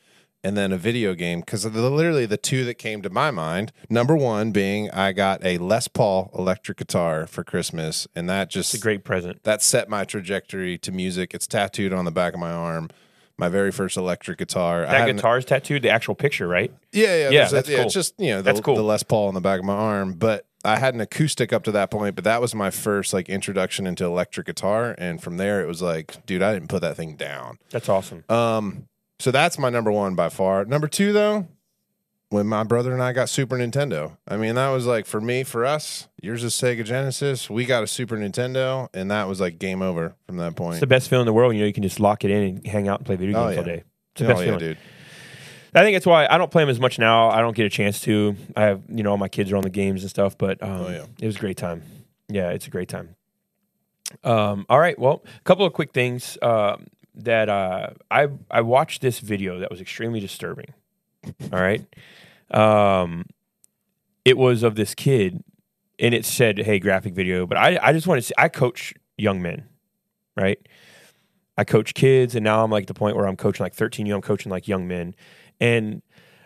and 0.44 0.56
then 0.56 0.70
a 0.72 0.76
video 0.76 1.14
game. 1.14 1.40
Because 1.40 1.64
literally 1.64 2.26
the 2.26 2.36
two 2.36 2.64
that 2.66 2.74
came 2.74 3.02
to 3.02 3.10
my 3.10 3.30
mind. 3.30 3.72
Number 3.90 4.14
one 4.14 4.52
being 4.52 4.90
I 4.90 5.12
got 5.12 5.44
a 5.44 5.58
Les 5.58 5.88
Paul 5.88 6.30
electric 6.38 6.78
guitar 6.78 7.26
for 7.26 7.42
Christmas, 7.42 8.06
and 8.14 8.28
that 8.28 8.50
just 8.50 8.74
It's 8.74 8.80
a 8.82 8.84
great 8.84 9.02
present. 9.04 9.42
that 9.44 9.62
set 9.62 9.88
my 9.88 10.04
trajectory 10.04 10.78
to 10.78 10.92
music. 10.92 11.34
It's 11.34 11.46
tattooed 11.46 11.92
on 11.92 12.04
the 12.04 12.10
back 12.12 12.34
of 12.34 12.40
my 12.40 12.52
arm. 12.52 12.90
My 13.36 13.48
very 13.48 13.72
first 13.72 13.96
electric 13.96 14.38
guitar. 14.38 14.82
That 14.82 14.90
hadn't- 14.90 15.16
guitar's 15.16 15.44
tattooed. 15.44 15.82
The 15.82 15.90
actual 15.90 16.14
picture, 16.14 16.46
right? 16.46 16.72
Yeah, 16.92 17.06
yeah, 17.06 17.14
Yeah, 17.16 17.30
there's 17.30 17.52
a- 17.52 17.54
that's 17.56 17.68
yeah. 17.68 17.76
cool. 17.78 17.84
It's 17.86 17.94
just 17.94 18.14
you 18.20 18.28
know 18.28 18.36
the, 18.36 18.42
That's 18.44 18.60
cool. 18.60 18.76
the 18.76 18.84
Les 18.84 19.02
Paul 19.02 19.26
on 19.26 19.34
the 19.34 19.40
back 19.40 19.58
of 19.58 19.64
my 19.64 19.74
arm, 19.74 20.12
but 20.12 20.46
I 20.64 20.78
had 20.78 20.94
an 20.94 21.00
acoustic 21.00 21.52
up 21.52 21.64
to 21.64 21.72
that 21.72 21.90
point. 21.90 22.14
But 22.14 22.22
that 22.24 22.40
was 22.40 22.54
my 22.54 22.70
first 22.70 23.12
like 23.12 23.28
introduction 23.28 23.88
into 23.88 24.04
electric 24.04 24.46
guitar, 24.46 24.94
and 24.98 25.20
from 25.20 25.36
there 25.36 25.60
it 25.60 25.66
was 25.66 25.82
like, 25.82 26.24
dude, 26.26 26.42
I 26.42 26.52
didn't 26.54 26.68
put 26.68 26.80
that 26.82 26.96
thing 26.96 27.16
down. 27.16 27.58
That's 27.70 27.88
awesome. 27.88 28.22
Um, 28.28 28.86
so 29.18 29.30
that's 29.30 29.58
my 29.58 29.70
number 29.70 29.90
one 29.92 30.14
by 30.14 30.28
far. 30.28 30.64
Number 30.64 30.88
two 30.88 31.12
though, 31.12 31.48
when 32.30 32.46
my 32.46 32.64
brother 32.64 32.92
and 32.92 33.02
I 33.02 33.12
got 33.12 33.28
Super 33.28 33.56
Nintendo. 33.56 34.16
I 34.26 34.36
mean, 34.36 34.56
that 34.56 34.70
was 34.70 34.86
like 34.86 35.06
for 35.06 35.20
me, 35.20 35.44
for 35.44 35.64
us. 35.64 36.08
Yours 36.20 36.42
is 36.42 36.52
Sega 36.54 36.84
Genesis. 36.84 37.48
We 37.48 37.64
got 37.64 37.82
a 37.84 37.86
Super 37.86 38.16
Nintendo, 38.16 38.88
and 38.94 39.10
that 39.10 39.28
was 39.28 39.40
like 39.40 39.58
game 39.58 39.82
over 39.82 40.14
from 40.26 40.38
that 40.38 40.56
point. 40.56 40.74
It's 40.76 40.80
the 40.80 40.86
best 40.86 41.08
feeling 41.10 41.22
in 41.22 41.26
the 41.26 41.32
world. 41.32 41.54
You 41.54 41.60
know, 41.60 41.66
you 41.66 41.72
can 41.72 41.82
just 41.82 42.00
lock 42.00 42.24
it 42.24 42.30
in 42.30 42.42
and 42.42 42.66
hang 42.66 42.88
out 42.88 43.00
and 43.00 43.06
play 43.06 43.16
video 43.16 43.38
Oh, 43.38 43.46
games 43.46 43.58
all 43.58 43.64
day. 43.64 43.84
It's 44.12 44.20
the 44.20 44.24
oh 44.24 44.28
best 44.28 44.40
yeah, 44.40 44.44
feeling. 44.46 44.58
dude. 44.58 44.78
I 45.76 45.82
think 45.82 45.96
that's 45.96 46.06
why 46.06 46.26
I 46.30 46.38
don't 46.38 46.50
play 46.52 46.62
them 46.62 46.70
as 46.70 46.78
much 46.80 46.98
now. 47.00 47.30
I 47.30 47.40
don't 47.40 47.54
get 47.56 47.66
a 47.66 47.70
chance 47.70 48.00
to. 48.02 48.36
I 48.56 48.62
have, 48.62 48.82
you 48.88 49.02
know, 49.02 49.10
all 49.10 49.16
my 49.18 49.28
kids 49.28 49.50
are 49.52 49.56
on 49.56 49.62
the 49.64 49.70
games 49.70 50.02
and 50.02 50.10
stuff, 50.10 50.38
but 50.38 50.62
um, 50.62 50.70
Oh, 50.70 50.88
yeah. 50.88 51.04
it 51.20 51.26
was 51.26 51.36
a 51.36 51.40
great 51.40 51.56
time. 51.56 51.82
Yeah, 52.28 52.50
it's 52.50 52.66
a 52.66 52.70
great 52.70 52.88
time. 52.88 53.16
Um, 54.22 54.66
all 54.68 54.78
right, 54.78 54.96
well, 54.98 55.24
a 55.36 55.40
couple 55.42 55.66
of 55.66 55.72
quick 55.72 55.92
things 55.92 56.38
um 56.42 56.86
that 57.14 57.48
uh, 57.48 57.90
I 58.10 58.28
I 58.50 58.60
watched 58.60 59.02
this 59.02 59.20
video 59.20 59.58
that 59.58 59.70
was 59.70 59.80
extremely 59.80 60.20
disturbing. 60.20 60.74
All 61.52 61.60
right, 61.60 61.84
um, 62.50 63.26
it 64.24 64.36
was 64.36 64.62
of 64.62 64.74
this 64.74 64.94
kid, 64.94 65.42
and 65.98 66.14
it 66.14 66.24
said, 66.24 66.58
"Hey, 66.58 66.78
graphic 66.78 67.14
video," 67.14 67.46
but 67.46 67.58
I 67.58 67.78
I 67.82 67.92
just 67.92 68.06
want 68.06 68.18
to 68.18 68.22
see. 68.22 68.34
I 68.36 68.48
coach 68.48 68.94
young 69.16 69.40
men, 69.40 69.68
right? 70.36 70.58
I 71.56 71.64
coach 71.64 71.94
kids, 71.94 72.34
and 72.34 72.44
now 72.44 72.64
I'm 72.64 72.70
like 72.70 72.86
the 72.86 72.94
point 72.94 73.16
where 73.16 73.26
I'm 73.26 73.36
coaching 73.36 73.64
like 73.64 73.74
13 73.74 74.06
young, 74.06 74.16
I'm 74.16 74.22
coaching 74.22 74.50
like 74.50 74.66
young 74.66 74.88
men. 74.88 75.14
And 75.60 76.02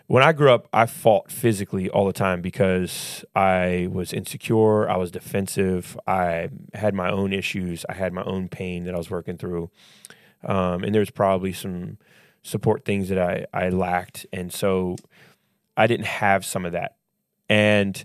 when 0.07 0.22
I 0.22 0.33
grew 0.33 0.50
up, 0.50 0.68
I 0.72 0.87
fought 0.87 1.31
physically 1.31 1.88
all 1.88 2.07
the 2.07 2.12
time 2.12 2.40
because 2.42 3.24
I 3.35 3.88
was 3.90 4.12
insecure, 4.12 4.88
I 4.88 4.96
was 4.96 5.11
defensive, 5.11 5.98
I 6.07 6.50
had 6.74 6.94
my 6.94 7.11
own 7.11 7.33
issues, 7.33 7.85
I 7.88 7.94
had 7.94 8.12
my 8.12 8.22
own 8.24 8.48
pain 8.48 8.85
that 8.85 8.94
I 8.94 8.98
was 8.98 9.11
working 9.11 9.38
through, 9.38 9.70
um, 10.44 10.85
and 10.85 10.94
there's 10.94 11.11
probably 11.11 11.53
some 11.53 11.98
support 12.42 12.85
things 12.85 13.09
that 13.09 13.18
I 13.18 13.46
I 13.53 13.68
lacked, 13.70 14.27
and 14.33 14.53
so 14.53 14.96
I 15.77 15.87
didn't 15.87 16.07
have 16.07 16.44
some 16.44 16.64
of 16.64 16.72
that, 16.72 16.96
and 17.48 18.05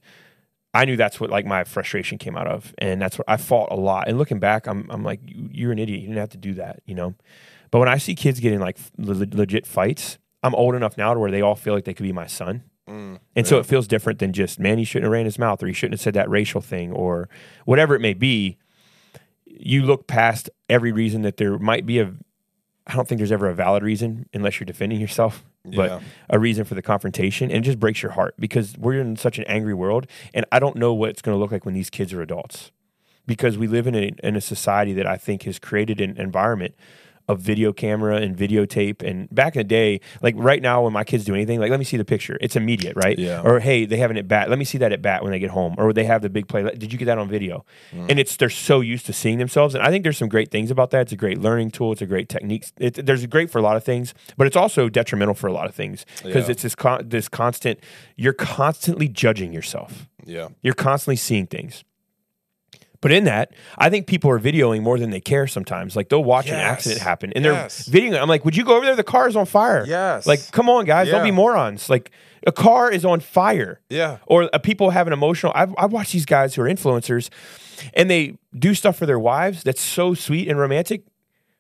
I 0.74 0.86
knew 0.86 0.96
that's 0.98 1.19
what 1.19 1.30
like 1.30 1.46
my 1.46 1.63
frustration 1.63 2.17
came 2.17 2.36
out 2.36 2.48
of, 2.48 2.74
and 2.80 3.02
that's 3.02 3.17
what 3.17 3.26
I 3.30 3.38
fought 3.38 3.72
a 3.72 3.76
lot. 3.76 4.08
And 4.08 4.17
looking 4.17 4.39
back, 4.39 4.65
I'm 4.67 4.88
I'm 4.89 5.04
like, 5.04 5.19
"You- 5.24 5.50
you're 5.52 5.72
an 5.72 5.80
idiot. 5.80 6.00
You 6.02 6.08
didn't 6.08 6.19
have 6.19 6.30
to 6.30 6.38
do 6.38 6.54
that, 6.56 6.82
you 6.86 6.96
know. 6.96 7.13
But 7.72 7.80
when 7.80 7.89
I 7.89 7.98
see 7.98 8.15
kids 8.15 8.39
getting 8.39 8.60
like 8.60 8.78
le- 8.98 9.26
legit 9.32 9.65
fights, 9.65 10.17
I'm 10.43 10.54
old 10.56 10.76
enough 10.76 10.98
now 10.98 11.13
to 11.13 11.19
where 11.19 11.32
they 11.32 11.41
all 11.41 11.56
feel 11.56 11.74
like 11.74 11.86
they 11.86 11.93
could 11.93 12.04
be 12.04 12.12
my 12.12 12.28
son, 12.28 12.63
Mm, 12.88 13.19
and 13.36 13.48
so 13.48 13.60
it 13.60 13.65
feels 13.65 13.88
different 13.88 14.19
than 14.19 14.34
just 14.34 14.60
man, 14.60 14.78
he 14.78 14.84
shouldn't 14.84 15.06
have 15.06 15.12
ran 15.13 15.26
his 15.26 15.39
mouth, 15.39 15.63
or 15.63 15.67
he 15.67 15.74
shouldn't 15.74 15.93
have 15.93 16.02
said 16.02 16.13
that 16.15 16.30
racial 16.30 16.60
thing, 16.62 16.91
or 16.91 17.30
whatever 17.65 17.96
it 17.96 18.02
may 18.02 18.13
be. 18.13 18.58
You 19.65 19.84
look 19.84 20.08
past 20.08 20.49
every 20.69 20.91
reason 20.91 21.21
that 21.23 21.38
there 21.38 21.58
might 21.58 21.86
be 21.86 21.99
a. 21.99 22.13
I 22.86 22.95
don't 22.95 23.08
think 23.08 23.19
there's 23.19 23.32
ever 23.32 23.47
a 23.47 23.54
valid 23.56 23.82
reason 23.82 24.28
unless 24.34 24.60
you're 24.60 24.65
defending 24.65 24.99
yourself 24.99 25.45
but 25.63 25.89
Yeah. 25.89 25.99
a 26.30 26.38
reason 26.38 26.65
for 26.65 26.76
the 26.76 26.82
confrontation 26.82 27.49
and 27.49 27.63
it 27.63 27.65
just 27.65 27.80
breaks 27.80 28.04
your 28.04 28.12
heart 28.12 28.36
because 28.38 28.76
we're 28.78 28.99
in 28.99 29.15
such 29.15 29.38
an 29.38 29.45
angry 29.45 29.73
world 29.73 30.06
and 30.34 30.45
i 30.52 30.60
don't 30.60 30.76
know 30.76 30.93
what 30.93 31.10
it's 31.10 31.21
going 31.21 31.34
to 31.34 31.39
look 31.39 31.54
like 31.54 31.63
when 31.63 31.73
these 31.73 31.89
kids 31.89 32.12
are 32.12 32.21
adults 32.21 32.71
because 33.26 33.58
we 33.58 33.65
live 33.67 33.88
in 33.88 33.95
a, 33.95 34.12
in 34.21 34.36
a 34.36 34.41
society 34.41 34.91
that 34.91 35.08
i 35.08 35.15
think 35.15 35.43
has 35.43 35.58
created 35.60 36.02
an 36.02 36.17
environment 36.17 36.76
of 37.27 37.39
video 37.39 37.71
camera 37.71 38.17
and 38.17 38.36
videotape. 38.36 39.01
And 39.01 39.29
back 39.33 39.55
in 39.55 39.59
the 39.59 39.63
day 39.63 40.01
like 40.21 40.36
right 40.38 40.62
now 40.62 40.83
when 40.83 40.93
my 40.93 41.03
kids 41.03 41.23
do 41.25 41.33
anything 41.33 41.59
like 41.59 41.69
let 41.69 41.79
me 41.79 41.86
see 41.86 41.97
the 41.97 42.05
picture. 42.05 42.38
It's 42.41 42.55
immediate 42.55 42.95
right? 42.95 43.17
Yeah. 43.17 43.41
or 43.41 43.59
hey 43.59 43.86
they 43.86 43.97
have 43.97 44.12
an 44.12 44.17
at 44.17 44.27
bat. 44.27 44.49
Let 44.49 44.59
me 44.59 44.65
see 44.65 44.77
that 44.79 44.91
at 44.91 45.01
bat 45.01 45.23
when 45.23 45.31
they 45.31 45.39
get 45.39 45.51
home. 45.51 45.75
Or 45.77 45.93
they 45.93 46.03
have 46.05 46.21
the 46.21 46.29
big 46.29 46.47
play. 46.47 46.63
Did 46.63 46.91
you 46.91 46.99
get 46.99 47.05
that 47.05 47.17
on 47.17 47.29
video? 47.29 47.65
Mm. 47.91 48.09
And 48.12 48.19
it's 48.19 48.36
they're 48.36 48.49
so 48.49 48.81
used 48.81 49.05
to 49.05 49.13
seeing 49.13 49.38
themselves. 49.38 49.75
And 49.75 49.83
i 49.83 49.89
think 49.89 50.03
there's 50.03 50.17
some 50.17 50.29
great 50.29 50.51
things 50.51 50.69
about 50.71 50.91
that. 50.91 51.01
It's 51.03 51.12
a 51.12 51.15
great 51.17 51.39
learning 51.39 51.71
tool. 51.71 51.91
It's 51.91 52.01
a 52.01 52.05
great 52.05 52.29
technique 52.29 52.65
it, 52.79 53.05
there's 53.05 53.25
great 53.27 53.49
for 53.51 53.59
a 53.59 53.62
lot 53.62 53.75
of 53.77 53.83
things 53.83 54.13
but 54.38 54.47
it's 54.47 54.55
also 54.55 54.89
detrimental 54.89 55.33
for 55.36 55.47
a 55.47 55.53
lot 55.53 55.65
of 55.67 55.75
things 55.75 56.05
because 56.23 56.45
Yeah. 56.47 56.51
it's 56.51 56.63
this 56.63 56.75
con- 56.75 57.07
this 57.07 57.27
constant 57.29 57.79
you're 58.15 58.33
constantly 58.33 59.07
judging 59.07 59.53
yourself. 59.53 60.07
Yeah. 60.25 60.49
you're 60.62 60.73
constantly 60.73 61.17
seeing 61.17 61.47
things 61.47 61.83
but 63.04 63.12
in 63.12 63.26
that, 63.26 63.52
I 63.78 63.92
think 63.92 64.08
people 64.08 64.32
are 64.32 64.39
videoing 64.39 64.82
more 64.82 64.98
than 64.98 65.12
they 65.12 65.22
care 65.22 65.46
sometimes. 65.46 65.96
Like 65.96 66.10
they'll 66.10 66.24
watch 66.24 66.48
an 66.48 66.56
accident 66.56 67.02
happen 67.02 67.32
and 67.36 67.46
Yes. 67.46 67.86
they're 67.86 68.02
videoing 68.02 68.13
it. 68.13 68.22
I'm 68.22 68.28
like, 68.28 68.44
would 68.46 68.56
you 68.56 68.66
go 68.66 68.76
over 68.76 68.86
there? 68.86 68.96
The 68.96 69.04
car 69.04 69.28
is 69.28 69.36
on 69.36 69.46
fire. 69.46 69.86
Yes. 69.86 70.26
Like, 70.26 70.52
come 70.52 70.70
on, 70.70 70.86
guys. 70.86 71.10
Don't 71.10 71.24
be 71.24 71.30
morons. 71.32 71.89
Like, 71.89 72.10
a 72.48 72.52
car 72.52 72.89
is 72.92 73.06
on 73.06 73.20
fire. 73.20 73.80
Yeah. 73.89 74.18
Or 74.26 74.50
uh, 74.54 74.58
people 74.58 74.89
have 74.89 75.06
an 75.08 75.13
emotional. 75.13 75.52
I've, 75.56 75.74
I've 75.78 75.92
watched 75.94 76.12
these 76.13 76.26
guys 76.26 76.56
who 76.56 76.62
are 76.63 76.68
influencers 76.68 77.30
and 77.94 78.10
they 78.10 78.38
do 78.58 78.74
stuff 78.74 78.98
for 78.98 79.06
their 79.06 79.20
wives 79.20 79.63
that's 79.63 79.82
so 79.82 80.13
sweet 80.13 80.48
and 80.50 80.58
romantic. 80.60 81.04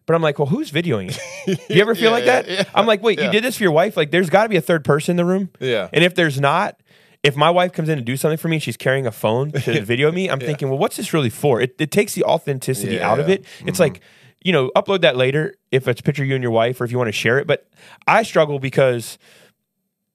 But 0.05 0.15
I'm 0.15 0.21
like, 0.21 0.37
well, 0.39 0.47
who's 0.47 0.71
videoing 0.71 1.09
it? 1.47 1.59
You 1.69 1.81
ever 1.81 1.95
feel 1.95 2.05
Yeah, 2.05 2.09
like 2.09 2.25
yeah, 2.25 2.41
that? 2.41 2.49
yeah. 2.49 2.63
I'm 2.75 2.85
like, 2.85 3.01
wait, 3.01 3.17
Yeah. 3.19 3.27
you 3.27 3.31
did 3.31 3.43
this 3.45 3.55
for 3.57 3.63
your 3.63 3.71
wife? 3.71 3.95
Like, 3.95 4.11
there's 4.11 4.29
got 4.29 4.43
to 4.43 4.49
be 4.49 4.57
a 4.57 4.61
third 4.61 4.83
person 4.83 5.13
in 5.13 5.17
the 5.17 5.23
room. 5.25 5.49
Yeah. 5.61 5.87
And 5.93 6.03
if 6.03 6.15
there's 6.15 6.39
not, 6.41 6.77
if 7.23 7.37
my 7.37 7.49
wife 7.49 7.71
comes 7.71 7.89
in 7.89 7.97
to 7.97 8.03
do 8.03 8.17
something 8.17 8.37
for 8.37 8.49
me 8.49 8.57
and 8.57 8.63
she's 8.63 8.77
carrying 8.77 9.07
a 9.07 9.11
phone 9.11 9.51
to 9.51 9.81
video 9.85 10.11
me, 10.11 10.29
I'm 10.29 10.39
thinking, 10.39 10.69
well, 10.69 10.77
what's 10.77 10.97
this 10.97 11.13
really 11.13 11.29
for? 11.29 11.61
It, 11.61 11.75
it 11.79 11.89
takes 11.89 12.13
the 12.13 12.23
authenticity 12.25 12.95
Yeah, 12.95 13.09
out 13.09 13.19
of 13.19 13.29
it. 13.29 13.45
It's 13.65 13.79
like, 13.79 13.95
mm-hmm. 13.95 14.03
you 14.41 14.51
know, 14.51 14.71
upload 14.75 15.01
that 15.01 15.15
later 15.15 15.55
if 15.71 15.87
it's 15.87 16.01
a 16.01 16.03
picture 16.03 16.23
of 16.23 16.29
you 16.29 16.35
and 16.35 16.43
your 16.43 16.51
wife 16.51 16.81
or 16.81 16.83
if 16.83 16.91
you 16.91 16.97
want 16.97 17.07
to 17.07 17.13
share 17.13 17.39
it. 17.39 17.47
But 17.47 17.69
I 18.05 18.23
struggle 18.23 18.59
because 18.59 19.17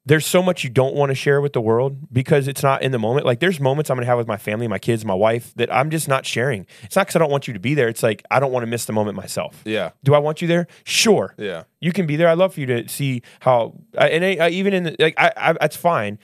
there's 0.04 0.26
so 0.26 0.42
much 0.42 0.64
you 0.64 0.70
don't 0.70 0.94
want 0.94 1.10
to 1.10 1.14
share 1.14 1.40
with 1.40 1.54
the 1.54 1.60
world 1.60 2.12
because 2.12 2.46
it's 2.46 2.62
not 2.62 2.82
in 2.82 2.92
the 2.92 2.98
moment. 2.98 3.24
Like 3.24 3.40
there's 3.40 3.58
moments 3.58 3.90
I'm 3.90 3.96
going 3.96 4.04
to 4.04 4.06
have 4.06 4.18
with 4.18 4.26
my 4.26 4.36
family, 4.36 4.68
my 4.68 4.78
kids, 4.78 5.04
my 5.04 5.14
wife 5.14 5.54
that 5.56 5.72
I'm 5.74 5.90
just 5.90 6.08
not 6.08 6.26
sharing. 6.26 6.66
It's 6.82 6.96
not 6.96 7.06
because 7.06 7.16
I 7.16 7.18
don't 7.20 7.30
want 7.30 7.48
you 7.48 7.54
to 7.54 7.60
be 7.60 7.74
there. 7.74 7.88
It's 7.88 8.02
like 8.02 8.22
I 8.30 8.38
don't 8.38 8.52
want 8.52 8.64
to 8.64 8.66
miss 8.66 8.84
the 8.84 8.92
moment 8.92 9.16
myself. 9.16 9.62
Yeah. 9.64 9.90
Do 10.04 10.14
I 10.14 10.18
want 10.18 10.42
you 10.42 10.48
there? 10.48 10.66
Sure. 10.84 11.34
Yeah. 11.38 11.64
You 11.80 11.92
can 11.92 12.06
be 12.06 12.16
there. 12.16 12.28
I 12.28 12.34
love 12.34 12.54
for 12.54 12.60
you 12.60 12.66
to 12.66 12.88
see 12.88 13.22
how, 13.40 13.78
and 13.96 14.24
I, 14.24 14.36
I, 14.36 14.48
even 14.50 14.74
in 14.74 14.82
the, 14.84 14.96
like, 14.98 15.14
I, 15.18 15.32
I, 15.36 15.52
that's 15.54 15.76
fine. 15.76 16.18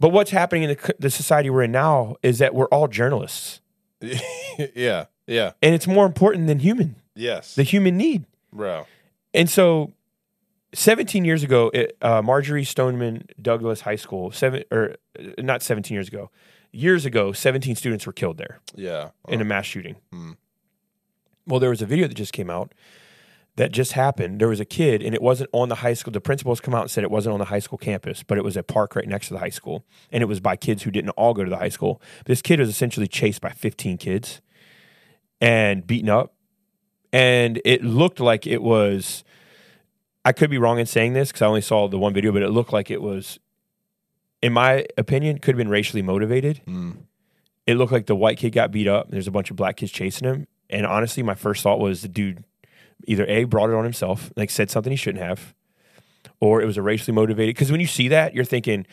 But 0.00 0.08
what's 0.08 0.30
happening 0.30 0.62
in 0.64 0.70
the, 0.70 0.94
the 0.98 1.10
society 1.10 1.50
we're 1.50 1.62
in 1.64 1.72
now 1.72 2.16
is 2.22 2.38
that 2.38 2.54
we're 2.54 2.66
all 2.68 2.88
journalists, 2.88 3.60
yeah. 4.74 5.04
Yeah. 5.26 5.52
and 5.62 5.74
it's 5.74 5.86
more 5.86 6.06
important 6.06 6.46
than 6.48 6.58
human, 6.58 6.96
Yes. 7.14 7.54
the 7.54 7.62
human 7.62 7.96
need. 7.96 8.24
Bro. 8.52 8.86
And 9.34 9.48
so, 9.48 9.92
17 10.72 11.24
years 11.24 11.42
ago, 11.42 11.70
it, 11.74 11.96
uh, 12.02 12.22
Marjory 12.22 12.64
Stoneman 12.64 13.26
Douglas 13.40 13.82
High 13.82 13.96
School, 13.96 14.30
seven 14.32 14.64
or 14.72 14.96
uh, 15.18 15.22
not 15.38 15.62
17 15.62 15.94
years 15.94 16.08
ago, 16.08 16.30
years 16.72 17.04
ago, 17.04 17.32
17 17.32 17.76
students 17.76 18.06
were 18.06 18.12
killed 18.12 18.38
there 18.38 18.60
Yeah. 18.74 19.10
in 19.28 19.40
a 19.40 19.44
mass 19.44 19.66
shooting. 19.66 19.96
Hmm. 20.12 20.32
Well, 21.46 21.60
there 21.60 21.70
was 21.70 21.82
a 21.82 21.86
video 21.86 22.06
that 22.08 22.14
just 22.14 22.32
came 22.32 22.48
out 22.50 22.72
that 23.60 23.72
just 23.72 23.92
happened. 23.92 24.40
There 24.40 24.48
was 24.48 24.58
a 24.58 24.64
kid, 24.64 25.02
and 25.02 25.14
it 25.14 25.20
wasn't 25.20 25.50
on 25.52 25.68
the 25.68 25.74
high 25.76 25.92
school. 25.92 26.10
The 26.12 26.20
principals 26.20 26.60
come 26.62 26.74
out 26.74 26.80
and 26.80 26.90
said 26.90 27.04
it 27.04 27.10
wasn't 27.10 27.34
on 27.34 27.38
the 27.38 27.44
high 27.44 27.58
school 27.58 27.76
campus, 27.76 28.22
but 28.22 28.38
it 28.38 28.42
was 28.42 28.56
a 28.56 28.62
park 28.62 28.96
right 28.96 29.06
next 29.06 29.28
to 29.28 29.34
the 29.34 29.40
high 29.40 29.50
school, 29.50 29.84
and 30.10 30.22
it 30.22 30.26
was 30.26 30.40
by 30.40 30.56
kids 30.56 30.82
who 30.82 30.90
didn't 30.90 31.10
all 31.10 31.34
go 31.34 31.44
to 31.44 31.50
the 31.50 31.58
high 31.58 31.68
school. 31.68 32.00
This 32.24 32.40
kid 32.40 32.58
was 32.58 32.70
essentially 32.70 33.06
chased 33.06 33.42
by 33.42 33.50
15 33.50 33.98
kids 33.98 34.40
and 35.42 35.86
beaten 35.86 36.08
up, 36.08 36.32
and 37.12 37.60
it 37.66 37.84
looked 37.84 38.18
like 38.18 38.46
it 38.46 38.62
was. 38.62 39.24
I 40.24 40.32
could 40.32 40.48
be 40.48 40.56
wrong 40.58 40.78
in 40.78 40.86
saying 40.86 41.12
this 41.12 41.28
because 41.28 41.42
I 41.42 41.46
only 41.46 41.60
saw 41.60 41.86
the 41.86 41.98
one 41.98 42.14
video, 42.14 42.32
but 42.32 42.42
it 42.42 42.48
looked 42.48 42.72
like 42.72 42.90
it 42.90 43.02
was, 43.02 43.38
in 44.40 44.54
my 44.54 44.86
opinion, 44.96 45.38
could 45.38 45.54
have 45.54 45.58
been 45.58 45.68
racially 45.68 46.02
motivated 46.02 46.62
Mm. 46.66 46.96
it 47.66 47.74
looked 47.74 47.92
like 47.92 48.06
the 48.06 48.16
white 48.16 48.38
kid 48.38 48.50
got 48.52 48.70
beat 48.70 48.88
up. 48.88 49.10
There's 49.10 49.28
a 49.28 49.30
bunch 49.30 49.50
of 49.50 49.56
black 49.56 49.76
kids 49.76 49.92
chasing 49.92 50.26
him. 50.26 50.46
And 50.70 50.86
honestly, 50.86 51.22
my 51.22 51.34
first 51.34 51.62
thought 51.62 51.78
was 51.78 52.00
the 52.02 52.08
dude 52.08 52.44
either 53.06 53.24
A, 53.26 53.44
brought 53.44 53.70
it 53.70 53.74
on 53.76 53.84
himself, 53.84 54.32
like 54.36 54.50
said 54.50 54.70
something 54.70 54.90
he 54.90 54.96
shouldn't 54.96 55.22
have, 55.24 55.54
or 56.40 56.60
it 56.62 56.66
was 56.66 56.76
a 56.76 56.82
racially 56.82 57.14
motivated. 57.14 57.54
Because 57.54 57.70
when 57.70 57.80
you 57.80 57.86
see 57.86 58.08
that, 58.08 58.34
you're 58.34 58.44
thinking, 58.44 58.86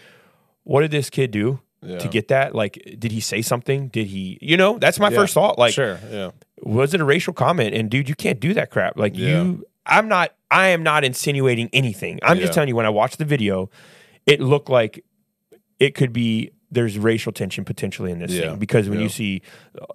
what 0.64 0.82
did 0.82 0.92
this 0.92 1.10
kid 1.10 1.32
do 1.32 1.60
Yeah. 1.82 2.00
to 2.00 2.08
get 2.08 2.28
that? 2.30 2.54
Like, 2.56 2.74
did 3.00 3.12
he 3.12 3.20
say 3.20 3.42
something? 3.42 3.88
Did 3.90 4.08
he, 4.08 4.38
you 4.42 4.58
know, 4.58 4.78
that's 4.80 5.00
my 5.00 5.10
Yeah. 5.10 5.16
first 5.18 5.34
thought. 5.34 5.58
Like, 5.58 5.74
sure. 5.74 6.00
Yeah. 6.12 6.32
was 6.64 6.94
it 6.94 7.02
a 7.02 7.06
racial 7.06 7.34
comment? 7.34 7.76
And 7.76 7.90
dude, 7.90 8.10
you 8.10 8.16
can't 8.16 8.40
do 8.40 8.54
that 8.56 8.72
crap. 8.72 8.98
Like, 8.98 9.16
Yeah. 9.18 9.44
you, 9.44 9.66
I'm 9.86 10.08
not, 10.08 10.34
I 10.52 10.68
am 10.70 10.82
not 10.84 11.04
insinuating 11.06 11.70
anything. 11.72 12.20
I'm 12.24 12.40
just 12.40 12.52
telling 12.54 12.68
you, 12.70 12.76
when 12.76 12.86
I 12.86 12.90
watched 12.90 13.20
the 13.20 13.26
video, 13.26 13.70
it 14.26 14.42
looked 14.42 14.70
like 14.70 15.04
it 15.80 15.94
could 15.96 16.12
be 16.12 16.52
there's 16.70 16.98
racial 16.98 17.32
tension 17.32 17.64
potentially 17.64 18.12
in 18.12 18.20
this 18.20 18.32
Yeah. 18.32 18.50
thing 18.50 18.60
because 18.60 18.90
when 18.90 18.98
Yeah. 19.00 19.04
you 19.04 19.10
see 19.10 19.42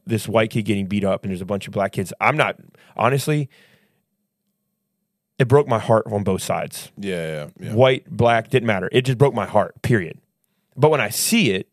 this 0.07 0.27
white 0.29 0.49
kid 0.51 0.63
getting 0.63 0.87
beat 0.87 1.05
up 1.05 1.23
and 1.25 1.31
there's 1.31 1.43
a 1.43 1.45
bunch 1.47 1.67
of 1.67 1.73
black 1.75 1.93
kids, 1.93 2.13
I'm 2.21 2.37
not 2.37 2.57
honestly. 2.97 3.51
It 5.43 5.49
broke 5.49 5.67
my 5.67 5.81
heart 5.81 6.07
on 6.07 6.23
both 6.23 6.41
sides. 6.41 6.93
Yeah. 6.97 7.17
Yeah. 7.17 7.47
Yeah. 7.67 7.75
White, 7.75 8.09
black, 8.09 8.49
didn't 8.49 8.69
matter. 8.69 8.89
It 8.93 9.03
just 9.03 9.19
broke 9.19 9.35
my 9.35 9.45
heart. 9.47 9.83
Period. 9.83 10.19
But 10.77 10.91
when 10.93 11.01
I 11.01 11.09
see 11.09 11.51
it, 11.51 11.67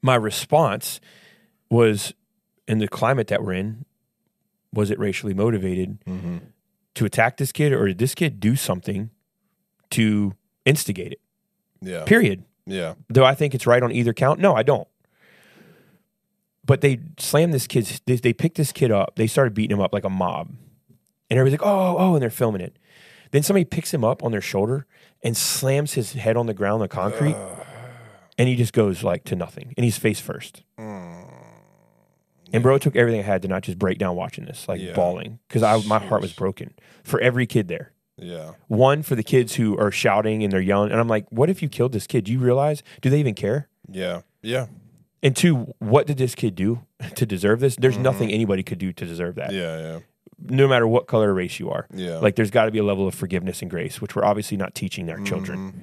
my 0.00 0.14
response 0.14 1.00
was 1.68 2.14
in 2.68 2.78
the 2.78 2.86
climate 2.86 3.26
that 3.26 3.42
we're 3.42 3.54
in. 3.54 3.84
Was 4.72 4.92
it 4.92 4.98
racially 5.00 5.34
motivated 5.34 5.98
Mm-hmm. 6.06 6.36
to 6.94 7.04
attack 7.04 7.36
this 7.36 7.50
kid, 7.50 7.72
or 7.72 7.88
did 7.88 7.98
this 7.98 8.14
kid 8.14 8.38
do 8.38 8.54
something 8.54 9.10
to 9.90 10.32
instigate 10.64 11.12
it? 11.14 11.20
Yeah. 11.80 12.04
Period. 12.04 12.44
Yeah. 12.64 12.94
Do 13.10 13.24
I 13.24 13.34
think 13.34 13.54
it's 13.56 13.66
right 13.66 13.82
on 13.82 13.90
either 13.90 14.12
count? 14.12 14.38
No, 14.38 14.54
I 14.54 14.62
don't. 14.62 14.86
But 16.64 16.80
they 16.80 17.00
slammed 17.18 17.52
this 17.54 17.66
kid's. 17.66 18.00
They, 18.06 18.16
they 18.16 18.32
picked 18.32 18.56
this 18.56 18.70
kid 18.72 18.92
up. 18.92 19.16
They 19.16 19.26
started 19.26 19.52
beating 19.54 19.76
him 19.76 19.82
up 19.82 19.92
like 19.92 20.04
a 20.04 20.10
mob, 20.10 20.50
and 21.30 21.38
everybody's 21.38 21.60
like, 21.60 21.68
"Oh, 21.68 21.96
oh!" 21.98 22.14
and 22.14 22.22
they're 22.22 22.30
filming 22.30 22.60
it. 22.60 22.76
Then 23.30 23.42
somebody 23.42 23.64
picks 23.64 23.92
him 23.92 24.04
up 24.04 24.22
on 24.22 24.32
their 24.32 24.40
shoulder 24.40 24.86
and 25.22 25.36
slams 25.36 25.94
his 25.94 26.12
head 26.12 26.36
on 26.36 26.46
the 26.46 26.54
ground, 26.54 26.80
the 26.82 26.88
concrete, 26.88 27.36
and 28.38 28.48
he 28.48 28.56
just 28.56 28.72
goes 28.72 29.02
like 29.02 29.24
to 29.24 29.36
nothing, 29.36 29.74
and 29.76 29.84
he's 29.84 29.98
face 29.98 30.20
first. 30.20 30.62
And 32.52 32.62
bro, 32.62 32.76
it 32.76 32.82
took 32.82 32.96
everything 32.96 33.20
I 33.20 33.24
had 33.24 33.42
to 33.42 33.48
not 33.48 33.62
just 33.62 33.78
break 33.78 33.98
down 33.98 34.16
watching 34.16 34.44
this, 34.44 34.68
like 34.68 34.80
Yeah. 34.80 34.94
bawling, 34.94 35.40
because 35.48 35.62
I 35.62 35.76
my 35.86 35.98
heart 35.98 36.22
was 36.22 36.32
broken 36.32 36.74
for 37.02 37.20
every 37.20 37.46
kid 37.46 37.68
there. 37.68 37.92
Yeah. 38.16 38.52
One 38.68 39.02
for 39.02 39.14
the 39.14 39.22
kids 39.22 39.56
who 39.56 39.76
are 39.78 39.90
shouting 39.90 40.42
and 40.42 40.52
they're 40.52 40.60
yelling, 40.60 40.90
and 40.90 41.00
I'm 41.00 41.08
like, 41.08 41.26
what 41.30 41.50
if 41.50 41.62
you 41.62 41.68
killed 41.68 41.92
this 41.92 42.06
kid? 42.06 42.24
Do 42.24 42.32
you 42.32 42.38
realize? 42.38 42.82
Do 43.02 43.10
they 43.10 43.20
even 43.20 43.34
care? 43.34 43.68
Yeah. 43.90 44.22
Yeah. 44.42 44.66
And 45.22 45.34
two, 45.36 45.74
what 45.80 46.06
did 46.06 46.18
this 46.18 46.34
kid 46.34 46.54
do 46.54 46.82
to 47.14 47.26
deserve 47.26 47.60
this? 47.60 47.76
There's 47.76 47.94
mm-hmm. 47.94 48.04
nothing 48.04 48.30
anybody 48.30 48.62
could 48.62 48.78
do 48.78 48.92
to 48.92 49.04
deserve 49.04 49.34
that. 49.34 49.52
Yeah. 49.52 49.78
Yeah. 49.78 49.98
No 50.38 50.68
matter 50.68 50.86
what 50.86 51.06
color 51.06 51.30
or 51.30 51.34
race 51.34 51.58
you 51.58 51.70
are. 51.70 51.86
Yeah. 51.92 52.18
Like 52.18 52.36
there's 52.36 52.50
got 52.50 52.66
to 52.66 52.70
be 52.70 52.78
a 52.78 52.84
level 52.84 53.08
of 53.08 53.14
forgiveness 53.14 53.62
and 53.62 53.70
grace, 53.70 54.00
which 54.00 54.14
we're 54.14 54.24
obviously 54.24 54.56
not 54.56 54.74
teaching 54.74 55.08
our 55.10 55.20
children. 55.20 55.58
Mm-hmm. 55.58 55.80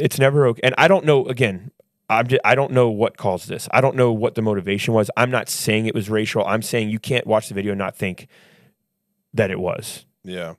It's 0.00 0.18
never 0.18 0.46
okay. 0.48 0.60
And 0.64 0.74
I 0.78 0.88
don't 0.88 1.04
know. 1.04 1.26
Again, 1.26 1.70
I'm 2.08 2.26
just, 2.26 2.40
I 2.44 2.54
don't 2.54 2.72
know 2.72 2.90
what 2.90 3.16
caused 3.16 3.48
this. 3.48 3.68
I 3.70 3.80
don't 3.80 3.94
know 3.94 4.12
what 4.12 4.34
the 4.34 4.42
motivation 4.42 4.94
was. 4.94 5.10
I'm 5.16 5.30
not 5.30 5.48
saying 5.48 5.86
it 5.86 5.94
was 5.94 6.10
racial. 6.10 6.44
I'm 6.44 6.62
saying 6.62 6.90
you 6.90 6.98
can't 6.98 7.26
watch 7.26 7.48
the 7.48 7.54
video 7.54 7.72
and 7.72 7.78
not 7.78 7.94
think 7.94 8.26
that 9.32 9.50
it 9.50 9.60
was. 9.60 10.06
Yeah. 10.24 10.54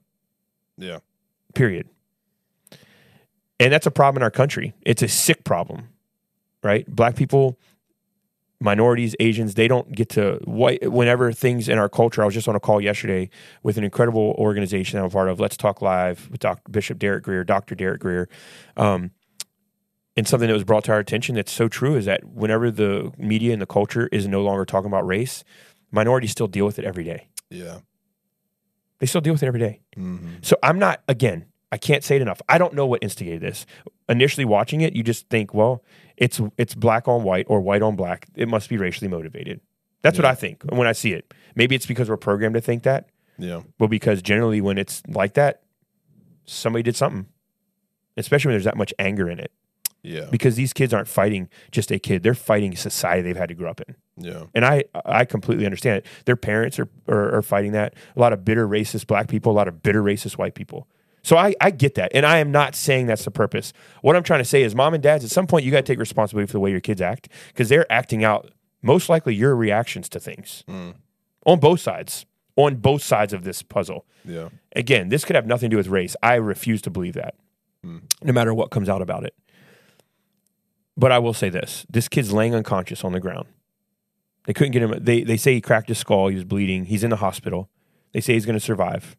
Yeah. 0.77 0.99
Period. 1.53 1.89
And 3.59 3.73
that's 3.73 3.85
a 3.85 3.91
problem 3.91 4.21
in 4.21 4.23
our 4.23 4.31
country. 4.31 4.73
It's 4.83 5.01
a 5.01 5.07
sick 5.07 5.43
problem, 5.43 5.89
right? 6.63 6.87
Black 6.87 7.15
people, 7.15 7.59
minorities, 8.61 9.15
Asians, 9.19 9.55
they 9.55 9.67
don't 9.67 9.91
get 9.91 10.09
to 10.09 10.39
white 10.43 10.91
whenever 10.91 11.31
things 11.31 11.67
in 11.67 11.77
our 11.77 11.89
culture. 11.89 12.21
I 12.21 12.25
was 12.25 12.33
just 12.33 12.47
on 12.47 12.55
a 12.55 12.59
call 12.59 12.79
yesterday 12.79 13.29
with 13.63 13.77
an 13.77 13.83
incredible 13.83 14.35
organization 14.37 14.99
I'm 14.99 15.09
part 15.09 15.29
of, 15.29 15.39
Let's 15.39 15.57
Talk 15.57 15.81
Live 15.81 16.29
with 16.29 16.39
Dr. 16.39 16.71
Bishop 16.71 16.99
Derek 16.99 17.23
Grier, 17.23 17.43
Dr. 17.43 17.75
Derek 17.75 18.01
Grier. 18.01 18.29
Um, 18.77 19.11
and 20.15 20.27
something 20.27 20.47
that 20.47 20.53
was 20.53 20.63
brought 20.63 20.83
to 20.85 20.91
our 20.91 20.99
attention 20.99 21.35
that's 21.35 21.51
so 21.51 21.67
true 21.67 21.95
is 21.95 22.05
that 22.05 22.23
whenever 22.25 22.69
the 22.69 23.11
media 23.17 23.53
and 23.53 23.61
the 23.61 23.65
culture 23.65 24.07
is 24.11 24.27
no 24.27 24.41
longer 24.41 24.65
talking 24.65 24.87
about 24.87 25.05
race, 25.05 25.43
minorities 25.91 26.31
still 26.31 26.47
deal 26.47 26.65
with 26.65 26.77
it 26.77 26.85
every 26.85 27.03
day. 27.03 27.29
Yeah. 27.49 27.79
They 28.99 29.07
still 29.07 29.21
deal 29.21 29.33
with 29.33 29.41
it 29.41 29.47
every 29.47 29.59
day. 29.59 29.81
Mm-hmm. 29.97 30.35
So 30.41 30.57
I'm 30.61 30.77
not 30.77 31.01
again. 31.07 31.45
I 31.71 31.77
can't 31.77 32.03
say 32.03 32.17
it 32.17 32.21
enough. 32.21 32.41
I 32.49 32.57
don't 32.57 32.73
know 32.73 32.85
what 32.85 33.01
instigated 33.03 33.41
this. 33.41 33.65
Initially 34.09 34.43
watching 34.45 34.81
it, 34.81 34.93
you 34.95 35.03
just 35.03 35.29
think, 35.29 35.53
well, 35.53 35.83
it's 36.17 36.41
it's 36.57 36.75
black 36.75 37.07
on 37.07 37.23
white 37.23 37.45
or 37.47 37.61
white 37.61 37.81
on 37.81 37.95
black. 37.95 38.27
It 38.35 38.47
must 38.49 38.69
be 38.69 38.77
racially 38.77 39.07
motivated. 39.07 39.61
That's 40.01 40.17
what 40.17 40.25
I 40.25 40.35
think 40.35 40.63
when 40.63 40.87
I 40.87 40.91
see 40.93 41.13
it. 41.13 41.33
Maybe 41.55 41.75
it's 41.75 41.85
because 41.85 42.09
we're 42.09 42.17
programmed 42.17 42.55
to 42.55 42.61
think 42.61 42.83
that, 42.83 43.09
Yeah. 43.37 43.61
but 43.77 43.87
because 43.87 44.21
generally 44.21 44.59
when 44.59 44.77
it's 44.77 45.01
like 45.07 45.35
that, 45.35 45.61
somebody 46.45 46.83
did 46.83 46.95
something. 46.95 47.27
Especially 48.17 48.49
when 48.49 48.55
there's 48.55 48.65
that 48.65 48.75
much 48.77 48.93
anger 48.99 49.29
in 49.29 49.39
it. 49.39 49.51
Yeah. 50.03 50.25
Because 50.31 50.55
these 50.55 50.73
kids 50.73 50.93
aren't 50.93 51.07
fighting 51.07 51.47
just 51.71 51.91
a 51.91 51.99
kid; 51.99 52.23
they're 52.23 52.33
fighting 52.33 52.75
society 52.75 53.21
they've 53.21 53.37
had 53.37 53.49
to 53.49 53.55
grow 53.55 53.69
up 53.69 53.79
in. 53.81 53.95
Yeah. 54.17 54.43
And 54.53 54.65
I 54.65 54.83
I 55.05 55.23
completely 55.25 55.65
understand 55.65 55.97
it. 55.99 56.05
Their 56.25 56.35
parents 56.35 56.79
are, 56.79 56.89
are 57.07 57.35
are 57.35 57.41
fighting 57.41 57.71
that. 57.73 57.93
A 58.15 58.19
lot 58.19 58.33
of 58.33 58.43
bitter 58.43 58.67
racist 58.67 59.07
black 59.07 59.27
people, 59.29 59.51
a 59.51 59.53
lot 59.53 59.67
of 59.67 59.81
bitter 59.83 60.01
racist 60.03 60.37
white 60.37 60.55
people. 60.55 60.87
So 61.23 61.37
I, 61.37 61.53
I 61.61 61.71
get 61.71 61.95
that. 61.95 62.11
And 62.13 62.25
I 62.25 62.39
am 62.39 62.51
not 62.51 62.75
saying 62.75 63.07
that's 63.07 63.25
the 63.25 63.31
purpose. 63.31 63.73
What 64.01 64.15
I'm 64.15 64.23
trying 64.23 64.39
to 64.39 64.45
say 64.45 64.63
is 64.63 64.73
mom 64.75 64.93
and 64.93 65.03
dads, 65.03 65.23
at 65.23 65.31
some 65.31 65.47
point 65.47 65.65
you 65.65 65.71
gotta 65.71 65.83
take 65.83 65.99
responsibility 65.99 66.47
for 66.47 66.53
the 66.53 66.59
way 66.59 66.71
your 66.71 66.79
kids 66.79 67.01
act 67.01 67.29
because 67.47 67.69
they're 67.69 67.91
acting 67.91 68.23
out 68.23 68.51
most 68.81 69.09
likely 69.09 69.35
your 69.35 69.55
reactions 69.55 70.09
to 70.09 70.19
things. 70.19 70.63
Mm. 70.67 70.95
On 71.45 71.59
both 71.59 71.79
sides. 71.79 72.25
On 72.55 72.75
both 72.75 73.03
sides 73.03 73.33
of 73.33 73.43
this 73.43 73.61
puzzle. 73.61 74.05
Yeah. 74.25 74.49
Again, 74.75 75.09
this 75.09 75.25
could 75.25 75.35
have 75.35 75.45
nothing 75.45 75.69
to 75.69 75.73
do 75.73 75.77
with 75.77 75.87
race. 75.87 76.15
I 76.21 76.35
refuse 76.35 76.81
to 76.83 76.89
believe 76.89 77.13
that. 77.13 77.35
Mm. 77.85 78.01
No 78.23 78.33
matter 78.33 78.53
what 78.53 78.71
comes 78.71 78.89
out 78.89 79.01
about 79.01 79.23
it. 79.23 79.35
But 80.97 81.11
I 81.11 81.19
will 81.19 81.33
say 81.33 81.49
this. 81.49 81.85
This 81.89 82.07
kid's 82.07 82.33
laying 82.33 82.53
unconscious 82.53 83.03
on 83.03 83.11
the 83.13 83.19
ground. 83.19 83.47
They 84.45 84.53
couldn't 84.53 84.71
get 84.71 84.81
him. 84.81 84.95
They 84.99 85.23
they 85.23 85.37
say 85.37 85.53
he 85.53 85.61
cracked 85.61 85.87
his 85.87 85.99
skull. 85.99 86.27
He 86.27 86.35
was 86.35 86.43
bleeding. 86.43 86.85
He's 86.85 87.03
in 87.03 87.09
the 87.09 87.17
hospital. 87.17 87.69
They 88.11 88.21
say 88.21 88.33
he's 88.33 88.45
going 88.45 88.57
to 88.57 88.63
survive. 88.63 89.15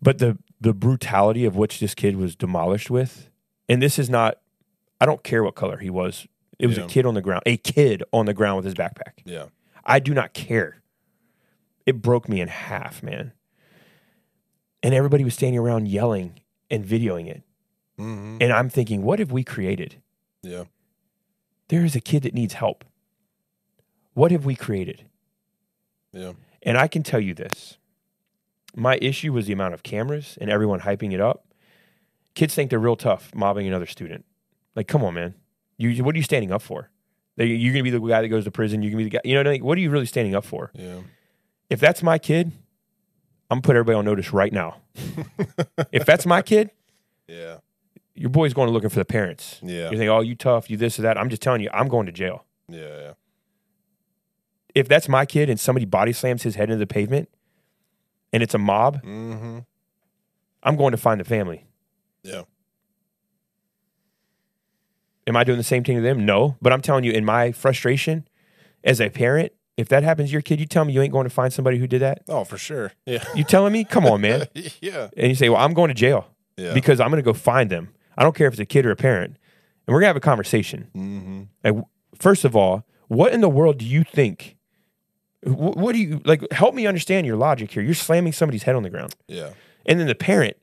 But 0.00 0.18
the 0.18 0.38
the 0.60 0.74
brutality 0.74 1.44
of 1.44 1.56
which 1.56 1.80
this 1.80 1.94
kid 1.94 2.16
was 2.16 2.36
demolished 2.36 2.90
with, 2.90 3.30
and 3.68 3.82
this 3.82 3.98
is 3.98 4.10
not. 4.10 4.38
I 5.00 5.06
don't 5.06 5.22
care 5.22 5.42
what 5.42 5.54
color 5.54 5.78
he 5.78 5.88
was. 5.90 6.26
It 6.58 6.66
was 6.66 6.76
Yeah. 6.76 6.84
a 6.84 6.88
kid 6.88 7.06
on 7.06 7.14
the 7.14 7.22
ground. 7.22 7.42
A 7.46 7.56
kid 7.56 8.02
on 8.12 8.26
the 8.26 8.34
ground 8.34 8.56
with 8.56 8.66
his 8.66 8.74
backpack. 8.74 9.20
Yeah. 9.24 9.46
I 9.84 9.98
do 9.98 10.12
not 10.12 10.34
care. 10.34 10.82
It 11.86 12.02
broke 12.02 12.28
me 12.28 12.42
in 12.42 12.48
half, 12.48 13.02
man. 13.02 13.32
And 14.82 14.94
everybody 14.94 15.24
was 15.24 15.32
standing 15.34 15.58
around 15.58 15.88
yelling 15.88 16.40
and 16.70 16.84
videoing 16.84 17.28
it. 17.28 17.42
Mm-hmm. 17.98 18.38
And 18.42 18.52
I'm 18.52 18.68
thinking, 18.68 19.02
what 19.02 19.18
have 19.18 19.32
we 19.32 19.42
created? 19.42 20.02
Yeah. 20.42 20.64
There 21.68 21.84
is 21.84 21.96
a 21.96 22.00
kid 22.00 22.22
that 22.24 22.34
needs 22.34 22.54
help. 22.54 22.84
What 24.12 24.30
have 24.30 24.44
we 24.44 24.54
created? 24.54 25.04
Yeah. 26.12 26.32
And 26.62 26.76
I 26.76 26.88
can 26.88 27.02
tell 27.02 27.20
you 27.20 27.32
this 27.32 27.78
my 28.76 28.98
issue 29.02 29.32
was 29.32 29.46
the 29.46 29.52
amount 29.52 29.74
of 29.74 29.82
cameras 29.82 30.38
and 30.40 30.50
everyone 30.50 30.80
hyping 30.80 31.12
it 31.12 31.20
up. 31.20 31.46
Kids 32.34 32.54
think 32.54 32.70
they're 32.70 32.78
real 32.78 32.96
tough 32.96 33.34
mobbing 33.34 33.66
another 33.66 33.86
student. 33.86 34.24
Like, 34.76 34.86
come 34.88 35.02
on, 35.02 35.14
man. 35.14 35.34
You, 35.78 36.04
what 36.04 36.14
are 36.14 36.18
you 36.18 36.24
standing 36.24 36.52
up 36.52 36.62
for? 36.62 36.90
You- 37.36 37.46
You're 37.46 37.72
going 37.72 37.84
to 37.84 37.90
be 37.90 37.96
the 37.98 38.00
guy 38.06 38.22
that 38.22 38.28
goes 38.28 38.44
to 38.44 38.50
prison. 38.50 38.82
You're 38.82 38.92
going 38.92 39.04
to 39.04 39.10
be 39.10 39.10
the 39.10 39.16
guy. 39.16 39.28
You 39.28 39.34
know 39.34 39.40
what 39.40 39.48
I 39.48 39.52
mean? 39.52 39.64
What 39.64 39.76
are 39.78 39.80
you 39.80 39.90
really 39.90 40.06
standing 40.06 40.34
up 40.34 40.44
for? 40.44 40.70
Yeah. 40.74 41.00
If 41.68 41.80
that's 41.80 42.02
my 42.02 42.18
kid, 42.18 42.52
I'm 43.50 43.56
going 43.56 43.62
to 43.62 43.66
put 43.66 43.76
everybody 43.76 43.96
on 43.96 44.04
notice 44.04 44.32
right 44.32 44.52
now. 44.52 44.76
if 45.92 46.04
that's 46.06 46.26
my 46.26 46.42
kid, 46.42 46.70
Yeah. 47.26 47.56
your 48.14 48.30
boy's 48.30 48.54
going 48.54 48.68
to 48.68 48.72
looking 48.72 48.90
for 48.90 48.98
the 49.00 49.04
parents. 49.04 49.58
Yeah. 49.62 49.90
You 49.90 49.96
think, 49.98 50.08
oh, 50.10 50.20
you 50.20 50.34
tough, 50.36 50.70
you 50.70 50.76
this 50.76 50.98
or 50.98 51.02
that. 51.02 51.18
I'm 51.18 51.30
just 51.30 51.42
telling 51.42 51.60
you, 51.62 51.70
I'm 51.72 51.88
going 51.88 52.06
to 52.06 52.12
jail. 52.12 52.44
Yeah. 52.68 52.78
Yeah. 52.80 53.12
If 54.74 54.86
that's 54.86 55.08
my 55.08 55.26
kid 55.26 55.50
and 55.50 55.58
somebody 55.58 55.84
body 55.86 56.12
slams 56.12 56.42
his 56.44 56.54
head 56.54 56.70
into 56.70 56.78
the 56.78 56.86
pavement 56.86 57.28
and 58.32 58.42
it's 58.42 58.54
a 58.54 58.58
mob, 58.58 59.02
Mm-hmm. 59.02 59.58
I'm 60.62 60.76
going 60.76 60.90
to 60.92 60.98
find 60.98 61.18
the 61.20 61.24
family. 61.24 61.64
Yeah. 62.22 62.42
Am 65.26 65.36
I 65.36 65.44
doing 65.44 65.58
the 65.58 65.64
same 65.64 65.84
thing 65.84 65.96
to 65.96 66.02
them? 66.02 66.24
No. 66.26 66.56
But 66.60 66.72
I'm 66.72 66.80
telling 66.82 67.04
you, 67.04 67.12
in 67.12 67.24
my 67.24 67.52
frustration 67.52 68.26
as 68.84 69.00
a 69.00 69.08
parent, 69.10 69.52
if 69.76 69.88
that 69.88 70.02
happens 70.02 70.28
to 70.28 70.32
your 70.32 70.42
kid, 70.42 70.60
you 70.60 70.66
tell 70.66 70.84
me 70.84 70.92
you 70.92 71.00
ain't 71.02 71.12
going 71.12 71.24
to 71.24 71.30
find 71.30 71.52
somebody 71.52 71.78
who 71.78 71.86
did 71.86 72.02
that. 72.02 72.22
Oh, 72.28 72.44
for 72.44 72.58
sure. 72.58 72.92
Yeah. 73.06 73.24
You 73.34 73.44
telling 73.44 73.72
me? 73.72 73.84
Come 73.84 74.04
on, 74.06 74.20
man. 74.20 74.46
yeah. 74.80 75.08
And 75.16 75.28
you 75.28 75.34
say, 75.34 75.48
well, 75.48 75.60
I'm 75.60 75.72
going 75.72 75.88
to 75.88 75.94
jail 75.94 76.26
Yeah. 76.56 76.74
because 76.74 77.00
I'm 77.00 77.08
going 77.10 77.22
to 77.22 77.24
go 77.24 77.32
find 77.32 77.70
them. 77.70 77.88
I 78.18 78.22
don't 78.22 78.34
care 78.34 78.46
if 78.48 78.54
it's 78.54 78.60
a 78.60 78.66
kid 78.66 78.84
or 78.84 78.90
a 78.90 78.96
parent. 78.96 79.36
And 79.86 79.94
we're 79.94 80.00
going 80.00 80.04
to 80.04 80.08
have 80.08 80.16
a 80.16 80.20
conversation. 80.20 80.88
mm-hmm. 80.94 81.42
Like, 81.64 81.84
first 82.16 82.44
of 82.44 82.54
all, 82.54 82.84
what 83.08 83.32
in 83.32 83.40
the 83.40 83.48
world 83.48 83.78
do 83.78 83.86
you 83.86 84.04
think? 84.04 84.56
Wh- 85.44 85.76
What 85.76 85.92
do 85.92 85.98
you 85.98 86.20
like? 86.24 86.42
Help 86.52 86.74
me 86.74 86.86
understand 86.86 87.26
your 87.26 87.36
logic 87.36 87.70
here. 87.72 87.82
You're 87.82 87.94
slamming 87.94 88.32
somebody's 88.32 88.62
head 88.64 88.74
on 88.76 88.82
the 88.82 88.90
ground. 88.90 89.14
Yeah. 89.28 89.50
And 89.86 89.98
then 89.98 90.06
the 90.06 90.14
parent, 90.14 90.56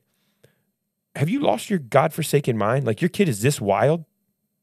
have 1.16 1.28
you 1.28 1.40
lost 1.40 1.68
your 1.70 1.78
godforsaken 1.80 2.56
mind? 2.56 2.86
Like, 2.86 3.00
your 3.02 3.08
kid 3.08 3.28
is 3.28 3.42
this 3.42 3.60
wild? 3.60 4.04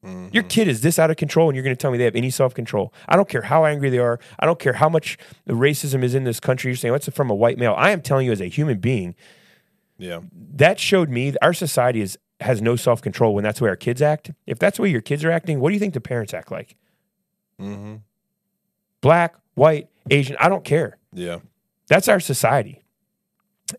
Mm-hmm. 0.04 0.28
Your 0.34 0.44
kid 0.44 0.68
is 0.68 0.82
this 0.82 1.00
out 1.00 1.10
of 1.10 1.18
control, 1.18 1.50
and 1.50 1.56
you're 1.56 1.64
going 1.64 1.76
to 1.76 1.80
tell 1.82 1.90
me 1.92 1.98
they 1.98 2.04
have 2.06 2.16
any 2.16 2.30
self 2.30 2.54
control. 2.54 2.94
I 3.10 3.16
don't 3.16 3.28
care 3.28 3.42
how 3.42 3.66
angry 3.66 3.90
they 3.90 3.98
are. 3.98 4.20
I 4.40 4.46
don't 4.46 4.60
care 4.60 4.74
how 4.74 4.88
much 4.88 5.18
the 5.46 5.54
racism 5.54 6.04
is 6.04 6.14
in 6.14 6.24
this 6.26 6.40
country. 6.40 6.70
You're 6.72 6.78
saying, 6.78 6.92
what's 6.92 7.08
it 7.08 7.14
from 7.16 7.30
a 7.32 7.36
white 7.36 7.58
male? 7.58 7.74
I 7.76 7.90
am 7.92 8.02
telling 8.02 8.26
you, 8.28 8.32
as 8.32 8.40
a 8.42 8.48
human 8.48 8.78
being, 8.80 9.16
Yeah. 9.98 10.20
that 10.54 10.80
showed 10.80 11.10
me 11.10 11.32
that 11.32 11.44
our 11.44 11.54
society 11.54 12.02
is 12.02 12.18
has 12.42 12.62
no 12.62 12.76
self 12.76 13.02
control 13.02 13.34
when 13.34 13.44
that's 13.44 13.58
the 13.60 13.64
way 13.66 13.70
our 13.70 13.76
kids 13.76 14.02
act. 14.02 14.30
If 14.46 14.60
that's 14.60 14.76
the 14.78 14.84
way 14.84 14.90
your 14.90 15.02
kids 15.02 15.24
are 15.26 15.32
acting, 15.32 15.60
what 15.60 15.70
do 15.70 15.74
you 15.74 15.80
think 15.80 15.94
the 15.96 16.02
parents 16.02 16.34
act 16.34 16.52
like? 16.52 16.76
Mm-hmm. 17.60 17.96
Black, 19.02 19.36
white, 19.56 19.90
Asian, 20.10 20.38
I 20.40 20.48
don't 20.50 20.64
care. 20.64 20.98
Yeah. 21.12 21.40
That's 21.88 22.08
our 22.08 22.20
society. 22.20 22.84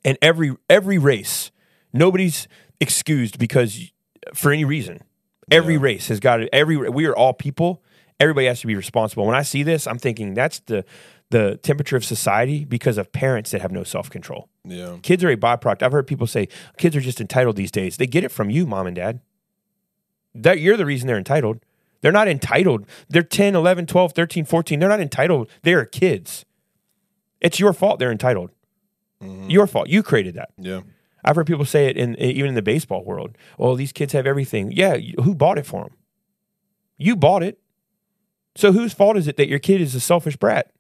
And 0.04 0.18
every 0.20 0.56
every 0.68 0.98
race, 0.98 1.50
nobody's 1.92 2.48
excused 2.80 3.38
because 3.38 3.90
for 4.34 4.50
any 4.52 4.64
reason. 4.64 5.02
Every 5.50 5.74
Yeah. 5.74 5.80
race 5.82 6.08
has 6.08 6.18
got 6.18 6.40
it. 6.40 6.48
every 6.52 6.76
we 6.76 7.06
are 7.06 7.14
all 7.14 7.32
people. 7.32 7.82
Everybody 8.18 8.46
has 8.48 8.60
to 8.62 8.66
be 8.66 8.74
responsible. 8.74 9.26
When 9.26 9.36
I 9.36 9.42
see 9.42 9.62
this, 9.62 9.86
I'm 9.86 9.98
thinking 9.98 10.34
that's 10.34 10.58
the 10.60 10.84
the 11.30 11.56
temperature 11.58 11.96
of 11.96 12.04
society 12.04 12.64
because 12.64 12.98
of 12.98 13.10
parents 13.12 13.50
that 13.50 13.60
have 13.60 13.70
no 13.72 13.84
self 13.84 14.10
control. 14.10 14.48
Yeah. 14.64 14.96
Kids 15.02 15.22
are 15.24 15.28
a 15.30 15.36
byproduct. 15.36 15.82
I've 15.82 15.92
heard 15.92 16.06
people 16.06 16.26
say 16.26 16.48
kids 16.78 16.96
are 16.96 17.00
just 17.00 17.20
entitled 17.20 17.56
these 17.56 17.70
days. 17.72 17.96
They 17.96 18.06
get 18.06 18.24
it 18.24 18.30
from 18.32 18.50
you, 18.50 18.66
mom 18.66 18.86
and 18.88 18.96
dad. 18.96 19.20
That 20.34 20.60
you're 20.60 20.76
the 20.76 20.86
reason 20.86 21.06
they're 21.06 21.16
entitled. 21.18 21.60
They're 22.00 22.12
not 22.12 22.28
entitled. 22.28 22.86
They're 23.08 23.22
10, 23.22 23.54
11, 23.54 23.86
12, 23.86 24.12
13, 24.12 24.44
14. 24.44 24.78
They're 24.78 24.88
not 24.88 25.00
entitled. 25.00 25.50
They 25.62 25.74
are 25.74 25.84
kids. 25.84 26.44
It's 27.40 27.60
your 27.60 27.72
fault 27.72 27.98
they're 27.98 28.12
entitled. 28.12 28.50
Mm-hmm. 29.22 29.50
Your 29.50 29.66
fault. 29.66 29.88
You 29.88 30.02
created 30.02 30.34
that. 30.34 30.50
Yeah. 30.58 30.82
I've 31.24 31.36
heard 31.36 31.46
people 31.46 31.64
say 31.64 31.86
it 31.86 31.96
in 31.96 32.16
eh, 32.16 32.26
even 32.28 32.50
in 32.50 32.54
the 32.54 32.62
baseball 32.62 33.04
world. 33.04 33.36
Oh, 33.58 33.76
these 33.76 33.92
kids 33.92 34.12
have 34.12 34.26
everything. 34.26 34.70
Yeah, 34.72 34.96
who 34.96 35.34
bought 35.34 35.58
it 35.58 35.66
for 35.66 35.84
them? 35.84 35.94
You 36.96 37.16
bought 37.16 37.42
it. 37.42 37.58
So 38.54 38.72
whose 38.72 38.94
fault 38.94 39.16
is 39.16 39.26
it 39.26 39.36
that 39.36 39.48
your 39.48 39.58
kid 39.58 39.80
is 39.80 39.94
a 39.94 40.00
selfish 40.00 40.36
brat? 40.36 40.70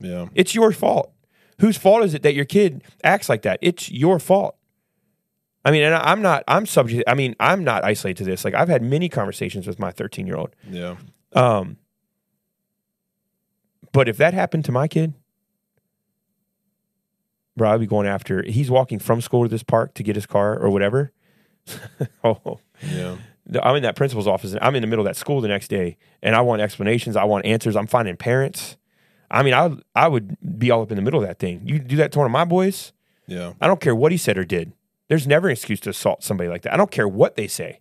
Yeah. 0.00 0.26
It's 0.34 0.54
your 0.54 0.72
fault. 0.72 1.12
Whose 1.60 1.76
fault 1.76 2.02
is 2.04 2.14
it 2.14 2.22
that 2.22 2.34
your 2.34 2.44
kid 2.44 2.82
acts 3.04 3.28
like 3.28 3.42
that? 3.42 3.58
It's 3.62 3.90
your 3.90 4.18
fault. 4.18 4.56
I 5.64 5.70
mean, 5.70 5.82
and 5.82 5.94
I- 5.94 6.10
I'm 6.12 6.20
not. 6.22 6.44
I'm 6.48 6.66
subject. 6.66 7.04
I 7.06 7.14
mean, 7.14 7.34
I'm 7.40 7.64
not 7.64 7.84
isolated 7.84 8.18
to 8.18 8.24
this. 8.30 8.44
Like 8.44 8.54
I've 8.54 8.68
had 8.68 8.82
many 8.82 9.08
conversations 9.08 9.66
with 9.66 9.78
my 9.78 9.90
13 9.90 10.26
year 10.26 10.36
old. 10.36 10.54
Yeah. 10.68 10.96
Um, 11.32 11.78
but 13.92 14.08
if 14.08 14.16
that 14.18 14.34
happened 14.34 14.64
to 14.66 14.72
my 14.72 14.88
kid, 14.88 15.14
bro, 17.56 17.72
I'd 17.72 17.80
be 17.80 17.86
going 17.86 18.06
after. 18.06 18.42
He's 18.46 18.70
walking 18.70 18.98
from 18.98 19.20
school 19.20 19.42
to 19.44 19.48
this 19.48 19.62
park 19.62 19.94
to 19.94 20.02
get 20.02 20.16
his 20.16 20.26
car 20.26 20.58
or 20.58 20.70
whatever. 20.70 21.12
oh, 22.24 22.58
Yeah. 22.82 23.16
I'm 23.62 23.76
in 23.76 23.82
that 23.82 23.94
principal's 23.94 24.26
office. 24.26 24.52
And 24.52 24.60
I'm 24.62 24.74
in 24.74 24.80
the 24.80 24.86
middle 24.86 25.06
of 25.06 25.10
that 25.10 25.16
school 25.18 25.40
the 25.42 25.48
next 25.48 25.68
day, 25.68 25.98
and 26.22 26.34
I 26.34 26.40
want 26.40 26.62
explanations. 26.62 27.14
I 27.14 27.24
want 27.24 27.44
answers. 27.44 27.76
I'm 27.76 27.86
finding 27.86 28.16
parents. 28.16 28.76
I 29.30 29.42
mean, 29.42 29.52
I 29.54 29.76
I 29.94 30.08
would 30.08 30.36
be 30.58 30.70
all 30.70 30.82
up 30.82 30.90
in 30.90 30.96
the 30.96 31.02
middle 31.02 31.20
of 31.20 31.26
that 31.26 31.38
thing. 31.38 31.60
You 31.64 31.78
do 31.78 31.96
that 31.96 32.10
to 32.12 32.18
one 32.18 32.26
of 32.26 32.32
my 32.32 32.44
boys. 32.44 32.92
Yeah. 33.26 33.52
I 33.60 33.66
don't 33.66 33.80
care 33.80 33.94
what 33.94 34.12
he 34.12 34.18
said 34.18 34.38
or 34.38 34.44
did. 34.44 34.72
There's 35.08 35.26
never 35.26 35.48
an 35.48 35.52
excuse 35.52 35.80
to 35.80 35.90
assault 35.90 36.24
somebody 36.24 36.48
like 36.48 36.62
that. 36.62 36.72
I 36.72 36.76
don't 36.76 36.90
care 36.90 37.08
what 37.08 37.36
they 37.36 37.46
say. 37.46 37.80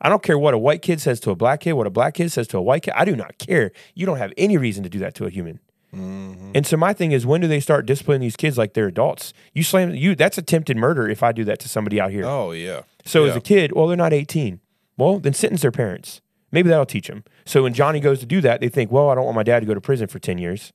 I 0.00 0.08
don't 0.08 0.22
care 0.22 0.38
what 0.38 0.54
a 0.54 0.58
white 0.58 0.82
kid 0.82 1.00
says 1.00 1.18
to 1.20 1.30
a 1.30 1.36
black 1.36 1.60
kid, 1.60 1.72
what 1.72 1.86
a 1.86 1.90
black 1.90 2.14
kid 2.14 2.30
says 2.30 2.46
to 2.48 2.58
a 2.58 2.62
white 2.62 2.82
kid. 2.82 2.94
I 2.96 3.04
do 3.04 3.16
not 3.16 3.38
care. 3.38 3.72
You 3.94 4.06
don't 4.06 4.18
have 4.18 4.32
any 4.36 4.56
reason 4.56 4.82
to 4.84 4.88
do 4.88 4.98
that 5.00 5.14
to 5.16 5.24
a 5.24 5.30
human. 5.30 5.60
Mm-hmm. 5.94 6.52
And 6.54 6.66
so 6.66 6.76
my 6.76 6.92
thing 6.92 7.12
is, 7.12 7.24
when 7.24 7.40
do 7.40 7.48
they 7.48 7.60
start 7.60 7.86
disciplining 7.86 8.20
these 8.20 8.36
kids 8.36 8.58
like 8.58 8.74
they're 8.74 8.88
adults? 8.88 9.32
You 9.54 9.62
slam 9.62 9.94
you. 9.94 10.14
That's 10.14 10.36
attempted 10.36 10.76
murder 10.76 11.08
if 11.08 11.22
I 11.22 11.32
do 11.32 11.44
that 11.44 11.58
to 11.60 11.68
somebody 11.68 12.00
out 12.00 12.10
here. 12.10 12.26
Oh 12.26 12.52
yeah. 12.52 12.82
So 13.04 13.24
as 13.24 13.34
a 13.34 13.40
kid, 13.40 13.72
well, 13.72 13.86
they're 13.86 13.96
not 13.96 14.12
18. 14.12 14.60
Well, 14.98 15.18
then 15.18 15.32
sentence 15.32 15.62
their 15.62 15.72
parents. 15.72 16.20
Maybe 16.52 16.68
that'll 16.68 16.86
teach 16.86 17.08
them. 17.08 17.24
So 17.46 17.62
when 17.62 17.72
Johnny 17.72 18.00
goes 18.00 18.20
to 18.20 18.26
do 18.26 18.40
that, 18.42 18.60
they 18.60 18.68
think, 18.68 18.90
well, 18.90 19.08
I 19.08 19.14
don't 19.14 19.24
want 19.24 19.36
my 19.36 19.42
dad 19.42 19.60
to 19.60 19.66
go 19.66 19.74
to 19.74 19.80
prison 19.80 20.08
for 20.08 20.18
10 20.18 20.38
years. 20.38 20.72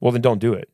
Well, 0.00 0.12
then 0.12 0.22
don't 0.22 0.38
do 0.38 0.52
it. 0.54 0.70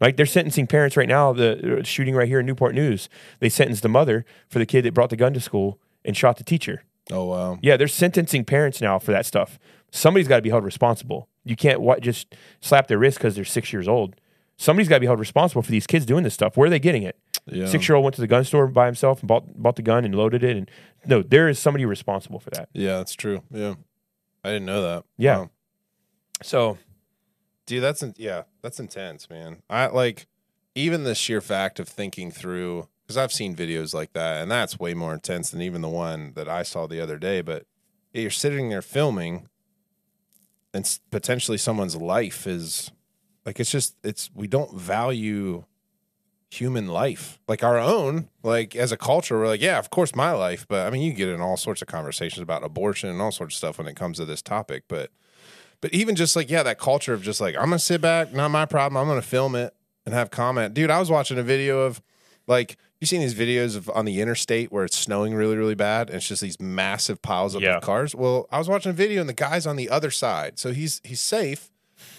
Like 0.00 0.16
they're 0.16 0.26
sentencing 0.26 0.66
parents 0.66 0.96
right 0.96 1.08
now. 1.08 1.32
The 1.32 1.78
uh, 1.78 1.82
shooting 1.82 2.14
right 2.14 2.28
here 2.28 2.40
in 2.40 2.46
Newport 2.46 2.74
News, 2.74 3.08
they 3.40 3.48
sentenced 3.48 3.82
the 3.82 3.88
mother 3.88 4.24
for 4.48 4.58
the 4.58 4.66
kid 4.66 4.84
that 4.84 4.94
brought 4.94 5.10
the 5.10 5.16
gun 5.16 5.32
to 5.34 5.40
school 5.40 5.80
and 6.04 6.16
shot 6.16 6.36
the 6.36 6.44
teacher. 6.44 6.82
Oh 7.10 7.24
wow. 7.24 7.58
Yeah, 7.62 7.76
they're 7.76 7.88
sentencing 7.88 8.44
parents 8.44 8.80
now 8.80 8.98
for 8.98 9.12
that 9.12 9.26
stuff. 9.26 9.58
Somebody's 9.90 10.28
got 10.28 10.36
to 10.36 10.42
be 10.42 10.50
held 10.50 10.64
responsible. 10.64 11.28
You 11.44 11.56
can't 11.56 11.80
what, 11.80 12.00
just 12.00 12.34
slap 12.60 12.88
their 12.88 12.98
wrist 12.98 13.18
because 13.18 13.36
they're 13.36 13.44
six 13.44 13.72
years 13.72 13.86
old. 13.88 14.16
Somebody's 14.56 14.88
got 14.88 14.96
to 14.96 15.00
be 15.00 15.06
held 15.06 15.20
responsible 15.20 15.62
for 15.62 15.70
these 15.70 15.86
kids 15.86 16.04
doing 16.04 16.24
this 16.24 16.34
stuff. 16.34 16.56
Where 16.56 16.66
are 16.66 16.70
they 16.70 16.78
getting 16.78 17.02
it? 17.02 17.18
Yeah. 17.46 17.66
Six 17.66 17.88
year 17.88 17.94
old 17.94 18.04
went 18.04 18.16
to 18.16 18.20
the 18.20 18.26
gun 18.26 18.44
store 18.44 18.66
by 18.66 18.86
himself 18.86 19.20
and 19.20 19.28
bought 19.28 19.44
bought 19.56 19.76
the 19.76 19.82
gun 19.82 20.04
and 20.04 20.14
loaded 20.14 20.42
it. 20.42 20.56
And 20.56 20.70
no, 21.06 21.22
there 21.22 21.48
is 21.48 21.58
somebody 21.58 21.84
responsible 21.84 22.40
for 22.40 22.50
that. 22.50 22.68
Yeah, 22.72 22.98
that's 22.98 23.14
true. 23.14 23.42
Yeah. 23.50 23.74
I 24.42 24.48
didn't 24.50 24.66
know 24.66 24.82
that. 24.82 25.04
Yeah. 25.16 25.38
Wow. 25.38 25.50
So 26.42 26.78
Dude, 27.66 27.82
that's 27.82 28.02
in, 28.02 28.14
yeah, 28.16 28.44
that's 28.62 28.78
intense, 28.80 29.28
man. 29.28 29.62
I 29.68 29.86
like 29.86 30.26
even 30.74 31.04
the 31.04 31.14
sheer 31.14 31.40
fact 31.40 31.80
of 31.80 31.88
thinking 31.88 32.30
through 32.30 32.88
because 33.02 33.16
I've 33.16 33.32
seen 33.32 33.54
videos 33.54 33.92
like 33.94 34.12
that, 34.12 34.42
and 34.42 34.50
that's 34.50 34.78
way 34.78 34.94
more 34.94 35.14
intense 35.14 35.50
than 35.50 35.62
even 35.62 35.80
the 35.80 35.88
one 35.88 36.32
that 36.34 36.48
I 36.48 36.62
saw 36.62 36.86
the 36.86 37.00
other 37.00 37.18
day. 37.18 37.40
But 37.40 37.66
you're 38.12 38.30
sitting 38.30 38.68
there 38.68 38.82
filming, 38.82 39.48
and 40.72 40.98
potentially 41.10 41.58
someone's 41.58 41.96
life 41.96 42.46
is 42.46 42.90
like 43.44 43.60
it's 43.60 43.70
just 43.70 43.96
it's 44.02 44.30
we 44.34 44.46
don't 44.46 44.74
value 44.74 45.64
human 46.50 46.86
life 46.86 47.40
like 47.48 47.64
our 47.64 47.78
own 47.78 48.28
like 48.42 48.76
as 48.76 48.92
a 48.92 48.96
culture 48.96 49.36
we're 49.38 49.48
like 49.48 49.60
yeah 49.60 49.78
of 49.78 49.90
course 49.90 50.14
my 50.14 50.30
life 50.30 50.64
but 50.68 50.86
i 50.86 50.90
mean 50.90 51.02
you 51.02 51.12
get 51.12 51.28
in 51.28 51.40
all 51.40 51.56
sorts 51.56 51.82
of 51.82 51.88
conversations 51.88 52.40
about 52.40 52.62
abortion 52.62 53.10
and 53.10 53.20
all 53.20 53.32
sorts 53.32 53.54
of 53.54 53.58
stuff 53.58 53.78
when 53.78 53.88
it 53.88 53.96
comes 53.96 54.16
to 54.16 54.24
this 54.24 54.42
topic 54.42 54.84
but 54.86 55.10
but 55.80 55.92
even 55.92 56.14
just 56.16 56.36
like, 56.36 56.50
yeah, 56.50 56.62
that 56.62 56.78
culture 56.78 57.12
of 57.14 57.22
just 57.22 57.40
like, 57.40 57.54
I'm 57.56 57.64
gonna 57.64 57.78
sit 57.78 58.00
back, 58.00 58.32
not 58.32 58.50
my 58.50 58.66
problem. 58.66 58.96
I'm 59.00 59.08
gonna 59.08 59.22
film 59.22 59.54
it 59.54 59.74
and 60.04 60.14
have 60.14 60.30
comment. 60.30 60.74
Dude, 60.74 60.90
I 60.90 60.98
was 60.98 61.10
watching 61.10 61.38
a 61.38 61.42
video 61.42 61.80
of 61.80 62.00
like 62.46 62.76
you 63.00 63.06
seen 63.06 63.20
these 63.20 63.34
videos 63.34 63.76
of 63.76 63.90
on 63.90 64.04
the 64.06 64.20
interstate 64.20 64.72
where 64.72 64.84
it's 64.84 64.96
snowing 64.96 65.34
really, 65.34 65.56
really 65.56 65.74
bad, 65.74 66.08
and 66.08 66.16
it's 66.16 66.28
just 66.28 66.40
these 66.40 66.58
massive 66.60 67.20
piles 67.20 67.54
up 67.54 67.60
Yeah. 67.62 67.76
of 67.76 67.82
cars. 67.82 68.14
Well, 68.14 68.46
I 68.50 68.58
was 68.58 68.68
watching 68.68 68.90
a 68.90 68.94
video 68.94 69.20
and 69.20 69.28
the 69.28 69.34
guy's 69.34 69.66
on 69.66 69.76
the 69.76 69.90
other 69.90 70.10
side. 70.10 70.58
So 70.58 70.72
he's 70.72 71.00
he's 71.04 71.20
safe, 71.20 71.70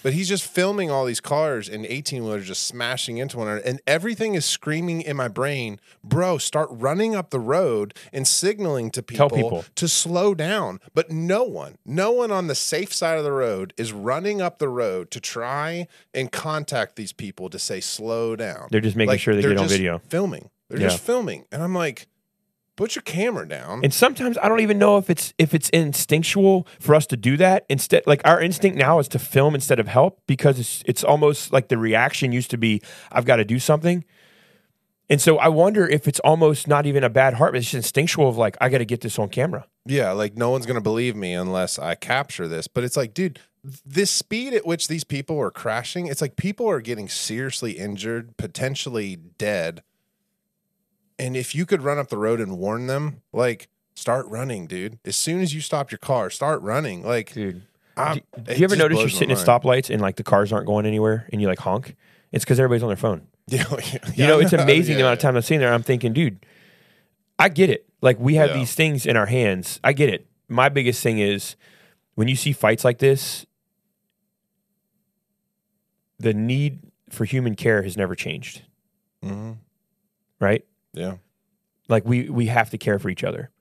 but 0.04 0.14
he's 0.14 0.28
just 0.28 0.46
filming 0.46 0.90
all 0.92 1.06
these 1.06 1.20
cars 1.20 1.68
and 1.70 1.86
18 1.86 2.24
wheelers 2.24 2.48
just 2.48 2.66
smashing 2.66 3.18
into 3.18 3.38
one 3.38 3.48
another. 3.48 3.64
And 3.66 3.82
everything 3.88 4.36
is 4.36 4.46
screaming 4.46 5.02
in 5.02 5.16
my 5.18 5.28
brain, 5.28 5.80
bro, 6.04 6.38
start 6.38 6.70
running 6.72 7.16
up 7.16 7.30
the 7.30 7.40
road 7.40 7.94
and 8.14 8.28
signaling 8.28 8.90
to 8.92 9.04
people, 9.04 9.30
people. 9.30 9.66
to 9.76 9.88
slow 9.88 10.34
down. 10.34 10.80
But 10.94 11.12
no 11.12 11.44
one, 11.44 11.78
no 11.86 12.12
one 12.12 12.32
on 12.32 12.48
the 12.48 12.56
safe 12.56 12.94
side 12.94 13.18
of 13.18 13.24
the 13.24 13.32
road 13.32 13.74
is 13.78 13.92
running 13.94 14.42
up 14.42 14.60
the 14.60 14.70
road 14.70 15.12
to 15.12 15.20
try 15.20 15.88
and 16.14 16.32
contact 16.32 16.96
these 16.96 17.14
people 17.14 17.50
to 17.50 17.60
say 17.60 17.80
slow 17.80 18.36
down. 18.36 18.68
they're 18.72 18.82
just 18.82 18.96
making 18.96 19.10
Like, 19.10 19.20
sure 19.20 19.36
they 19.36 19.42
get 19.42 19.58
on 19.58 19.68
video. 19.68 20.00
Filming. 20.10 20.50
They're 20.70 20.80
Yeah. 20.80 20.90
just 20.90 21.02
filming. 21.04 21.46
And 21.52 21.64
I'm 21.64 21.74
like, 21.74 22.08
put 22.78 22.96
your 22.96 23.02
camera 23.02 23.46
down. 23.46 23.82
And 23.84 23.94
sometimes 23.94 24.38
I 24.38 24.48
don't 24.48 24.62
even 24.62 24.80
know 24.80 24.98
if 24.98 25.10
it's 25.10 25.34
if 25.38 25.54
it's 25.54 25.68
instinctual 25.70 26.66
for 26.80 26.96
us 26.96 27.06
to 27.08 27.18
do 27.18 27.36
that. 27.38 27.66
Instead, 27.68 28.04
like 28.08 28.22
our 28.24 28.40
instinct 28.40 28.78
now 28.78 29.00
is 29.00 29.10
to 29.10 29.20
film 29.20 29.54
instead 29.54 29.80
of 29.80 29.90
help 29.90 30.22
because 30.28 30.60
it's 30.60 30.84
it's 30.86 31.04
almost 31.04 31.52
like 31.52 31.68
the 31.68 31.78
reaction 31.78 32.32
used 32.32 32.52
to 32.52 32.58
be, 32.58 32.82
I've 33.12 33.26
got 33.26 33.36
to 33.38 33.46
do 33.46 33.60
something. 33.60 34.06
And 35.10 35.22
so 35.22 35.38
I 35.38 35.48
wonder 35.48 35.88
if 35.88 36.08
it's 36.08 36.20
almost 36.20 36.68
not 36.68 36.86
even 36.86 37.04
a 37.04 37.10
bad 37.10 37.36
heart, 37.36 37.54
but 37.54 37.60
it's 37.60 37.68
just 37.68 37.76
instinctual 37.76 38.28
of 38.28 38.38
like, 38.38 38.58
I 38.60 38.68
got 38.70 38.80
to 38.80 38.86
get 38.86 39.02
this 39.02 39.18
on 39.18 39.30
camera. 39.30 39.66
Yeah, 39.86 40.12
like 40.12 40.36
no 40.36 40.50
one's 40.50 40.66
going 40.66 40.76
to 40.76 40.82
believe 40.82 41.16
me 41.16 41.34
unless 41.34 41.80
I 41.80 41.96
capture 41.96 42.48
this. 42.48 42.68
But 42.68 42.84
it's 42.84 42.98
like, 42.98 43.14
dude, 43.14 43.40
this 43.64 44.12
speed 44.12 44.54
at 44.54 44.66
which 44.66 44.90
these 44.90 45.06
people 45.06 45.40
are 45.40 45.52
crashing, 45.52 46.08
it's 46.08 46.22
like 46.22 46.36
people 46.36 46.70
are 46.70 46.82
getting 46.82 47.08
seriously 47.08 47.74
injured, 47.74 48.36
potentially 48.36 49.16
dead. 49.16 49.82
And 51.20 51.36
if 51.36 51.56
you 51.56 51.66
could 51.66 51.82
run 51.82 51.98
up 51.98 52.10
the 52.10 52.18
road 52.18 52.40
and 52.40 52.58
warn 52.58 52.88
them, 52.88 53.22
like, 53.34 53.70
start 53.96 54.28
running, 54.28 54.68
dude. 54.68 55.00
As 55.06 55.16
soon 55.16 55.42
as 55.42 55.54
you 55.54 55.62
stop 55.62 55.92
your 55.92 55.98
car, 55.98 56.30
start 56.30 56.62
running. 56.62 57.04
Like, 57.04 57.34
Dude. 57.34 57.64
I'm- 57.96 58.20
Do, 58.36 58.42
do 58.54 58.60
you 58.60 58.64
ever 58.66 58.76
notice 58.76 59.00
you're 59.00 59.10
sitting 59.10 59.32
at 59.32 59.38
stoplights 59.40 59.90
and 59.90 60.00
like 60.02 60.18
the 60.18 60.24
cars 60.24 60.54
aren't 60.54 60.68
going 60.68 60.86
anywhere 60.86 61.28
and 61.32 61.42
you 61.42 61.48
like 61.48 61.58
honk? 61.60 61.96
It's 62.32 62.46
because 62.46 62.60
everybody's 62.60 62.84
on 62.84 62.90
their 62.90 62.96
phone. 62.98 63.28
Yeah, 63.50 63.64
You 64.14 64.28
know, 64.28 64.40
it's 64.40 64.54
amazing 64.54 64.96
the 64.98 65.02
amount 65.02 65.14
of 65.14 65.20
time 65.20 65.36
I'm 65.36 65.42
sitting 65.42 65.60
there. 65.62 65.74
I'm 65.74 65.82
thinking, 65.82 66.14
dude, 66.14 66.46
I 67.40 67.50
get 67.50 67.70
it. 67.72 67.88
Like 68.02 68.20
we 68.20 68.36
have 68.36 68.50
Yeah. 68.50 68.58
these 68.58 68.76
things 68.76 69.06
in 69.08 69.16
our 69.18 69.26
hands. 69.26 69.80
I 69.84 69.94
get 69.94 70.10
it. 70.10 70.28
My 70.50 70.70
biggest 70.70 71.02
thing 71.02 71.18
is 71.18 71.56
when 72.16 72.28
you 72.28 72.36
see 72.36 72.52
fights 72.52 72.84
like 72.86 73.00
this, 73.00 73.46
the 76.20 76.34
need 76.34 76.80
for 77.10 77.26
human 77.26 77.56
care 77.56 77.82
has 77.84 77.96
never 77.98 78.16
changed, 78.16 78.64
hmm 79.24 79.54
right? 80.40 80.64
Yeah. 80.98 81.16
Like 81.88 82.06
we 82.06 82.30
we 82.30 82.48
have 82.48 82.70
to 82.72 82.78
care 82.78 83.00
for 83.00 83.10
each 83.10 83.24
other. 83.24 83.52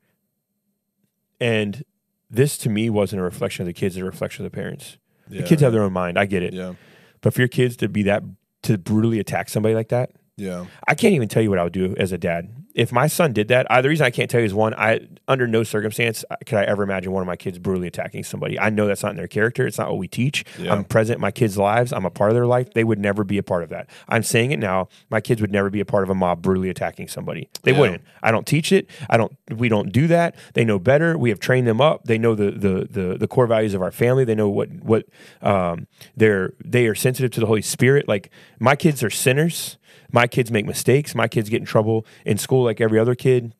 And 1.41 1.84
this 2.30 2.57
to 2.59 2.68
me 2.68 2.91
wasn't 2.91 3.20
a 3.20 3.24
reflection 3.24 3.62
of 3.62 3.66
the 3.66 3.72
kids, 3.72 3.97
it's 3.97 4.03
a 4.03 4.05
reflection 4.05 4.45
of 4.45 4.51
the 4.51 4.55
parents. 4.57 4.99
yeah. 5.28 5.43
The 5.43 5.47
kids 5.47 5.62
have 5.62 5.72
their 5.72 5.82
own 5.82 5.93
mind. 5.93 6.18
I 6.18 6.26
get 6.26 6.43
it. 6.43 6.53
Yeah. 6.55 6.74
But 7.20 7.34
for 7.34 7.41
your 7.41 7.49
kids 7.49 7.76
to 7.78 7.89
be 7.89 8.03
that 8.05 8.22
to 8.62 8.78
brutally 8.78 9.20
attack 9.20 9.49
somebody 9.49 9.74
like 9.74 9.89
that, 9.89 10.11
Yeah. 10.37 10.66
I 10.89 10.95
can't 10.95 11.14
even 11.14 11.28
tell 11.28 11.43
you 11.43 11.51
what 11.51 11.59
I 11.59 11.64
would 11.64 11.72
do 11.72 11.95
as 11.99 12.12
a 12.12 12.18
dad. 12.18 12.53
If 12.77 12.93
my 12.93 13.07
son 13.07 13.33
did 13.33 13.49
that, 13.49 13.66
I, 13.70 13.81
the 13.81 13.89
reason 13.89 14.05
I 14.05 14.11
can't 14.11 14.31
tell 14.31 14.39
you 14.41 14.45
is 14.47 14.53
one, 14.53 14.74
I 14.74 15.09
under 15.27 15.47
no 15.49 15.62
circumstance 15.62 16.27
could 16.45 16.59
I 16.59 16.64
ever 16.64 16.83
imagine 16.83 17.11
one 17.11 17.22
of 17.22 17.27
my 17.27 17.35
kids 17.35 17.59
brutally 17.59 17.89
attacking 17.89 18.22
somebody. 18.22 18.61
I 18.61 18.68
know 18.68 18.87
that's 18.87 19.03
not 19.03 19.12
in 19.12 19.16
their 19.16 19.27
character. 19.27 19.66
It's 19.66 19.79
not 19.79 19.89
what 19.89 19.97
we 19.97 20.09
teach. 20.09 20.45
Yeah. 20.59 20.74
I'm 20.74 20.85
present 20.85 21.16
in 21.16 21.20
my 21.22 21.31
kids' 21.31 21.57
lives. 21.57 21.91
I'm 21.91 22.05
a 22.05 22.11
part 22.11 22.31
of 22.31 22.35
their 22.35 22.47
life. 22.47 22.74
They 22.74 22.85
would 22.85 22.99
never 22.99 23.24
be 23.24 23.39
a 23.39 23.43
part 23.43 23.62
of 23.62 23.70
that. 23.70 23.89
I'm 24.11 24.22
saying 24.22 24.53
it 24.53 24.59
now. 24.59 24.89
My 25.09 25.22
kids 25.22 25.41
would 25.41 25.51
never 25.51 25.70
be 25.70 25.81
a 25.81 25.87
part 25.87 26.03
of 26.03 26.11
a 26.11 26.14
mob 26.14 26.43
brutally 26.43 26.68
attacking 26.68 27.09
somebody. 27.09 27.49
They 27.62 27.72
Yeah. 27.72 27.81
wouldn't. 27.81 28.03
I 28.22 28.31
don't 28.31 28.47
teach 28.47 28.70
it. 28.72 28.91
I 29.09 29.16
don't. 29.16 29.35
We 29.51 29.70
don't 29.70 29.91
do 29.91 30.07
that. 30.09 30.35
They 30.53 30.64
know 30.66 30.79
better. 30.79 31.16
We 31.16 31.31
have 31.31 31.41
trained 31.41 31.66
them 31.66 31.81
up. 31.81 32.05
They 32.05 32.18
know 32.18 32.35
the 32.35 32.51
the 32.51 32.87
the, 32.91 33.16
the 33.18 33.27
core 33.29 33.47
values 33.47 33.72
of 33.72 33.81
our 33.81 33.91
family. 33.91 34.24
They 34.27 34.35
know 34.35 34.51
what 34.51 34.68
what 34.83 35.07
um, 35.41 35.87
they're 36.14 36.53
they 36.62 36.87
are 36.89 36.95
sensitive 36.95 37.31
to 37.33 37.41
the 37.41 37.47
Holy 37.47 37.62
Spirit. 37.62 38.07
Like 38.07 38.31
my 38.61 38.77
kids 38.77 39.03
are 39.03 39.09
sinners. 39.11 39.79
My 40.13 40.27
kids 40.27 40.51
make 40.51 40.67
mistakes. 40.67 41.15
My 41.15 41.29
kids 41.29 41.49
get 41.49 41.61
in 41.61 41.67
trouble 41.67 42.07
in 42.25 42.39
school 42.39 42.65
like 42.65 42.81
every 42.81 42.99
other 42.99 43.15
kid. 43.15 43.55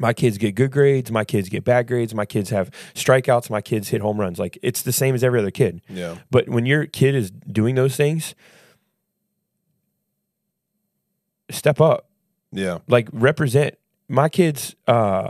My 0.00 0.12
kids 0.12 0.38
get 0.38 0.54
good 0.54 0.70
grades. 0.70 1.10
My 1.10 1.24
kids 1.24 1.48
get 1.48 1.64
bad 1.64 1.88
grades. 1.88 2.14
My 2.14 2.24
kids 2.26 2.50
have 2.50 2.70
strikeouts. 2.94 3.50
My 3.50 3.60
kids 3.60 3.88
hit 3.88 4.00
home 4.00 4.20
runs. 4.20 4.38
Like 4.38 4.56
it's 4.62 4.82
the 4.82 4.92
same 4.92 5.14
as 5.14 5.24
every 5.24 5.40
other 5.40 5.50
kid. 5.50 5.80
Yeah. 5.88 6.18
But 6.30 6.48
when 6.48 6.66
your 6.66 6.86
kid 6.86 7.14
is 7.16 7.30
doing 7.32 7.74
those 7.74 7.96
things, 7.96 8.34
step 11.50 11.80
up 11.80 12.08
Yeah. 12.52 12.78
like 12.88 13.08
represent 13.12 13.74
my 14.08 14.28
kids 14.28 14.74
uh 14.86 15.28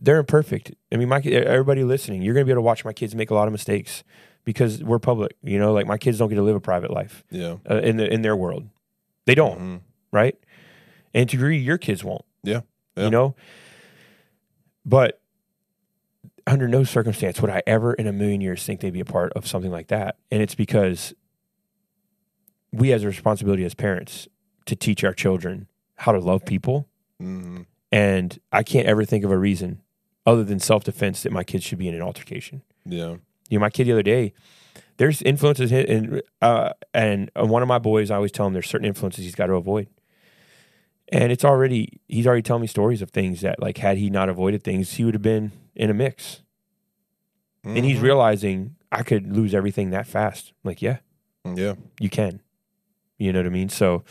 they're 0.00 0.18
imperfect 0.20 0.72
i 0.92 0.96
mean 0.96 1.08
my 1.08 1.18
everybody 1.20 1.82
listening 1.84 2.22
you're 2.22 2.34
gonna 2.34 2.44
be 2.44 2.52
able 2.52 2.58
to 2.62 2.64
watch 2.66 2.84
my 2.84 2.92
kids 2.92 3.14
make 3.14 3.30
a 3.30 3.34
lot 3.34 3.48
of 3.48 3.52
mistakes 3.52 4.04
because 4.44 4.82
we're 4.84 4.98
public 5.00 5.34
you 5.42 5.58
know 5.58 5.72
like 5.72 5.86
my 5.86 5.98
kids 5.98 6.18
don't 6.18 6.28
get 6.28 6.36
to 6.36 6.42
live 6.42 6.54
a 6.56 6.60
private 6.60 6.90
life 6.92 7.24
Yeah. 7.30 7.56
uh, 7.68 7.78
in 7.78 7.96
the 7.96 8.12
in 8.12 8.22
their 8.22 8.36
world 8.36 8.68
they 9.28 9.34
don't 9.34 9.60
Mhm. 9.60 9.80
right 10.10 10.36
and 11.14 11.28
to 11.28 11.36
agree 11.36 11.58
your 11.58 11.76
kids 11.78 12.02
won't 12.02 12.24
Yeah. 12.42 12.62
Yeah. 12.96 13.04
you 13.04 13.10
know 13.10 13.36
but 14.86 15.20
under 16.46 16.66
no 16.66 16.82
circumstance 16.82 17.40
would 17.42 17.50
i 17.50 17.62
ever 17.66 17.92
in 17.92 18.06
a 18.06 18.12
million 18.12 18.40
years 18.40 18.64
think 18.64 18.80
they'd 18.80 18.92
be 18.92 19.00
a 19.00 19.04
part 19.04 19.32
of 19.34 19.46
something 19.46 19.70
like 19.70 19.88
that 19.88 20.16
and 20.30 20.40
it's 20.42 20.54
because 20.54 21.12
we 22.72 22.88
has 22.88 23.04
a 23.04 23.06
responsibility 23.06 23.64
as 23.64 23.74
parents 23.74 24.28
to 24.66 24.74
teach 24.74 25.04
our 25.04 25.12
children 25.14 25.68
how 25.96 26.12
to 26.12 26.18
love 26.18 26.44
people 26.44 26.88
Mhm. 27.20 27.66
and 27.92 28.38
I 28.52 28.62
can't 28.62 28.86
ever 28.86 29.04
think 29.04 29.24
of 29.24 29.30
a 29.30 29.38
reason 29.38 29.82
other 30.24 30.44
than 30.44 30.58
self 30.58 30.84
defense 30.84 31.22
that 31.22 31.32
my 31.32 31.42
kids 31.44 31.64
should 31.64 31.78
be 31.78 31.88
in 31.88 31.94
an 31.94 32.02
altercation. 32.02 32.60
Yeah. 32.84 33.16
You 33.48 33.58
know, 33.58 33.60
my 33.60 33.70
kid 33.70 33.86
the 33.86 33.92
other 33.92 34.02
day, 34.02 34.34
there's 34.98 35.22
influences 35.22 35.72
in, 35.72 35.86
in 35.86 36.22
uh, 36.42 36.72
and 36.92 37.30
one 37.34 37.62
of 37.62 37.68
my 37.68 37.78
boys, 37.78 38.10
I 38.10 38.16
always 38.16 38.32
tell 38.32 38.46
him 38.46 38.52
there's 38.52 38.68
certain 38.68 38.86
influences 38.86 39.24
he's 39.24 39.34
got 39.34 39.46
to 39.46 39.54
avoid. 39.54 39.88
And 41.10 41.32
it's 41.32 41.44
already 41.44 42.00
he's 42.06 42.26
already 42.26 42.42
telling 42.42 42.60
me 42.60 42.66
stories 42.66 43.00
of 43.00 43.10
things 43.10 43.40
that 43.40 43.60
like 43.60 43.78
had 43.78 43.96
he 43.96 44.10
not 44.10 44.28
avoided 44.28 44.62
things, 44.62 44.92
he 44.94 45.04
would 45.04 45.14
have 45.14 45.22
been 45.22 45.52
in 45.74 45.88
a 45.88 45.94
mix. 45.94 46.42
And 47.64 47.84
he's 47.84 47.98
Mhm. 47.98 48.02
realizing 48.02 48.76
I 48.92 49.02
could 49.02 49.34
lose 49.34 49.54
everything 49.54 49.90
that 49.90 50.06
fast. 50.06 50.52
Like, 50.64 50.80
yeah, 50.82 50.98
yeah. 51.44 51.74
you 52.00 52.08
can. 52.10 52.40
You 53.18 53.32
know 53.32 53.40
what 53.40 53.46
I 53.46 53.50
mean? 53.50 53.68
So 53.68 54.04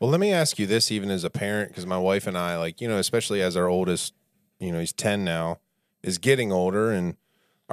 Well, 0.00 0.10
let 0.10 0.18
me 0.20 0.32
ask 0.32 0.58
you 0.58 0.66
this, 0.66 0.90
even 0.90 1.10
as 1.10 1.22
a 1.22 1.30
parent, 1.30 1.68
because 1.70 1.86
my 1.86 1.98
wife 1.98 2.26
and 2.26 2.36
I, 2.36 2.56
like, 2.56 2.80
you 2.80 2.88
know, 2.88 2.98
especially 2.98 3.40
as 3.40 3.56
our 3.56 3.68
oldest, 3.68 4.14
you 4.58 4.72
know, 4.72 4.80
he's 4.80 4.92
10 4.92 5.24
now, 5.24 5.58
is 6.02 6.18
getting 6.18 6.50
older 6.50 6.90
and 6.90 7.16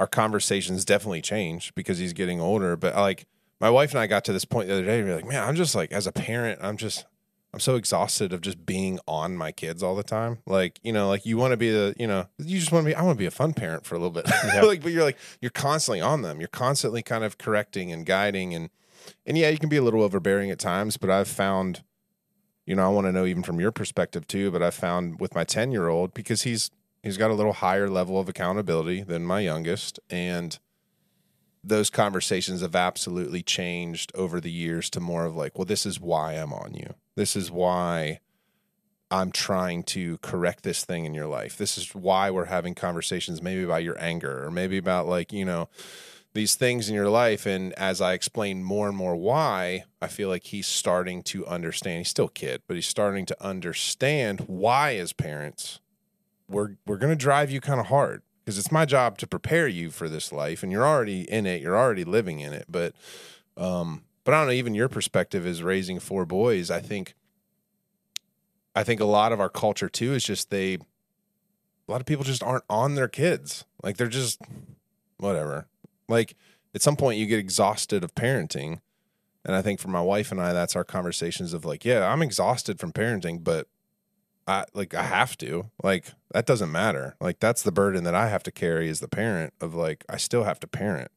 our 0.00 0.06
conversations 0.06 0.86
definitely 0.86 1.20
change 1.20 1.74
because 1.74 1.98
he's 1.98 2.14
getting 2.14 2.40
older. 2.40 2.74
But 2.74 2.96
like, 2.96 3.26
my 3.60 3.68
wife 3.68 3.90
and 3.90 4.00
I 4.00 4.06
got 4.06 4.24
to 4.24 4.32
this 4.32 4.46
point 4.46 4.68
the 4.68 4.74
other 4.74 4.84
day, 4.84 5.02
we 5.02 5.10
are 5.10 5.16
like, 5.16 5.26
man, 5.26 5.46
I'm 5.46 5.54
just 5.54 5.74
like, 5.74 5.92
as 5.92 6.06
a 6.06 6.12
parent, 6.12 6.58
I'm 6.62 6.78
just, 6.78 7.04
I'm 7.52 7.60
so 7.60 7.76
exhausted 7.76 8.32
of 8.32 8.40
just 8.40 8.64
being 8.64 8.98
on 9.06 9.36
my 9.36 9.52
kids 9.52 9.82
all 9.82 9.94
the 9.94 10.02
time. 10.02 10.38
Like, 10.46 10.80
you 10.82 10.90
know, 10.90 11.06
like 11.08 11.26
you 11.26 11.36
want 11.36 11.50
to 11.50 11.58
be 11.58 11.70
the, 11.70 11.94
you 11.98 12.06
know, 12.06 12.26
you 12.38 12.58
just 12.58 12.72
want 12.72 12.86
to 12.86 12.90
be, 12.90 12.94
I 12.94 13.02
want 13.02 13.18
to 13.18 13.18
be 13.18 13.26
a 13.26 13.30
fun 13.30 13.52
parent 13.52 13.84
for 13.84 13.94
a 13.94 13.98
little 13.98 14.10
bit. 14.10 14.26
Yeah. 14.46 14.62
like, 14.62 14.80
but 14.82 14.90
you're 14.90 15.04
like, 15.04 15.18
you're 15.42 15.50
constantly 15.50 16.00
on 16.00 16.22
them. 16.22 16.40
You're 16.40 16.48
constantly 16.48 17.02
kind 17.02 17.22
of 17.22 17.36
correcting 17.36 17.92
and 17.92 18.06
guiding. 18.06 18.54
And, 18.54 18.70
and 19.26 19.36
yeah, 19.36 19.50
you 19.50 19.58
can 19.58 19.68
be 19.68 19.76
a 19.76 19.82
little 19.82 20.02
overbearing 20.02 20.50
at 20.50 20.58
times, 20.58 20.96
but 20.96 21.10
I've 21.10 21.28
found, 21.28 21.82
you 22.64 22.74
know, 22.74 22.86
I 22.86 22.88
want 22.88 23.06
to 23.06 23.12
know 23.12 23.26
even 23.26 23.42
from 23.42 23.60
your 23.60 23.70
perspective 23.70 24.26
too, 24.26 24.50
but 24.50 24.62
I 24.62 24.70
found 24.70 25.20
with 25.20 25.34
my 25.34 25.44
10 25.44 25.72
year 25.72 25.88
old, 25.88 26.14
because 26.14 26.44
he's, 26.44 26.70
he's 27.02 27.16
got 27.16 27.30
a 27.30 27.34
little 27.34 27.54
higher 27.54 27.88
level 27.88 28.18
of 28.18 28.28
accountability 28.28 29.02
than 29.02 29.24
my 29.24 29.40
youngest. 29.40 30.00
And 30.08 30.58
those 31.62 31.90
conversations 31.90 32.62
have 32.62 32.74
absolutely 32.74 33.42
changed 33.42 34.12
over 34.14 34.40
the 34.40 34.50
years 34.50 34.88
to 34.90 35.00
more 35.00 35.24
of 35.24 35.36
like, 35.36 35.58
well, 35.58 35.66
this 35.66 35.84
is 35.84 36.00
why 36.00 36.34
I'm 36.34 36.52
on 36.52 36.74
you. 36.74 36.94
This 37.16 37.36
is 37.36 37.50
why 37.50 38.20
I'm 39.10 39.32
trying 39.32 39.82
to 39.84 40.18
correct 40.18 40.62
this 40.62 40.84
thing 40.84 41.04
in 41.04 41.14
your 41.14 41.26
life. 41.26 41.58
This 41.58 41.76
is 41.76 41.94
why 41.94 42.30
we're 42.30 42.44
having 42.46 42.74
conversations, 42.74 43.42
maybe 43.42 43.62
about 43.64 43.82
your 43.82 44.00
anger 44.00 44.44
or 44.44 44.50
maybe 44.50 44.78
about 44.78 45.06
like, 45.06 45.32
you 45.32 45.44
know, 45.44 45.68
these 46.32 46.54
things 46.54 46.88
in 46.88 46.94
your 46.94 47.10
life. 47.10 47.44
And 47.44 47.72
as 47.72 48.00
I 48.00 48.12
explain 48.12 48.62
more 48.62 48.88
and 48.88 48.96
more 48.96 49.16
why, 49.16 49.84
I 50.00 50.06
feel 50.06 50.28
like 50.28 50.44
he's 50.44 50.68
starting 50.68 51.22
to 51.24 51.44
understand. 51.46 51.98
He's 51.98 52.08
still 52.08 52.26
a 52.26 52.30
kid, 52.30 52.62
but 52.68 52.76
he's 52.76 52.86
starting 52.86 53.26
to 53.26 53.44
understand 53.44 54.44
why, 54.46 54.94
as 54.94 55.12
parents, 55.12 55.80
we're 56.50 56.76
we're 56.86 56.98
gonna 56.98 57.16
drive 57.16 57.50
you 57.50 57.60
kind 57.60 57.80
of 57.80 57.86
hard 57.86 58.22
because 58.44 58.58
it's 58.58 58.72
my 58.72 58.84
job 58.84 59.16
to 59.18 59.26
prepare 59.26 59.68
you 59.68 59.90
for 59.90 60.08
this 60.08 60.32
life, 60.32 60.62
and 60.62 60.72
you're 60.72 60.86
already 60.86 61.22
in 61.30 61.46
it. 61.46 61.62
You're 61.62 61.78
already 61.78 62.04
living 62.04 62.40
in 62.40 62.52
it. 62.52 62.66
But, 62.68 62.94
um, 63.56 64.02
but 64.24 64.34
I 64.34 64.38
don't 64.38 64.48
know. 64.48 64.52
Even 64.52 64.74
your 64.74 64.88
perspective 64.88 65.46
is 65.46 65.62
raising 65.62 66.00
four 66.00 66.26
boys. 66.26 66.70
I 66.70 66.80
think. 66.80 67.14
I 68.74 68.84
think 68.84 69.00
a 69.00 69.04
lot 69.04 69.32
of 69.32 69.40
our 69.40 69.48
culture 69.48 69.88
too 69.88 70.14
is 70.14 70.24
just 70.24 70.50
they. 70.50 70.74
A 70.74 71.90
lot 71.90 72.00
of 72.00 72.06
people 72.06 72.24
just 72.24 72.42
aren't 72.42 72.64
on 72.68 72.94
their 72.94 73.08
kids. 73.08 73.64
Like 73.82 73.96
they're 73.96 74.08
just 74.08 74.40
whatever. 75.18 75.66
Like 76.08 76.36
at 76.74 76.82
some 76.82 76.96
point 76.96 77.18
you 77.18 77.26
get 77.26 77.38
exhausted 77.38 78.04
of 78.04 78.14
parenting. 78.14 78.80
And 79.44 79.56
I 79.56 79.62
think 79.62 79.80
for 79.80 79.88
my 79.88 80.02
wife 80.02 80.30
and 80.30 80.40
I, 80.40 80.52
that's 80.52 80.76
our 80.76 80.84
conversations 80.84 81.52
of 81.52 81.64
like, 81.64 81.84
yeah, 81.84 82.06
I'm 82.06 82.22
exhausted 82.22 82.78
from 82.78 82.92
parenting, 82.92 83.42
but 83.42 83.66
I 84.50 84.64
like 84.74 84.94
I 84.94 85.04
have 85.04 85.38
to. 85.38 85.70
Like 85.82 86.06
that 86.32 86.44
doesn't 86.46 86.72
matter. 86.72 87.16
Like 87.20 87.38
that's 87.40 87.62
the 87.62 87.72
burden 87.72 88.04
that 88.04 88.14
I 88.14 88.28
have 88.28 88.42
to 88.44 88.50
carry 88.50 88.88
as 88.88 89.00
the 89.00 89.08
parent 89.08 89.54
of 89.60 89.74
like 89.74 90.04
I 90.08 90.16
still 90.16 90.44
have 90.44 90.58
to 90.60 90.66
parent. 90.66 91.10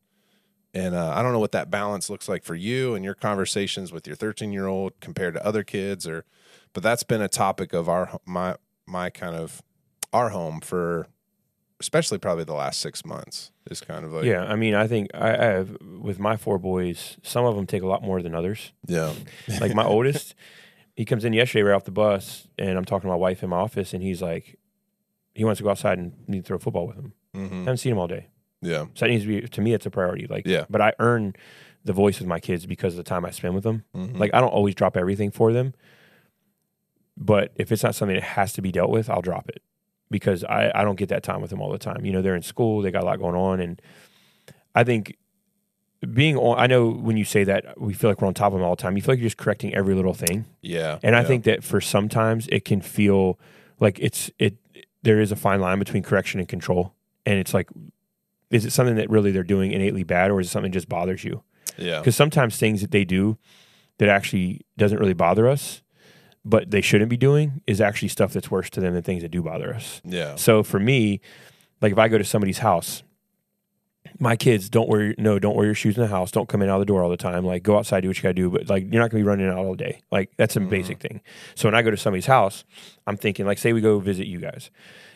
And 0.73 0.95
uh, 0.95 1.13
I 1.15 1.21
don't 1.21 1.33
know 1.33 1.39
what 1.39 1.51
that 1.51 1.69
balance 1.69 2.09
looks 2.09 2.27
like 2.27 2.43
for 2.43 2.55
you 2.55 2.95
and 2.95 3.05
your 3.05 3.13
conversations 3.13 3.91
with 3.91 4.07
your 4.07 4.15
13 4.15 4.51
year 4.51 4.67
old 4.67 4.93
compared 4.99 5.35
to 5.35 5.45
other 5.45 5.63
kids, 5.63 6.07
or, 6.07 6.25
but 6.73 6.81
that's 6.81 7.03
been 7.03 7.21
a 7.21 7.27
topic 7.27 7.73
of 7.73 7.87
our 7.87 8.19
my 8.25 8.55
my 8.85 9.09
kind 9.09 9.35
of 9.35 9.61
our 10.11 10.29
home 10.29 10.61
for, 10.61 11.07
especially 11.79 12.17
probably 12.17 12.43
the 12.43 12.53
last 12.53 12.79
six 12.79 13.05
months. 13.05 13.51
Is 13.69 13.81
kind 13.81 14.03
of 14.03 14.13
like 14.13 14.25
yeah, 14.25 14.43
I 14.43 14.55
mean, 14.55 14.73
I 14.73 14.87
think 14.87 15.09
I, 15.13 15.29
I 15.31 15.45
have 15.45 15.77
with 15.81 16.19
my 16.19 16.37
four 16.37 16.57
boys. 16.57 17.17
Some 17.23 17.45
of 17.45 17.55
them 17.55 17.65
take 17.67 17.83
a 17.83 17.87
lot 17.87 18.03
more 18.03 18.21
than 18.21 18.35
others. 18.35 18.73
yeah 18.87 19.13
Like 19.59 19.73
my 19.73 19.85
oldest, 19.95 20.33
he 20.95 21.05
comes 21.05 21.25
in 21.25 21.33
yesterday 21.33 21.63
right 21.63 21.75
off 21.75 21.85
the 21.85 21.91
bus, 21.91 22.47
and 22.57 22.77
I'm 22.77 22.85
talking 22.85 23.07
to 23.07 23.11
my 23.11 23.15
wife 23.15 23.43
in 23.43 23.49
my 23.49 23.57
office, 23.57 23.93
and 23.93 24.03
he's 24.03 24.21
like, 24.21 24.57
he 25.33 25.43
wants 25.43 25.57
to 25.57 25.63
go 25.63 25.69
outside 25.71 25.97
and 25.97 26.13
need 26.27 26.39
to 26.43 26.47
throw 26.47 26.57
football 26.59 26.85
with 26.87 26.97
him. 26.97 27.13
hmm 27.33 27.59
haven't 27.61 27.77
seen 27.77 27.91
him 27.93 27.97
all 27.99 28.07
day, 28.07 28.27
yeah 28.61 28.85
so 28.93 29.05
that 29.05 29.09
needs 29.09 29.23
to 29.23 29.27
be 29.27 29.41
to 29.47 29.61
me. 29.61 29.73
It's 29.73 29.85
a 29.85 29.89
priority. 29.91 30.27
Like, 30.27 30.45
Yeah. 30.45 30.65
But 30.69 30.81
I 30.81 30.93
earn 30.99 31.33
the 31.83 31.93
voice 31.93 32.19
with 32.19 32.27
my 32.27 32.39
kids 32.39 32.65
because 32.65 32.93
of 32.93 32.97
the 32.97 33.03
time 33.09 33.25
I 33.25 33.31
spend 33.31 33.55
with 33.55 33.63
them. 33.63 33.83
Mhm. 33.95 34.17
Like, 34.19 34.31
I 34.33 34.39
don't 34.39 34.53
always 34.53 34.75
drop 34.75 34.95
everything 34.95 35.31
for 35.31 35.51
them, 35.51 35.73
but 37.17 37.51
if 37.55 37.71
it's 37.71 37.83
not 37.83 37.95
something 37.95 38.15
that 38.15 38.23
has 38.23 38.53
to 38.53 38.61
be 38.61 38.71
dealt 38.71 38.89
with, 38.91 39.09
I'll 39.09 39.21
drop 39.21 39.49
it 39.49 39.61
because 40.09 40.43
I 40.43 40.71
I 40.75 40.83
don't 40.83 40.95
get 40.97 41.09
that 41.09 41.23
time 41.23 41.41
with 41.41 41.49
them 41.49 41.61
all 41.61 41.71
the 41.71 41.77
time. 41.79 42.05
You 42.05 42.11
know, 42.13 42.21
they're 42.21 42.35
in 42.35 42.41
school, 42.43 42.81
they 42.81 42.91
got 42.91 43.03
a 43.03 43.05
lot 43.05 43.19
going 43.19 43.35
on, 43.35 43.59
and 43.59 43.81
I 44.75 44.83
think 44.83 45.17
being 46.11 46.37
on. 46.37 46.59
I 46.59 46.67
know 46.67 46.89
when 46.89 47.17
you 47.17 47.25
say 47.25 47.43
that, 47.45 47.79
we 47.79 47.93
feel 47.93 48.09
like 48.09 48.21
we're 48.21 48.27
on 48.27 48.33
top 48.33 48.53
of 48.53 48.59
them 48.59 48.63
all 48.63 48.75
the 48.75 48.81
time. 48.81 48.95
You 48.95 49.01
feel 49.01 49.13
like 49.13 49.19
you're 49.19 49.27
just 49.27 49.37
correcting 49.37 49.73
every 49.73 49.95
little 49.95 50.13
thing. 50.13 50.45
yeah 50.61 50.99
And 51.03 51.15
I 51.15 51.21
yeah. 51.21 51.27
think 51.27 51.43
that 51.45 51.63
for 51.63 51.79
sometimes 51.81 52.47
it 52.47 52.65
can 52.65 52.81
feel 52.81 53.39
like 53.79 53.99
it's 53.99 54.29
it 54.39 54.57
there 55.03 55.19
is 55.19 55.31
a 55.31 55.35
fine 55.35 55.59
line 55.59 55.79
between 55.79 56.03
correction 56.03 56.39
and 56.39 56.47
control. 56.49 56.93
And 57.25 57.39
it's 57.39 57.53
like 57.53 57.69
is 58.51 58.65
it 58.65 58.71
something 58.71 58.95
that 58.95 59.09
really 59.09 59.31
they're 59.31 59.43
doing 59.43 59.71
innately 59.71 60.03
bad 60.03 60.29
or 60.29 60.39
is 60.39 60.47
it 60.47 60.51
something 60.51 60.71
that 60.71 60.77
just 60.77 60.89
bothers 60.89 61.23
you? 61.23 61.43
yeah 61.77 61.99
Because 61.99 62.15
sometimes 62.15 62.57
things 62.57 62.81
that 62.81 62.91
they 62.91 63.03
do 63.05 63.37
that 63.97 64.09
actually 64.09 64.61
doesn't 64.77 64.99
really 64.99 65.13
bother 65.13 65.47
us, 65.47 65.81
but 66.45 66.69
they 66.71 66.81
shouldn't 66.81 67.09
be 67.09 67.17
doing 67.17 67.61
is 67.65 67.81
actually 67.81 68.09
stuff 68.09 68.33
that's 68.33 68.51
worse 68.51 68.69
to 68.71 68.79
them 68.79 68.93
than 68.93 69.01
things 69.03 69.21
that 69.23 69.29
do 69.29 69.41
bother 69.41 69.73
us. 69.73 70.01
yeah 70.03 70.35
So 70.35 70.61
for 70.63 70.79
me, 70.79 71.19
like 71.81 71.91
if 71.91 71.97
I 71.97 72.07
go 72.07 72.17
to 72.17 72.23
somebody's 72.23 72.59
house, 72.59 73.03
my 74.19 74.35
kids 74.35 74.69
don't 74.69 74.89
wear 74.89 75.15
no, 75.17 75.39
don't 75.39 75.55
wear 75.55 75.65
your 75.65 75.75
shoes 75.75 75.97
in 75.97 76.01
the 76.01 76.07
house. 76.07 76.31
Don't 76.31 76.49
come 76.49 76.61
in 76.61 76.69
out 76.69 76.75
of 76.75 76.81
the 76.81 76.85
door 76.85 77.03
all 77.03 77.09
the 77.09 77.17
time. 77.17 77.45
Like 77.45 77.63
go 77.63 77.77
outside, 77.77 78.01
do 78.01 78.07
what 78.09 78.17
you 78.17 78.23
gotta 78.23 78.33
do, 78.33 78.49
but 78.49 78.69
like 78.69 78.91
you're 78.91 79.01
not 79.01 79.11
gonna 79.11 79.23
be 79.23 79.27
running 79.27 79.47
out 79.47 79.57
all 79.57 79.75
day. 79.75 80.01
Like 80.11 80.31
that's 80.37 80.55
a 80.55 80.59
mm-hmm. 80.59 80.69
basic 80.69 80.99
thing. 80.99 81.21
So 81.55 81.67
when 81.67 81.75
I 81.75 81.81
go 81.81 81.91
to 81.91 81.97
somebody's 81.97 82.25
house, 82.25 82.63
I'm 83.07 83.17
thinking 83.17 83.45
like 83.45 83.57
say 83.57 83.73
we 83.73 83.81
go 83.81 83.99
visit 83.99 84.27
you 84.27 84.39
guys. 84.39 84.71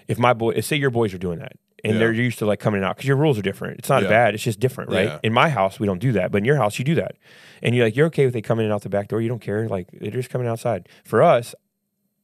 If 0.08 0.18
my 0.18 0.34
boy, 0.34 0.60
say 0.62 0.78
your 0.78 0.90
boys 0.90 1.14
are 1.14 1.18
doing 1.18 1.40
that, 1.40 1.54
and 1.84 1.94
Yeah. 1.94 2.00
they're 2.00 2.14
used 2.14 2.40
to 2.40 2.46
like 2.46 2.60
coming 2.60 2.84
out 2.84 2.96
because 2.96 3.08
your 3.08 3.18
rules 3.18 3.38
are 3.38 3.42
different. 3.42 3.80
It's 3.80 3.90
not 3.90 4.04
Yeah. 4.04 4.10
bad. 4.10 4.34
It's 4.34 4.44
just 4.44 4.60
different, 4.60 4.92
right? 4.92 5.06
Yeah. 5.06 5.20
In 5.24 5.34
my 5.34 5.50
house, 5.50 5.80
we 5.80 5.88
don't 5.88 6.00
do 6.00 6.12
that, 6.14 6.32
but 6.32 6.40
in 6.40 6.46
your 6.46 6.56
house, 6.58 6.80
you 6.80 6.86
do 6.86 6.96
that. 6.96 7.16
And 7.62 7.76
you're 7.76 7.86
like, 7.86 7.96
you're 7.96 8.08
okay 8.08 8.26
with 8.26 8.34
they 8.34 8.42
coming 8.42 8.66
in 8.66 8.72
out 8.72 8.82
the 8.84 8.90
back 8.90 9.08
door. 9.08 9.22
You 9.22 9.30
don't 9.30 9.42
care. 9.42 9.68
Like 9.68 9.88
they're 9.92 10.12
just 10.12 10.30
coming 10.30 10.48
outside. 10.48 10.88
For 11.04 11.22
us, 11.22 11.56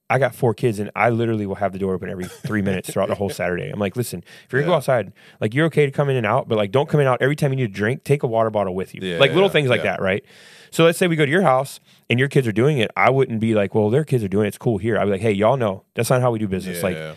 I 0.10 0.20
got 0.20 0.36
four 0.36 0.54
kids, 0.54 0.80
and 0.80 0.92
I 0.96 1.10
literally 1.10 1.46
will 1.46 1.56
have 1.56 1.72
the 1.74 1.80
door 1.80 1.94
open 1.94 2.10
every 2.10 2.26
three 2.26 2.62
minutes 2.62 2.92
throughout 2.92 3.08
the 3.10 3.16
whole 3.16 3.30
Saturday. 3.42 3.70
I'm 3.70 3.80
like, 3.80 3.96
listen, 3.96 4.24
if 4.46 4.52
you're 4.54 4.62
gonna 4.62 4.72
go 4.72 4.76
outside, 4.76 5.14
like 5.40 5.54
you're 5.54 5.66
okay 5.68 5.86
to 5.86 5.92
come 5.92 6.10
in 6.10 6.16
and 6.18 6.26
out, 6.26 6.48
but 6.48 6.58
like 6.58 6.72
don't 6.72 6.90
come 6.90 7.00
in 7.00 7.08
out 7.08 7.22
every 7.22 7.36
time 7.36 7.52
you 7.52 7.56
need 7.56 7.70
a 7.70 7.74
drink. 7.74 8.04
Take 8.04 8.22
a 8.24 8.28
water 8.28 8.50
bottle 8.50 8.76
with 8.76 8.94
you, 8.94 9.02
Yeah, 9.02 9.18
like 9.18 9.32
little 9.32 9.48
yeah, 9.50 9.54
things 9.54 9.70
like 9.70 9.80
yeah. 9.80 9.92
that, 9.92 10.02
right? 10.02 10.24
So 10.72 10.84
let's 10.84 10.98
say 10.98 11.08
we 11.08 11.16
go 11.16 11.26
to 11.26 11.32
your 11.32 11.44
house 11.44 11.80
and 12.10 12.20
your 12.20 12.28
kids 12.28 12.48
are 12.48 12.52
doing 12.52 12.80
it. 12.80 12.92
I 12.98 13.10
wouldn't 13.12 13.40
be 13.40 13.54
like, 13.54 13.74
well, 13.76 13.90
their 13.90 14.04
kids 14.04 14.24
are 14.24 14.28
doing 14.28 14.46
it. 14.46 14.50
It's 14.50 14.58
cool 14.58 14.78
here. 14.78 14.98
I'd 14.98 15.06
be 15.06 15.12
like, 15.12 15.22
hey, 15.22 15.32
y'all 15.32 15.58
know 15.58 15.84
that's 15.94 16.10
not 16.10 16.22
how 16.22 16.32
we 16.32 16.40
do 16.40 16.48
business. 16.48 16.78
yeah, 16.80 16.84
like 16.84 16.96
yeah. 16.96 17.14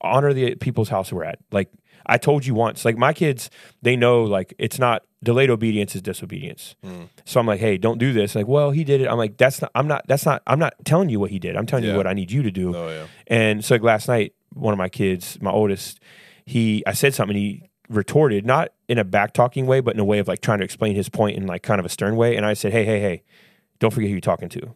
honor 0.00 0.32
the 0.32 0.54
people's 0.54 0.88
house 0.88 1.12
we're 1.12 1.24
at. 1.24 1.38
Like 1.52 1.70
I 2.10 2.18
told 2.18 2.44
you 2.44 2.54
once, 2.54 2.84
like 2.84 2.96
my 2.98 3.12
kids, 3.12 3.48
they 3.82 3.96
know 3.96 4.22
like 4.24 4.52
it's 4.58 4.78
not 4.78 5.02
delayed 5.22 5.48
obedience 5.50 5.94
is 5.94 6.02
disobedience. 6.02 6.74
Mm. 6.84 7.08
So 7.24 7.38
I'm 7.40 7.46
like, 7.46 7.60
hey, 7.60 7.76
don't 7.78 7.98
do 7.98 8.12
this. 8.12 8.34
Like, 8.34 8.46
well, 8.48 8.70
he 8.70 8.84
did 8.84 9.00
it. 9.00 9.06
I'm 9.08 9.16
like, 9.18 9.36
that's 9.36 9.62
not. 9.62 9.70
I'm 9.74 9.86
not. 9.86 10.06
That's 10.08 10.26
not. 10.26 10.42
I'm 10.46 10.58
not 10.58 10.74
telling 10.84 11.08
you 11.08 11.20
what 11.20 11.30
he 11.30 11.38
did. 11.38 11.56
I'm 11.56 11.66
telling 11.66 11.84
Yeah. 11.84 11.92
you 11.92 11.96
what 11.96 12.06
I 12.06 12.12
need 12.12 12.30
you 12.30 12.42
to 12.42 12.50
do. 12.50 12.74
oh 12.76 12.88
yeah 12.88 13.06
And 13.26 13.64
so 13.64 13.74
like, 13.74 13.82
last 13.82 14.08
night, 14.08 14.34
one 14.52 14.72
of 14.72 14.78
my 14.78 14.88
kids, 14.88 15.38
my 15.40 15.50
oldest, 15.50 16.00
he, 16.44 16.82
I 16.86 16.92
said 16.92 17.14
something. 17.14 17.36
He 17.36 17.62
retorted, 17.88 18.44
not 18.46 18.72
in 18.88 18.98
a 18.98 19.04
back 19.04 19.32
talking 19.32 19.66
way, 19.66 19.80
but 19.80 19.94
in 19.94 20.00
a 20.00 20.04
way 20.04 20.18
of 20.18 20.28
like 20.28 20.40
trying 20.40 20.58
to 20.58 20.64
explain 20.64 20.94
his 20.96 21.08
point 21.08 21.36
in 21.36 21.46
like 21.46 21.62
kind 21.62 21.78
of 21.80 21.86
a 21.86 21.88
stern 21.88 22.16
way. 22.16 22.36
And 22.36 22.44
I 22.46 22.54
said, 22.54 22.72
hey, 22.72 22.84
hey, 22.84 23.00
hey, 23.00 23.22
don't 23.78 23.92
forget 23.92 24.08
who 24.08 24.14
you're 24.14 24.20
talking 24.20 24.48
to. 24.50 24.74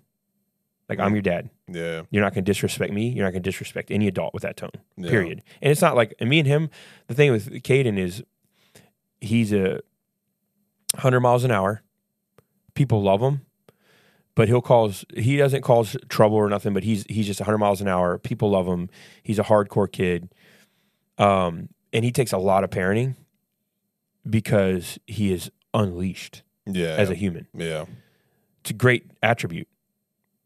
Like 0.89 1.01
I'm 1.01 1.14
your 1.14 1.22
dad. 1.22 1.51
Yeah 1.68 2.02
You're 2.10 2.22
not 2.22 2.34
going 2.34 2.44
to 2.44 2.50
disrespect 2.50 2.92
me. 2.92 3.08
You're 3.08 3.24
not 3.24 3.32
going 3.32 3.42
to 3.42 3.48
disrespect 3.48 3.90
any 3.90 4.06
adult 4.08 4.34
with 4.34 4.42
that 4.42 4.56
tone. 4.56 4.70
Yeah. 4.96 5.10
Period. 5.10 5.42
And 5.62 5.70
it's 5.72 5.80
not 5.80 5.96
like 5.96 6.14
and 6.20 6.28
me 6.28 6.38
and 6.40 6.48
him. 6.48 6.70
The 7.08 7.14
thing 7.14 7.32
with 7.32 7.50
Caden 7.62 7.98
is 7.98 8.22
he's 9.20 9.52
a 9.52 9.80
hundred 10.96 11.20
miles 11.20 11.44
an 11.44 11.50
hour. 11.50 11.82
People 12.74 13.02
love 13.02 13.20
him, 13.20 13.46
but 14.34 14.48
he'll 14.48 14.60
cause. 14.60 15.04
He 15.16 15.36
doesn't 15.36 15.62
cause 15.62 15.96
trouble 16.08 16.36
or 16.36 16.48
nothing. 16.48 16.74
But 16.74 16.82
he's 16.84 17.04
he's 17.08 17.26
just 17.26 17.40
hundred 17.40 17.58
miles 17.58 17.80
an 17.80 17.88
hour. 17.88 18.18
People 18.18 18.50
love 18.50 18.66
him. 18.66 18.90
He's 19.22 19.38
a 19.38 19.44
hardcore 19.44 19.90
kid, 19.90 20.34
um, 21.18 21.68
and 21.92 22.04
he 22.04 22.10
takes 22.10 22.32
a 22.32 22.38
lot 22.38 22.64
of 22.64 22.70
parenting 22.70 23.14
because 24.28 24.98
he 25.06 25.32
is 25.32 25.50
unleashed 25.72 26.42
yeah 26.66 26.96
as 26.98 27.10
a 27.10 27.14
human. 27.14 27.46
yeah 27.54 27.84
It's 28.60 28.70
a 28.70 28.74
great 28.74 29.04
attribute, 29.22 29.68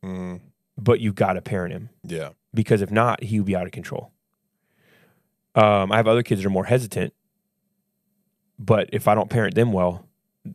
mm, 0.05 0.41
but 0.79 1.01
you've 1.01 1.15
got 1.17 1.33
to 1.35 1.43
parent 1.43 1.73
him. 1.75 1.91
yeah 2.05 2.31
because 2.55 2.81
if 2.81 2.91
not, 2.91 3.23
he 3.23 3.39
would 3.39 3.47
be 3.47 3.55
out 3.55 3.67
of 3.67 3.73
control. 3.73 4.11
Um, 5.55 5.93
I 5.93 5.97
have 5.97 6.09
other 6.09 6.23
kids 6.23 6.41
that 6.41 6.47
are 6.47 6.51
more 6.51 6.65
hesitant, 6.65 7.13
but 8.59 8.89
if 8.93 9.07
I 9.09 9.15
don't 9.15 9.29
parent 9.29 9.55
them 9.55 9.73
well, 9.73 10.07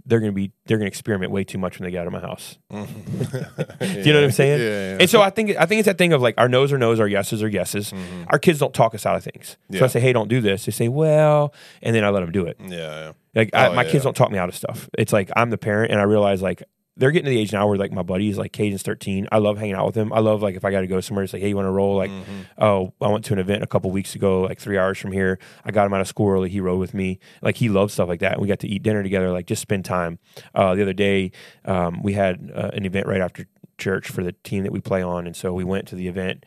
they're 0.05 0.19
gonna 0.19 0.31
be 0.31 0.51
they're 0.65 0.77
gonna 0.77 0.87
experiment 0.87 1.31
way 1.31 1.43
too 1.43 1.57
much 1.59 1.77
when 1.77 1.85
they 1.85 1.91
get 1.91 2.01
out 2.01 2.07
of 2.07 2.13
my 2.13 2.19
house. 2.19 2.57
Do 2.71 2.77
you 2.77 4.11
know 4.11 4.15
what 4.19 4.23
I'm 4.23 4.31
saying? 4.31 4.59
Yeah, 4.59 4.65
yeah. 4.93 4.97
And 5.01 5.09
so 5.09 5.21
I 5.21 5.29
think 5.29 5.51
I 5.59 5.65
think 5.67 5.79
it's 5.79 5.85
that 5.85 5.97
thing 5.99 6.13
of 6.13 6.21
like 6.21 6.33
our 6.37 6.49
no's 6.49 6.71
are 6.73 6.77
no's, 6.79 6.99
our 6.99 7.07
yeses 7.07 7.43
are 7.43 7.47
yeses. 7.47 7.93
Our 8.27 8.39
kids 8.39 8.57
don't 8.59 8.73
talk 8.73 8.95
us 8.95 9.05
out 9.05 9.15
of 9.15 9.23
things. 9.23 9.49
So 9.71 9.75
Mm-hmm. 9.75 9.83
I 9.83 9.87
say, 9.87 9.99
hey, 9.99 10.13
don't 10.13 10.29
do 10.29 10.41
this. 10.41 10.65
They 10.65 10.71
say, 10.71 10.87
well, 10.87 11.53
and 11.83 11.95
then 11.95 12.03
I 12.03 12.09
let 12.09 12.21
them 12.21 12.31
do 12.31 12.45
it. 12.47 12.57
yeah, 12.59 12.69
yeah. 12.77 13.11
Like 13.35 13.49
I, 13.53 13.67
Oh, 13.67 13.73
my 13.75 13.83
yeah. 13.83 13.91
kids 13.91 14.03
don't 14.03 14.15
talk 14.15 14.31
me 14.31 14.37
out 14.39 14.49
of 14.49 14.55
stuff. 14.55 14.89
It's 14.97 15.13
like 15.13 15.29
I'm 15.35 15.51
the 15.51 15.57
parent, 15.59 15.91
and 15.91 15.99
I 15.99 16.03
realize 16.05 16.41
like 16.41 16.63
they're 16.95 17.09
getting 17.11 17.25
to 17.25 17.31
the 17.31 17.39
age 17.39 17.51
now 17.51 17.67
where 17.67 17.77
like 17.77 17.91
my 17.91 18.03
buddies, 18.03 18.37
like 18.37 18.51
Caden's 18.53 18.83
13. 18.83 19.27
I 19.31 19.39
love 19.39 19.57
hanging 19.57 19.73
out 19.75 19.85
with 19.87 19.95
him. 19.95 20.13
I 20.13 20.19
love 20.19 20.41
like 20.43 20.55
if 20.55 20.63
I 20.63 20.69
got 20.71 20.81
to 20.81 20.87
go 20.87 21.01
somewhere, 21.01 21.23
it's 21.23 21.33
like, 21.33 21.41
hey, 21.41 21.49
you 21.49 21.55
want 21.55 21.65
to 21.65 21.71
roll? 21.71 21.97
Like, 21.97 22.11
Mm-hmm. 22.11 22.41
oh, 22.63 22.93
I 23.01 23.07
went 23.07 23.25
to 23.25 23.33
an 23.33 23.39
event 23.39 23.63
a 23.63 23.67
couple 23.67 23.89
weeks 23.89 24.13
ago, 24.13 24.41
like 24.41 24.59
three 24.59 24.77
hours 24.77 24.99
from 24.99 25.11
here. 25.11 25.39
I 25.65 25.71
got 25.71 25.85
him 25.87 25.93
out 25.93 26.01
of 26.01 26.07
school 26.07 26.29
early. 26.29 26.49
He 26.49 26.59
rode 26.59 26.79
with 26.79 26.93
me. 26.93 27.19
Like 27.41 27.55
he 27.57 27.67
loves 27.69 27.93
stuff 27.93 28.07
like 28.09 28.19
that. 28.19 28.33
And 28.33 28.41
we 28.41 28.47
got 28.47 28.59
to 28.59 28.67
eat 28.67 28.83
dinner 28.83 29.01
together, 29.01 29.31
like 29.31 29.47
just 29.47 29.61
spend 29.61 29.85
time. 29.85 30.19
Uh, 30.53 30.75
the 30.75 30.83
other 30.83 30.93
day, 30.93 31.31
um, 31.65 32.01
we 32.03 32.13
had 32.13 32.51
uh, 32.53 32.69
an 32.73 32.85
event 32.85 33.07
right 33.07 33.21
after 33.21 33.47
church 33.79 34.07
for 34.09 34.23
the 34.23 34.33
team 34.43 34.61
that 34.63 34.71
we 34.71 34.79
play 34.79 35.01
on, 35.01 35.25
and 35.25 35.35
so 35.35 35.51
we 35.51 35.63
went 35.63 35.87
to 35.87 35.95
the 35.95 36.07
event. 36.07 36.45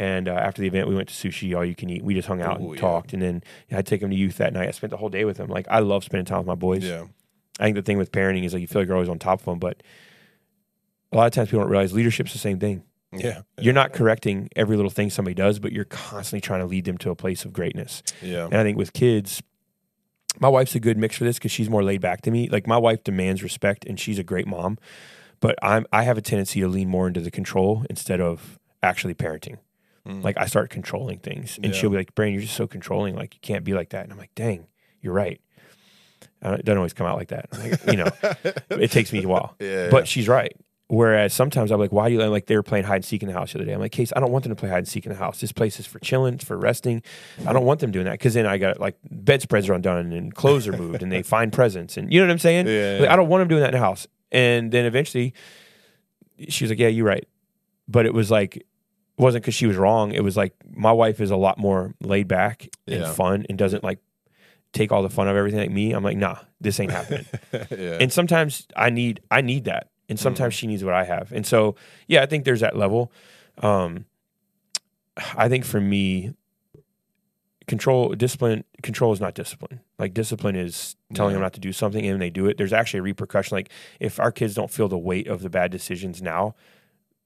And 0.00 0.28
uh, 0.28 0.32
after 0.32 0.62
the 0.62 0.68
event, 0.68 0.86
we 0.86 0.94
went 0.94 1.08
to 1.08 1.14
sushi, 1.28 1.56
all 1.56 1.64
you 1.64 1.74
can 1.74 1.90
eat. 1.90 2.04
We 2.04 2.14
just 2.14 2.28
hung 2.28 2.40
out 2.40 2.60
Ooh, 2.60 2.66
and 2.66 2.74
yeah. 2.76 2.80
talked, 2.80 3.12
and 3.12 3.20
then 3.20 3.42
I'd 3.72 3.84
take 3.84 4.00
him 4.00 4.10
to 4.10 4.16
youth 4.16 4.36
that 4.36 4.52
night. 4.52 4.68
I 4.68 4.70
spent 4.70 4.92
the 4.92 4.96
whole 4.96 5.08
day 5.08 5.24
with 5.24 5.38
him. 5.38 5.48
Like 5.48 5.66
I 5.68 5.80
love 5.80 6.04
spending 6.04 6.24
time 6.24 6.38
with 6.38 6.46
my 6.46 6.54
boys. 6.54 6.84
Yeah. 6.84 7.06
I 7.58 7.64
think 7.64 7.76
the 7.76 7.82
thing 7.82 7.98
with 7.98 8.12
parenting 8.12 8.44
is 8.44 8.52
like 8.52 8.60
you 8.60 8.66
feel 8.68 8.82
like 8.82 8.86
you're 8.86 8.96
always 8.96 9.08
on 9.08 9.18
top 9.18 9.40
of 9.40 9.44
them, 9.46 9.58
but 9.58 9.82
a 11.12 11.16
lot 11.16 11.26
of 11.26 11.32
times 11.32 11.48
people 11.48 11.60
don't 11.60 11.70
realize 11.70 11.92
leadership's 11.92 12.32
the 12.32 12.38
same 12.38 12.58
thing. 12.58 12.82
Yeah. 13.12 13.40
You're 13.58 13.72
not 13.74 13.92
correcting 13.94 14.50
every 14.54 14.76
little 14.76 14.90
thing 14.90 15.08
somebody 15.10 15.34
does, 15.34 15.58
but 15.58 15.72
you're 15.72 15.86
constantly 15.86 16.42
trying 16.42 16.60
to 16.60 16.66
lead 16.66 16.84
them 16.84 16.98
to 16.98 17.10
a 17.10 17.16
place 17.16 17.44
of 17.46 17.52
greatness. 17.52 18.02
Yeah. 18.22 18.44
And 18.44 18.54
I 18.56 18.62
think 18.62 18.76
with 18.76 18.92
kids, 18.92 19.42
my 20.38 20.48
wife's 20.48 20.74
a 20.74 20.80
good 20.80 20.98
mix 20.98 21.16
for 21.16 21.24
this 21.24 21.38
because 21.38 21.50
she's 21.50 21.70
more 21.70 21.82
laid 21.82 22.00
back 22.02 22.20
to 22.22 22.30
me. 22.30 22.48
Like 22.50 22.66
my 22.66 22.76
wife 22.76 23.02
demands 23.02 23.42
respect, 23.42 23.84
and 23.86 23.98
she's 23.98 24.18
a 24.18 24.22
great 24.24 24.46
mom, 24.46 24.76
but 25.40 25.58
I'm 25.62 25.86
I 25.92 26.02
have 26.02 26.18
a 26.18 26.20
tendency 26.22 26.60
to 26.60 26.68
lean 26.68 26.88
more 26.88 27.08
into 27.08 27.20
the 27.20 27.30
control 27.30 27.84
instead 27.88 28.20
of 28.20 28.58
actually 28.82 29.14
parenting. 29.14 29.56
Mm. 30.06 30.22
Like 30.22 30.36
I 30.38 30.44
start 30.46 30.68
controlling 30.70 31.18
things, 31.18 31.56
and 31.62 31.72
Yeah. 31.72 31.80
she'll 31.80 31.90
be 31.90 31.96
like, 31.96 32.14
"Brian, 32.14 32.34
you're 32.34 32.42
just 32.42 32.54
so 32.54 32.66
controlling. 32.66 33.16
Like 33.16 33.34
you 33.34 33.40
can't 33.40 33.64
be 33.64 33.72
like 33.72 33.88
that." 33.90 34.04
And 34.04 34.12
I'm 34.12 34.18
like, 34.18 34.34
"Dang, 34.34 34.66
you're 35.00 35.14
right." 35.14 35.40
Uh, 36.44 36.52
it 36.58 36.64
doesn't 36.64 36.78
always 36.78 36.92
come 36.92 37.06
out 37.06 37.16
like 37.16 37.28
that. 37.28 37.48
Like, 37.58 37.86
you 37.90 37.96
know, 37.96 38.08
it 38.70 38.90
takes 38.90 39.12
me 39.12 39.22
a 39.24 39.28
while. 39.28 39.56
Yeah, 39.60 39.88
But 39.90 40.06
she's 40.06 40.28
right. 40.28 40.54
Whereas 40.90 41.34
sometimes 41.34 41.70
I'm 41.70 41.78
like, 41.78 41.92
why 41.92 42.08
do 42.08 42.14
you 42.14 42.22
like 42.24 42.46
they 42.46 42.56
were 42.56 42.62
playing 42.62 42.86
hide 42.86 42.94
and 42.96 43.04
seek 43.04 43.22
in 43.22 43.28
the 43.28 43.34
house 43.34 43.52
the 43.52 43.58
other 43.58 43.66
day? 43.66 43.72
I'm 43.74 43.80
like, 43.80 43.92
Case, 43.92 44.10
I 44.16 44.20
don't 44.20 44.30
want 44.32 44.44
them 44.44 44.50
to 44.54 44.56
play 44.58 44.70
hide 44.70 44.78
and 44.78 44.88
seek 44.88 45.04
in 45.04 45.12
the 45.12 45.18
house. 45.18 45.38
This 45.40 45.52
place 45.52 45.78
is 45.78 45.84
for 45.86 45.98
chilling, 45.98 46.34
it's 46.34 46.44
for 46.44 46.56
resting. 46.56 47.02
I 47.46 47.52
don't 47.52 47.66
want 47.66 47.80
them 47.80 47.90
doing 47.90 48.06
that 48.06 48.12
because 48.12 48.32
then 48.32 48.46
I 48.46 48.56
got 48.56 48.80
like 48.80 48.96
bedspreads 49.10 49.68
are 49.68 49.74
undone 49.74 50.12
and 50.12 50.34
clothes 50.34 50.66
are 50.66 50.72
moved 50.72 51.02
and 51.02 51.12
they 51.12 51.20
find 51.36 51.52
presents 51.52 51.98
and 51.98 52.10
you 52.10 52.20
know 52.20 52.26
what 52.26 52.32
I'm 52.32 52.38
saying? 52.38 52.68
Yeah, 52.68 52.92
Like, 52.92 53.02
yeah. 53.02 53.12
I 53.12 53.16
don't 53.16 53.28
want 53.28 53.42
them 53.42 53.48
doing 53.48 53.60
that 53.60 53.74
in 53.74 53.80
the 53.80 53.84
house. 53.84 54.06
And 54.32 54.72
then 54.72 54.86
eventually, 54.86 55.34
she 56.48 56.64
was 56.64 56.70
like, 56.70 56.78
yeah, 56.78 56.88
you're 56.88 57.04
right. 57.06 57.26
But 57.86 58.06
it 58.06 58.14
was 58.14 58.30
like, 58.30 58.56
it 58.56 58.66
wasn't 59.18 59.42
because 59.44 59.54
she 59.54 59.66
was 59.66 59.76
wrong. 59.76 60.12
It 60.12 60.22
was 60.24 60.36
like 60.36 60.54
my 60.70 60.92
wife 60.92 61.20
is 61.20 61.30
a 61.30 61.36
lot 61.36 61.58
more 61.58 61.94
laid 62.00 62.28
back 62.28 62.68
and 62.86 63.00
Yeah. 63.02 63.12
fun 63.12 63.44
and 63.48 63.58
doesn't 63.58 63.82
like 63.84 63.98
take 64.72 64.92
all 64.92 65.02
the 65.02 65.10
fun 65.10 65.28
of 65.28 65.36
everything 65.36 65.60
like 65.60 65.70
me. 65.70 65.92
I'm 65.92 66.04
like, 66.04 66.16
nah, 66.16 66.36
this 66.60 66.78
ain't 66.80 66.92
happening 66.92 67.26
yeah. 67.70 67.98
and 68.00 68.12
sometimes 68.12 68.66
I 68.76 68.90
need 68.90 69.20
I 69.30 69.40
need 69.40 69.64
that, 69.64 69.88
and 70.08 70.18
sometimes 70.18 70.54
she 70.54 70.66
needs 70.66 70.84
what 70.84 70.94
I 70.94 71.04
have, 71.04 71.32
and 71.32 71.46
so 71.46 71.76
yeah, 72.06 72.22
I 72.22 72.26
think 72.26 72.44
there's 72.44 72.60
that 72.60 72.76
level. 72.76 73.12
Um, 73.58 74.04
I 75.36 75.48
think 75.48 75.64
for 75.64 75.80
me, 75.80 76.34
control 77.66 78.14
discipline 78.14 78.64
control 78.82 79.12
is 79.12 79.20
not 79.20 79.34
discipline. 79.34 79.80
Like 79.98 80.14
discipline 80.14 80.56
is 80.56 80.96
telling 81.14 81.32
them 81.34 81.42
not 81.42 81.52
to 81.54 81.60
do 81.60 81.72
something, 81.72 82.04
and 82.04 82.20
they 82.20 82.30
do 82.30 82.46
it, 82.46 82.56
there's 82.56 82.72
actually 82.72 83.00
a 83.00 83.02
repercussion. 83.02 83.56
Like 83.56 83.70
if 84.00 84.18
our 84.20 84.32
kids 84.32 84.54
don't 84.54 84.70
feel 84.70 84.88
the 84.88 84.98
weight 84.98 85.28
of 85.28 85.42
the 85.42 85.50
bad 85.50 85.70
decisions 85.70 86.22
now, 86.22 86.54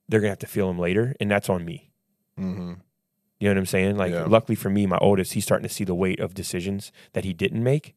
they're 0.09 0.21
gonna 0.21 0.31
have 0.31 0.39
to 0.41 0.47
feel 0.47 0.69
them 0.69 0.79
later, 0.79 1.15
and 1.21 1.31
that's 1.31 1.49
on 1.49 1.65
me. 1.65 1.91
hmm 2.37 2.75
You 3.43 3.49
know 3.49 3.55
what 3.55 3.59
I'm 3.59 3.67
saying? 3.67 3.97
Like, 3.97 4.13
Yeah. 4.13 4.23
luckily 4.29 4.55
for 4.55 4.71
me, 4.71 4.87
my 4.87 4.99
oldest, 4.99 5.33
he's 5.33 5.43
starting 5.43 5.67
to 5.67 5.75
see 5.75 5.83
the 5.83 5.97
weight 5.97 6.21
of 6.21 6.33
decisions 6.33 6.93
that 7.13 7.25
he 7.25 7.33
didn't 7.33 7.65
make, 7.65 7.97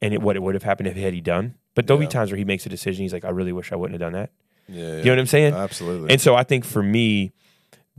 and 0.00 0.12
it, 0.12 0.20
what 0.20 0.34
it 0.34 0.42
would 0.42 0.54
have 0.54 0.64
happened 0.64 0.88
if 0.88 0.96
he 0.96 1.02
had 1.02 1.14
he 1.14 1.20
done. 1.20 1.54
But 1.76 1.86
there'll 1.86 2.02
Yeah. 2.02 2.08
be 2.08 2.12
times 2.12 2.32
where 2.32 2.36
he 2.38 2.44
makes 2.44 2.66
a 2.66 2.68
decision. 2.68 3.04
He's 3.04 3.12
like, 3.12 3.24
I 3.24 3.28
really 3.30 3.52
wish 3.52 3.70
I 3.70 3.76
wouldn't 3.76 4.00
have 4.00 4.12
done 4.12 4.20
that. 4.20 4.30
Yeah. 4.68 4.96
You 4.96 5.04
know 5.04 5.12
what 5.12 5.18
I'm 5.20 5.26
saying? 5.26 5.54
Absolutely. 5.54 6.10
And 6.10 6.20
so 6.20 6.34
I 6.34 6.42
think 6.42 6.64
for 6.64 6.82
me, 6.82 7.30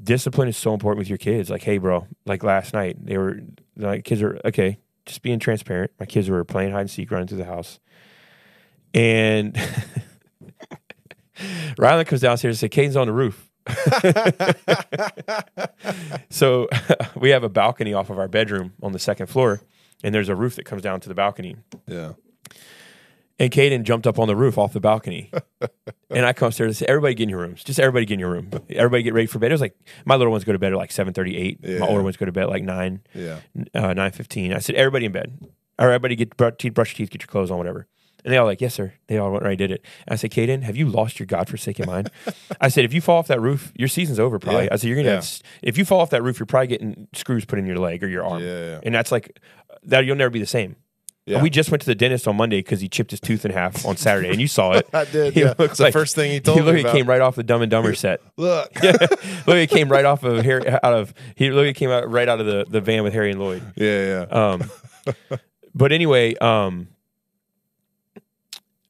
discipline 0.03 0.49
is 0.49 0.57
so 0.57 0.73
important 0.73 0.99
with 0.99 1.07
your 1.07 1.17
kids. 1.17 1.49
Like, 1.49 1.63
hey, 1.63 1.77
bro, 1.77 2.05
like 2.25 2.43
last 2.43 2.73
night, 2.73 2.97
they 3.05 3.17
were 3.17 3.39
like, 3.77 4.03
kids 4.03 4.21
are 4.21 4.38
okay, 4.43 4.77
just 5.05 5.21
being 5.21 5.39
transparent. 5.39 5.91
My 6.01 6.05
kids 6.05 6.29
were 6.29 6.43
playing 6.43 6.73
hide 6.73 6.81
and 6.81 6.91
seek, 6.91 7.09
running 7.11 7.27
through 7.29 7.38
the 7.38 7.45
house, 7.45 7.79
and 8.93 9.53
Rylan 11.77 12.05
comes 12.05 12.21
downstairs 12.21 12.55
and 12.55 12.59
says, 12.59 12.75
"Caden's 12.75 12.95
on 12.97 13.07
the 13.07 13.13
roof." 13.13 13.49
so 16.30 16.68
we 17.16 17.30
have 17.30 17.43
a 17.43 17.49
balcony 17.49 17.93
off 17.93 18.09
of 18.09 18.20
our 18.20 18.28
bedroom 18.28 18.74
on 18.82 18.91
the 18.91 18.99
second 18.99 19.28
floor, 19.28 19.61
and 20.03 20.14
there's 20.14 20.30
a 20.30 20.36
roof 20.36 20.55
that 20.55 20.66
comes 20.66 20.82
down 20.82 20.99
to 21.01 21.09
the 21.09 21.16
balcony. 21.16 21.55
yeah. 21.88 22.14
And 23.39 23.51
Caden 23.51 23.82
jumped 23.84 24.05
up 24.05 24.20
on 24.20 24.28
the 24.28 24.36
roof 24.36 24.59
off 24.59 24.74
the 24.74 24.80
balcony. 24.80 25.32
and 26.11 26.24
I 26.24 26.34
come 26.34 26.49
upstairs 26.49 26.68
and 26.70 26.78
say, 26.78 26.86
Everybody 26.88 27.16
get 27.16 27.24
in 27.24 27.30
your 27.30 27.39
rooms. 27.39 27.64
Just 27.64 27.80
everybody 27.80 28.05
get 28.05 28.14
in 28.14 28.20
your 28.20 28.30
room. 28.30 28.51
Everybody 28.70 29.01
get 29.01 29.14
ready 29.16 29.26
for 29.26 29.39
bed. 29.39 29.49
It 29.49 29.55
was 29.55 29.61
like 29.61 29.76
my 30.05 30.16
little 30.16 30.30
ones 30.32 30.43
go 30.43 30.51
to 30.53 30.59
bed 30.59 30.72
at 30.72 30.78
like 30.78 30.91
seven 30.91 31.14
thirty 31.16 31.36
eight. 31.36 31.59
Yeah. 31.64 31.80
My 31.80 31.88
older 31.88 32.03
ones 32.03 32.16
go 32.16 32.28
to 32.28 32.32
bed 32.32 32.43
at 32.43 32.49
like 32.49 32.64
nine, 32.64 33.01
Yeah. 33.16 33.39
uh, 33.74 33.93
nine 33.95 34.11
fifteen. 34.11 34.53
I 34.53 34.59
said, 34.59 34.76
Everybody 34.76 35.07
in 35.07 35.14
bed. 35.14 35.36
All 35.80 35.88
right, 35.88 35.95
everybody 35.95 36.16
get 36.16 36.38
teeth, 36.59 36.76
brush 36.76 36.91
your 36.91 36.97
teeth, 36.97 37.09
get 37.09 37.24
your 37.24 37.28
clothes 37.28 37.49
on, 37.49 37.57
whatever. 37.57 37.88
And 38.24 38.34
they 38.34 38.38
all 38.38 38.45
like, 38.45 38.61
Yes, 38.61 38.74
sir. 38.74 38.93
They 39.07 39.17
all 39.17 39.32
went 39.32 39.43
right 39.43 39.57
did 39.57 39.71
it. 39.71 39.84
And 40.07 40.13
I 40.13 40.15
said, 40.15 40.32
Caden, 40.32 40.63
have 40.63 40.76
you 40.78 40.88
lost 40.88 41.19
your 41.19 41.26
godforsaken 41.28 41.86
mind? 41.86 42.09
I 42.61 42.69
said, 42.69 42.86
if 42.86 42.93
you 42.93 43.01
fall 43.01 43.17
off 43.17 43.28
that 43.28 43.41
roof, 43.41 43.71
your 43.76 43.88
season's 43.88 44.19
over 44.19 44.39
probably. 44.39 44.65
Yeah. 44.65 44.69
I 44.74 44.76
said, 44.78 44.88
You're 44.88 44.97
gonna 44.97 45.09
Yeah. 45.09 45.15
have 45.15 45.41
if 45.61 45.78
you 45.78 45.86
fall 45.86 45.99
off 45.99 46.09
that 46.11 46.24
roof, 46.24 46.39
you're 46.39 46.45
probably 46.45 46.67
getting 46.67 47.07
screws 47.13 47.45
put 47.45 47.59
in 47.59 47.65
your 47.65 47.78
leg 47.78 48.03
or 48.03 48.07
your 48.07 48.26
arm. 48.26 48.41
Yeah, 48.43 48.65
yeah. 48.65 48.80
And 48.84 48.93
that's 48.95 49.11
like 49.11 49.39
that 49.84 50.05
you'll 50.05 50.15
never 50.15 50.30
be 50.30 50.39
the 50.39 50.45
same. 50.45 50.76
Yeah. 51.26 51.41
We 51.41 51.49
just 51.49 51.71
went 51.71 51.80
to 51.84 51.86
the 51.86 51.95
dentist 51.95 52.28
on 52.28 52.36
Monday 52.36 52.59
because 52.59 52.82
he 52.82 52.89
chipped 52.89 53.11
his 53.11 53.21
tooth 53.21 53.45
in 53.45 53.51
half 53.51 53.86
on 53.86 53.95
Saturday, 53.95 54.28
and 54.30 54.41
you 54.41 54.47
saw 54.47 54.74
it. 54.74 54.89
I 54.93 55.05
did. 55.05 55.34
He 55.34 55.39
yeah. 55.39 55.53
looks 55.57 55.78
the 55.78 55.86
like- 55.86 55.93
first 55.93 56.15
thing 56.15 56.32
he 56.32 56.41
told 56.41 56.57
he 56.57 56.61
me 56.61 56.65
literally 56.65 56.82
about. 56.84 56.95
came 56.95 57.05
right 57.07 57.21
off 57.21 57.36
the 57.36 57.43
Dumb 57.43 57.61
and 57.61 57.71
Dumber 57.71 57.95
set. 57.95 58.19
Look. 58.38 58.69
yeah. 58.84 58.91
Look, 59.47 59.55
it 59.55 59.69
came 59.69 59.88
right 59.88 60.03
off 60.03 60.26
of 60.26 60.43
Harry 60.43 60.67
out 60.67 60.84
of 60.84 61.13
he 61.36 61.49
literally 61.49 61.74
came 61.74 61.91
out 61.91 62.09
right 62.11 62.28
out 62.28 62.41
of 62.41 62.45
the, 62.45 62.65
the 62.69 62.82
van 62.82 63.03
with 63.03 63.13
Harry 63.13 63.32
and 63.32 63.39
Lloyd. 63.39 63.63
Yeah. 63.78 64.26
Yeah. 64.30 64.53
Um, 64.53 64.69
but 65.74 65.93
anyway, 65.93 66.36
um, 66.36 66.89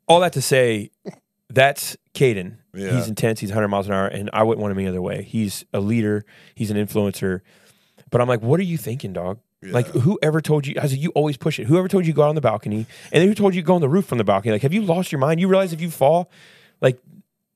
all 0.07 0.19
that 0.19 0.33
to 0.33 0.41
say, 0.41 0.91
that's 1.49 1.97
Caden. 2.13 2.57
Yeah. 2.73 2.95
He's 2.95 3.07
intense. 3.07 3.39
He's 3.39 3.49
100 3.49 3.67
miles 3.67 3.87
an 3.87 3.93
hour, 3.93 4.07
and 4.07 4.29
I 4.33 4.43
wouldn't 4.43 4.61
want 4.61 4.71
him 4.71 4.79
any 4.79 4.87
other 4.87 5.01
way. 5.01 5.23
He's 5.23 5.65
a 5.73 5.79
leader. 5.79 6.25
He's 6.55 6.71
an 6.71 6.77
influencer. 6.77 7.41
But 8.09 8.21
I'm 8.21 8.27
like, 8.27 8.41
what 8.41 8.59
are 8.59 8.63
you 8.63 8.77
thinking, 8.77 9.13
dog? 9.13 9.39
Like, 9.61 9.87
whoever 9.87 10.41
told 10.41 10.67
you? 10.67 10.75
I 10.81 10.87
said, 10.87 10.97
you 10.97 11.11
always 11.11 11.37
push 11.37 11.57
it. 11.57 11.67
Whoever 11.67 11.87
told 11.87 12.05
you 12.05 12.11
go 12.11 12.23
out 12.23 12.29
on 12.29 12.35
the 12.35 12.41
balcony, 12.41 12.85
and 13.13 13.21
then 13.21 13.27
who 13.29 13.33
told 13.33 13.55
you 13.55 13.61
go 13.61 13.75
on 13.75 13.81
the 13.81 13.87
roof 13.87 14.05
from 14.05 14.17
the 14.17 14.25
balcony? 14.25 14.51
Like, 14.51 14.61
have 14.61 14.73
you 14.73 14.81
lost 14.81 15.11
your 15.11 15.19
mind? 15.19 15.39
You 15.39 15.47
realize 15.47 15.71
if 15.71 15.79
you 15.79 15.89
fall, 15.89 16.29
like, 16.81 16.99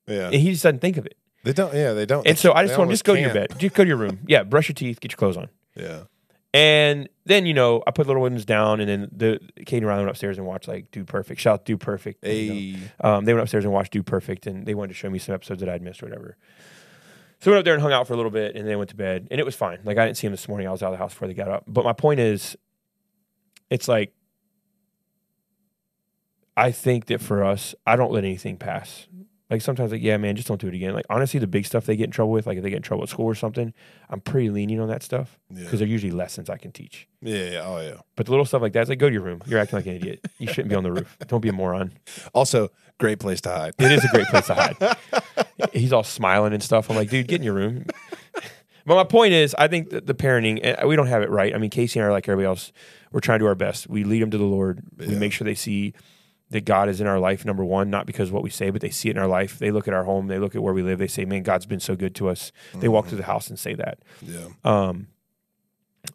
yeah. 0.06 0.26
and 0.26 0.34
he 0.36 0.50
just 0.50 0.62
doesn't 0.62 0.78
think 0.78 0.96
of 0.96 1.04
it. 1.04 1.18
They 1.44 1.52
don't. 1.52 1.74
Yeah. 1.74 1.92
They 1.92 2.06
don't. 2.06 2.26
And 2.26 2.38
so 2.38 2.54
I 2.54 2.62
just 2.62 2.72
They 2.72 2.76
told 2.76 2.88
him, 2.88 2.92
just 2.92 3.04
go 3.04 3.14
to 3.14 3.20
your 3.20 3.34
bed. 3.34 3.58
Just 3.58 3.74
go 3.74 3.84
to 3.84 3.88
your 3.88 3.98
room. 3.98 4.20
Yeah, 4.26 4.42
brush 4.42 4.68
your 4.68 4.74
teeth, 4.74 5.00
get 5.00 5.12
your 5.12 5.18
clothes 5.18 5.36
on. 5.36 5.50
Yeah. 5.76 6.04
And 6.54 7.08
then, 7.26 7.44
you 7.44 7.52
know, 7.52 7.82
I 7.86 7.90
put 7.90 8.06
little 8.06 8.22
ones 8.22 8.44
down 8.46 8.80
and 8.80 8.88
then 8.88 9.08
the 9.12 9.38
Katie 9.66 9.78
and 9.78 9.86
Riley 9.86 10.00
went 10.00 10.10
upstairs 10.10 10.38
and 10.38 10.46
watched 10.46 10.66
like 10.66 10.90
Dude 10.90 11.06
Perfect. 11.06 11.40
Shout 11.40 11.54
out 11.54 11.64
Dude 11.66 11.80
Perfect. 11.80 12.24
you 12.26 12.78
know. 13.02 13.16
Um, 13.16 13.24
they 13.26 13.34
went 13.34 13.42
upstairs 13.42 13.64
and 13.64 13.72
watched 13.72 13.92
Dude 13.92 14.06
Perfect 14.06 14.46
and 14.46 14.64
they 14.64 14.74
wanted 14.74 14.88
to 14.88 14.94
show 14.94 15.10
me 15.10 15.18
some 15.18 15.34
episodes 15.34 15.60
that 15.60 15.68
I'd 15.68 15.82
missed 15.82 16.02
or 16.02 16.06
whatever. 16.06 16.36
So 17.40 17.50
we 17.50 17.54
went 17.54 17.60
up 17.60 17.64
there 17.66 17.74
and 17.74 17.82
hung 17.82 17.92
out 17.92 18.06
for 18.06 18.14
a 18.14 18.16
little 18.16 18.32
bit 18.32 18.56
and 18.56 18.66
then 18.66 18.78
went 18.78 18.90
to 18.90 18.96
bed. 18.96 19.28
And 19.30 19.38
it 19.38 19.44
was 19.44 19.54
fine. 19.54 19.80
Like 19.84 19.98
I 19.98 20.06
didn't 20.06 20.16
see 20.16 20.26
them 20.26 20.32
this 20.32 20.48
morning. 20.48 20.66
I 20.66 20.70
was 20.70 20.82
out 20.82 20.86
of 20.86 20.92
the 20.92 20.98
house 20.98 21.12
before 21.12 21.28
they 21.28 21.34
got 21.34 21.48
up. 21.48 21.64
But 21.66 21.84
my 21.84 21.92
point 21.92 22.18
is, 22.18 22.56
it's 23.68 23.86
like 23.86 24.14
I 26.56 26.72
think 26.72 27.06
that 27.06 27.20
for 27.20 27.44
us, 27.44 27.74
I 27.86 27.94
don't 27.94 28.10
let 28.10 28.24
anything 28.24 28.56
pass. 28.56 29.06
Like 29.50 29.62
sometimes, 29.62 29.92
like 29.92 30.02
yeah, 30.02 30.18
man, 30.18 30.36
just 30.36 30.46
don't 30.48 30.60
do 30.60 30.68
it 30.68 30.74
again. 30.74 30.92
Like 30.92 31.06
honestly, 31.08 31.40
the 31.40 31.46
big 31.46 31.64
stuff 31.64 31.86
they 31.86 31.96
get 31.96 32.04
in 32.04 32.10
trouble 32.10 32.32
with, 32.32 32.46
like 32.46 32.58
if 32.58 32.62
they 32.62 32.68
get 32.70 32.76
in 32.76 32.82
trouble 32.82 33.04
at 33.04 33.08
school 33.08 33.24
or 33.24 33.34
something, 33.34 33.72
I'm 34.10 34.20
pretty 34.20 34.50
lenient 34.50 34.82
on 34.82 34.88
that 34.88 35.02
stuff 35.02 35.38
Yeah. 35.50 35.64
because 35.64 35.78
they're 35.78 35.88
usually 35.88 36.12
lessons 36.12 36.50
I 36.50 36.58
can 36.58 36.70
teach. 36.70 37.08
Yeah. 37.22 37.50
yeah. 37.52 37.62
Oh 37.64 37.80
yeah. 37.80 38.00
But 38.16 38.26
the 38.26 38.32
little 38.32 38.44
stuff 38.44 38.60
like 38.60 38.74
that, 38.74 38.80
it's 38.82 38.88
like 38.90 38.98
go 38.98 39.08
to 39.08 39.12
your 39.12 39.22
room. 39.22 39.40
You're 39.46 39.58
acting 39.58 39.78
like 39.78 39.86
an 39.86 39.94
idiot. 39.96 40.26
You 40.38 40.48
shouldn't 40.48 40.68
be 40.68 40.74
on 40.74 40.82
the 40.84 40.92
roof. 40.92 41.16
Don't 41.28 41.40
be 41.40 41.48
a 41.48 41.52
moron. 41.54 41.92
Also, 42.34 42.68
great 42.98 43.20
place 43.20 43.40
to 43.42 43.48
hide. 43.50 43.74
It 43.78 43.90
is 43.90 44.04
a 44.04 44.08
great 44.08 44.26
place 44.26 44.46
to 44.48 44.54
hide. 44.54 44.96
He's 45.72 45.92
all 45.94 46.04
smiling 46.04 46.52
and 46.52 46.62
stuff. 46.62 46.90
I'm 46.90 46.96
like, 46.96 47.08
dude, 47.08 47.26
get 47.26 47.36
in 47.40 47.44
your 47.44 47.54
room. 47.54 47.86
But 48.86 48.94
my 48.94 49.04
point 49.04 49.34
is, 49.34 49.54
I 49.58 49.68
think 49.68 49.90
that 49.90 50.06
the 50.06 50.14
parenting, 50.14 50.60
eh, 50.62 50.82
we 50.86 50.96
don't 50.96 51.08
have 51.08 51.20
it 51.20 51.28
right. 51.28 51.54
I 51.54 51.58
mean, 51.58 51.68
Casey 51.68 51.98
and 52.00 52.06
I 52.06 52.08
are 52.08 52.12
like 52.12 52.26
everybody 52.26 52.46
else. 52.46 52.72
We're 53.12 53.20
trying 53.20 53.38
to 53.38 53.42
do 53.42 53.46
our 53.46 53.54
best. 53.54 53.86
We 53.86 54.02
lead 54.02 54.22
them 54.22 54.30
to 54.30 54.38
the 54.38 54.44
Lord. 54.44 54.82
We 54.96 55.08
Yeah. 55.08 55.18
make 55.18 55.30
sure 55.34 55.44
they 55.44 55.54
see 55.54 55.92
that 56.50 56.64
God 56.64 56.88
is 56.88 57.00
in 57.00 57.06
our 57.06 57.18
life, 57.18 57.44
number 57.44 57.64
one, 57.64 57.90
not 57.90 58.06
because 58.06 58.28
of 58.28 58.34
what 58.34 58.42
we 58.42 58.50
say, 58.50 58.70
but 58.70 58.80
they 58.80 58.90
see 58.90 59.08
it 59.08 59.16
in 59.16 59.22
our 59.22 59.28
life. 59.28 59.58
They 59.58 59.70
look 59.70 59.86
at 59.86 59.94
our 59.94 60.04
home, 60.04 60.28
they 60.28 60.38
look 60.38 60.54
at 60.54 60.62
where 60.62 60.72
we 60.74 60.82
live, 60.82 60.98
they 60.98 61.06
say, 61.06 61.24
man, 61.24 61.42
God's 61.42 61.66
been 61.66 61.80
so 61.80 61.94
good 61.94 62.14
to 62.16 62.28
us. 62.28 62.52
They 62.74 62.88
walk 62.88 63.06
through 63.06 63.18
the 63.18 63.24
house 63.24 63.48
and 63.48 63.58
say 63.58 63.74
that. 63.74 63.98
Yeah. 64.22 64.48
Um, 64.64 65.08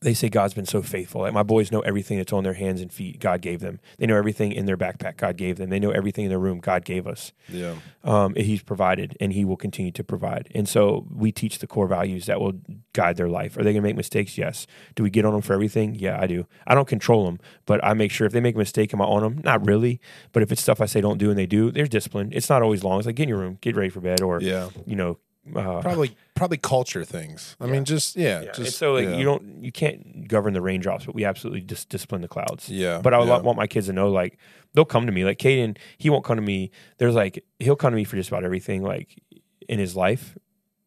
they 0.02 0.14
say 0.14 0.28
God's 0.30 0.54
been 0.54 0.66
so 0.66 0.82
faithful. 0.82 1.22
Like 1.22 1.34
my 1.34 1.44
boys 1.44 1.72
know 1.72 1.82
everything 1.82 2.18
that's 2.18 2.34
on 2.34 2.44
their 2.44 2.54
hands 2.54 2.82
and 2.82 2.92
feet. 2.92 3.20
God 3.20 3.42
gave 3.42 3.60
them. 3.60 3.80
They 3.98 4.08
know 4.08 4.18
everything 4.18 4.52
in 4.52 4.66
their 4.66 4.78
backpack. 4.78 5.18
God 5.18 5.38
gave 5.38 5.58
them. 5.58 5.70
They 5.70 5.80
know 5.80 5.92
everything 5.92 6.26
in 6.26 6.30
their 6.30 6.40
room. 6.40 6.60
God 6.60 6.84
gave 6.86 7.06
us. 7.06 7.32
Yeah. 7.50 7.76
Um, 8.04 8.34
he's 8.36 8.64
provided, 8.64 9.16
and 9.20 9.34
He 9.34 9.46
will 9.46 9.56
continue 9.58 9.92
to 9.92 10.04
provide. 10.04 10.50
And 10.56 10.68
so 10.68 11.06
we 11.14 11.32
teach 11.32 11.60
the 11.60 11.68
core 11.68 11.88
values 11.88 12.26
that 12.26 12.40
will 12.40 12.54
guide 12.94 13.18
their 13.18 13.30
life. 13.30 13.56
Are 13.56 13.60
they 13.64 13.72
going 13.72 13.84
to 13.84 13.88
make 13.88 13.96
mistakes? 13.96 14.38
Yes. 14.38 14.68
Do 14.96 15.04
we 15.04 15.10
get 15.10 15.26
on 15.26 15.34
them 15.34 15.42
for 15.42 15.54
everything? 15.54 15.96
Yeah, 15.96 16.20
I 16.20 16.28
do. 16.28 16.48
I 16.66 16.76
don't 16.76 16.88
control 16.88 17.26
them, 17.26 17.40
but 17.66 17.84
I 17.84 17.94
make 17.94 18.12
sure 18.12 18.26
if 18.26 18.34
they 18.34 18.42
make 18.42 18.56
a 18.56 18.60
mistake, 18.60 18.94
am 18.94 19.02
I 19.02 19.06
on 19.06 19.22
them? 19.22 19.42
Not 19.44 19.66
really. 19.66 20.00
But 20.32 20.44
if 20.44 20.52
it's 20.52 20.62
stuff 20.62 20.82
I 20.82 20.86
say 20.86 21.02
don't 21.02 21.18
do 21.18 21.30
and 21.30 21.38
they 21.38 21.46
do, 21.46 21.72
there's 21.72 21.90
discipline. 21.90 22.30
It's 22.34 22.50
not 22.50 22.62
always 22.62 22.84
long. 22.84 22.98
It's 23.00 23.06
like 23.06 23.16
get 23.16 23.24
in 23.24 23.30
your 23.30 23.38
room, 23.40 23.58
get 23.62 23.76
ready 23.76 23.90
for 23.90 24.00
bed, 24.02 24.22
or 24.22 24.42
Yeah. 24.42 24.70
you 24.86 24.96
know. 24.96 25.20
Uh, 25.56 25.82
Probably 25.82 26.16
probably 26.36 26.58
culture 26.58 27.04
things. 27.04 27.58
I 27.60 27.66
mean, 27.66 27.84
just 27.84 28.16
yeah, 28.16 28.42
Yeah. 28.42 28.46
just 28.48 28.60
and 28.60 28.68
so 28.70 28.94
like 28.94 29.06
yeah. 29.06 29.18
you 29.18 29.26
don't 29.26 29.62
you 29.64 29.72
can't 29.74 30.28
govern 30.28 30.54
the 30.54 30.62
raindrops, 30.62 31.06
but 31.06 31.14
we 31.16 31.26
absolutely 31.26 31.62
just 31.62 31.90
discipline 31.90 32.22
the 32.22 32.30
clouds. 32.30 32.70
Yeah, 32.70 33.02
But 33.04 33.14
I 33.14 33.20
would 33.20 33.28
yeah. 33.28 33.40
want 33.40 33.58
my 33.58 33.68
kids 33.68 33.88
to 33.88 33.94
know 33.94 34.10
like 34.10 34.38
they'll 34.74 34.86
come 34.86 35.06
to 35.06 35.12
me. 35.12 35.26
Like 35.26 35.40
Caden, 35.40 35.78
he 35.98 36.10
won't 36.10 36.24
come 36.24 36.38
to 36.38 36.42
me. 36.42 36.72
There's 36.98 37.14
like 37.16 37.44
he'll 37.60 37.76
come 37.76 37.92
to 37.92 37.98
me 37.98 38.06
for 38.06 38.16
just 38.16 38.30
about 38.30 38.46
everything 38.46 38.84
like 38.84 39.22
in 39.68 39.80
his 39.80 39.96
life. 39.98 40.38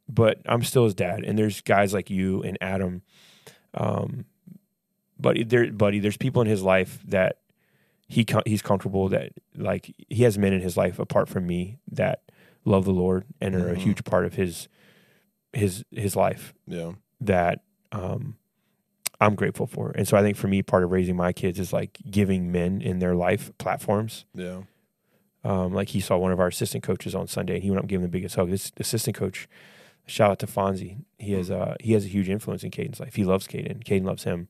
But 0.09 0.41
I'm 0.47 0.63
still 0.63 0.85
his 0.85 0.95
dad. 0.95 1.23
And 1.25 1.39
there's 1.39 1.61
guys 1.61 1.93
like 1.93 2.09
you 2.09 2.43
and 2.43 2.57
Adam. 2.63 3.03
Um 3.75 4.25
but 5.19 5.37
there 5.49 5.71
buddy, 5.73 5.99
there's 5.99 6.17
people 6.17 6.41
in 6.43 6.49
his 6.49 6.63
life 6.63 6.99
that 7.09 7.41
he 8.09 8.25
com- 8.25 8.43
he's 8.47 8.63
comfortable 8.63 9.09
that 9.11 9.33
like 9.57 9.95
he 10.09 10.23
has 10.23 10.39
men 10.39 10.53
in 10.53 10.61
his 10.61 10.77
life 10.77 10.99
apart 10.99 11.29
from 11.29 11.47
me 11.47 11.79
that 11.91 12.23
love 12.67 12.85
the 12.85 12.93
Lord 12.93 13.25
and 13.41 13.55
are 13.55 13.71
a 13.71 13.75
Mhm. 13.75 13.79
huge 13.79 14.05
part 14.05 14.27
of 14.27 14.35
his 14.35 14.69
his 15.55 15.85
his 15.91 16.15
life 16.15 16.53
yeah, 16.67 16.93
that 17.21 17.63
um, 17.93 18.37
I'm 19.21 19.35
grateful 19.35 19.67
for. 19.67 19.91
And 19.95 20.07
so 20.07 20.19
I 20.19 20.23
think 20.23 20.37
for 20.37 20.49
me, 20.49 20.61
part 20.63 20.85
of 20.85 20.91
raising 20.91 21.17
my 21.17 21.33
kids 21.33 21.59
is 21.59 21.73
like 21.73 21.99
giving 22.11 22.53
men 22.53 22.83
in 22.83 22.99
their 22.99 23.15
life 23.15 23.51
platforms. 23.57 24.27
yeah, 24.35 24.63
Um, 25.45 25.73
like 25.73 25.89
he 25.91 26.01
saw 26.01 26.19
one 26.19 26.33
of 26.33 26.41
our 26.41 26.49
assistant 26.49 26.83
coaches 26.85 27.15
on 27.15 27.27
Sunday, 27.27 27.55
and 27.55 27.63
he 27.63 27.71
went 27.71 27.79
up 27.79 27.85
and 27.85 27.89
gave 27.89 28.01
him 28.01 28.03
the 28.03 28.09
biggest 28.09 28.35
hug. 28.35 28.51
This 28.51 28.71
assistant 28.77 29.17
coach, 29.17 29.49
shout 30.07 30.31
out 30.33 30.39
to 30.41 30.47
Fonzie. 30.47 31.05
He 31.19 31.33
has 31.33 31.51
uh, 31.51 31.77
he 31.81 31.93
has 31.95 32.05
a 32.05 32.09
huge 32.09 32.29
influence 32.29 32.63
in 32.63 32.71
Caden's 32.71 33.01
life. 33.01 33.15
He 33.15 33.25
loves 33.25 33.47
Caden. 33.47 33.83
Caden 33.85 34.05
loves 34.05 34.25
him. 34.25 34.49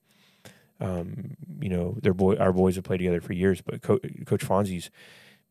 Um, 0.81 1.37
you 1.61 1.69
know, 1.69 1.97
their 2.03 2.13
boy, 2.15 2.35
our 2.37 2.53
boys 2.53 2.75
have 2.75 2.85
played 2.85 2.99
together 2.99 3.21
for 3.21 3.33
years, 3.33 3.61
but 3.63 3.81
Co- 3.83 4.01
Coach 4.27 4.45
Fonzie's 4.45 4.91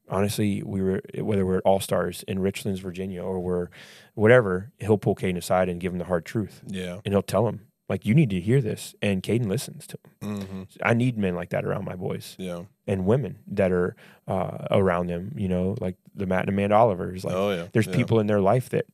honestly, 0.09 0.61
we 0.63 0.81
were 0.81 1.01
whether 1.19 1.45
we're 1.45 1.57
at 1.57 1.63
All 1.63 1.79
Stars 1.79 2.23
in 2.27 2.39
Richlands, 2.39 2.79
Virginia, 2.79 3.23
or 3.23 3.39
we're 3.39 3.69
whatever, 4.13 4.71
he'll 4.79 4.97
pull 4.97 5.15
Caden 5.15 5.37
aside 5.37 5.69
and 5.69 5.79
give 5.79 5.91
him 5.93 5.99
the 5.99 6.05
hard 6.05 6.25
truth 6.25 6.61
yeah. 6.67 6.99
and 7.03 7.13
he'll 7.13 7.21
tell 7.21 7.47
him 7.47 7.61
like 7.89 8.05
you 8.05 8.15
need 8.15 8.29
to 8.31 8.39
hear 8.39 8.61
this 8.61 8.95
and 9.01 9.21
Caden 9.21 9.47
listens 9.47 9.85
to 9.87 9.97
him. 10.21 10.41
hmm 10.41 10.63
I 10.81 10.93
need 10.93 11.17
men 11.17 11.35
like 11.35 11.49
that 11.49 11.65
around 11.65 11.85
my 11.85 11.95
boys 11.95 12.35
Yeah. 12.39 12.63
and 12.87 13.05
women 13.05 13.39
that 13.47 13.71
are 13.71 13.95
uh, 14.27 14.67
around 14.71 15.07
them, 15.07 15.33
you 15.37 15.47
know, 15.49 15.75
like 15.81 15.95
the 16.15 16.25
Matt 16.25 16.41
and 16.41 16.49
Amanda 16.49 16.75
Olivers. 16.77 17.23
Like 17.25 17.35
oh 17.35 17.51
yeah. 17.51 17.67
there's 17.73 17.87
yeah. 17.87 17.95
people 17.95 18.19
in 18.19 18.27
their 18.27 18.41
life 18.41 18.69
that 18.69 18.85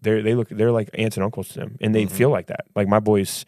they're 0.00 0.22
they 0.22 0.34
look 0.34 0.48
they're 0.48 0.72
like 0.72 0.90
aunts 0.94 1.16
and 1.16 1.22
uncles 1.24 1.48
to 1.50 1.60
them 1.60 1.76
and 1.80 1.94
they 1.94 2.06
Mhm. 2.06 2.10
feel 2.10 2.30
like 2.30 2.46
that. 2.46 2.64
Like 2.74 2.88
my 2.88 2.98
boys 3.00 3.44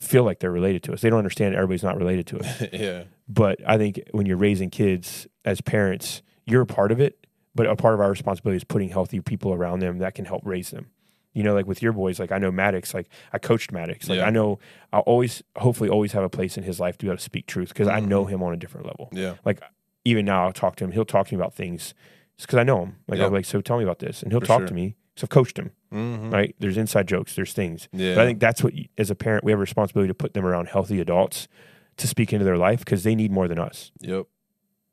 feel 0.00 0.24
like 0.24 0.40
they're 0.40 0.50
related 0.50 0.82
to 0.84 0.92
us. 0.92 1.00
They 1.02 1.10
don't 1.10 1.18
understand 1.18 1.54
everybody's 1.54 1.84
not 1.84 1.96
related 1.96 2.26
to 2.28 2.38
us. 2.40 2.62
yeah. 2.72 3.04
but 3.28 3.60
I 3.66 3.76
think 3.78 4.00
when 4.10 4.26
you're 4.26 4.36
raising 4.38 4.70
kids 4.70 5.28
as 5.44 5.60
parents, 5.60 6.22
you're 6.46 6.62
a 6.62 6.66
part 6.66 6.92
of 6.92 7.00
it, 7.00 7.26
but 7.54 7.66
a 7.66 7.76
part 7.76 7.94
of 7.94 8.00
our 8.00 8.10
responsibility 8.10 8.56
is 8.56 8.64
putting 8.64 8.88
healthy 8.88 9.20
people 9.20 9.52
around 9.52 9.80
them 9.80 9.98
that 9.98 10.14
can 10.14 10.24
help 10.24 10.42
raise 10.44 10.70
them. 10.70 10.90
You 11.34 11.42
know, 11.42 11.54
like 11.54 11.66
with 11.66 11.80
your 11.82 11.92
boys, 11.92 12.20
like 12.20 12.30
I 12.30 12.38
know 12.38 12.50
Maddox, 12.50 12.92
like 12.92 13.08
I 13.32 13.38
coached 13.38 13.72
Maddox. 13.72 14.08
Like 14.08 14.18
Yeah. 14.18 14.26
I 14.26 14.30
know 14.30 14.58
I'll 14.92 15.00
always, 15.00 15.42
hopefully, 15.56 15.88
always 15.88 16.12
have 16.12 16.22
a 16.22 16.28
place 16.28 16.58
in 16.58 16.64
his 16.64 16.78
life 16.78 16.98
to 16.98 17.06
be 17.06 17.08
able 17.08 17.16
to 17.16 17.22
speak 17.22 17.46
truth 17.46 17.68
because 17.68 17.88
I 17.88 18.00
know 18.00 18.26
him 18.26 18.42
on 18.42 18.52
a 18.52 18.56
different 18.56 18.86
level. 18.86 19.08
Yeah. 19.12 19.36
Like 19.44 19.62
even 20.04 20.26
now, 20.26 20.44
I'll 20.44 20.52
talk 20.52 20.76
to 20.76 20.84
him. 20.84 20.92
He'll 20.92 21.04
talk 21.06 21.28
to 21.28 21.34
me 21.34 21.40
about 21.40 21.54
things 21.54 21.94
because 22.38 22.58
I 22.58 22.64
know 22.64 22.82
him. 22.82 22.96
Like 23.08 23.18
Yeah. 23.18 23.24
I'll 23.24 23.30
be 23.30 23.36
like, 23.36 23.44
so 23.46 23.60
tell 23.62 23.78
me 23.78 23.84
about 23.84 23.98
this, 24.00 24.22
and 24.22 24.30
he'll 24.30 24.40
For 24.40 24.46
talk 24.46 24.60
sure. 24.60 24.66
to 24.68 24.74
me 24.74 24.96
because 25.14 25.24
I've 25.24 25.30
coached 25.30 25.58
him. 25.58 25.70
hmm 25.90 26.28
Right? 26.30 26.54
There's 26.58 26.76
inside 26.76 27.08
jokes. 27.08 27.34
There's 27.34 27.54
things. 27.54 27.88
Yeah. 27.92 28.14
But 28.14 28.22
I 28.22 28.26
think 28.26 28.40
that's 28.40 28.62
what, 28.62 28.74
as 28.98 29.10
a 29.10 29.14
parent, 29.14 29.42
we 29.44 29.52
have 29.52 29.58
a 29.58 29.60
responsibility 29.60 30.08
to 30.08 30.14
put 30.14 30.34
them 30.34 30.44
around 30.44 30.68
healthy 30.68 31.00
adults 31.00 31.48
to 31.96 32.06
speak 32.06 32.32
into 32.34 32.44
their 32.44 32.58
life 32.58 32.80
because 32.80 33.04
they 33.04 33.14
need 33.14 33.30
more 33.32 33.48
than 33.48 33.58
us. 33.58 33.90
Yep. 34.00 34.26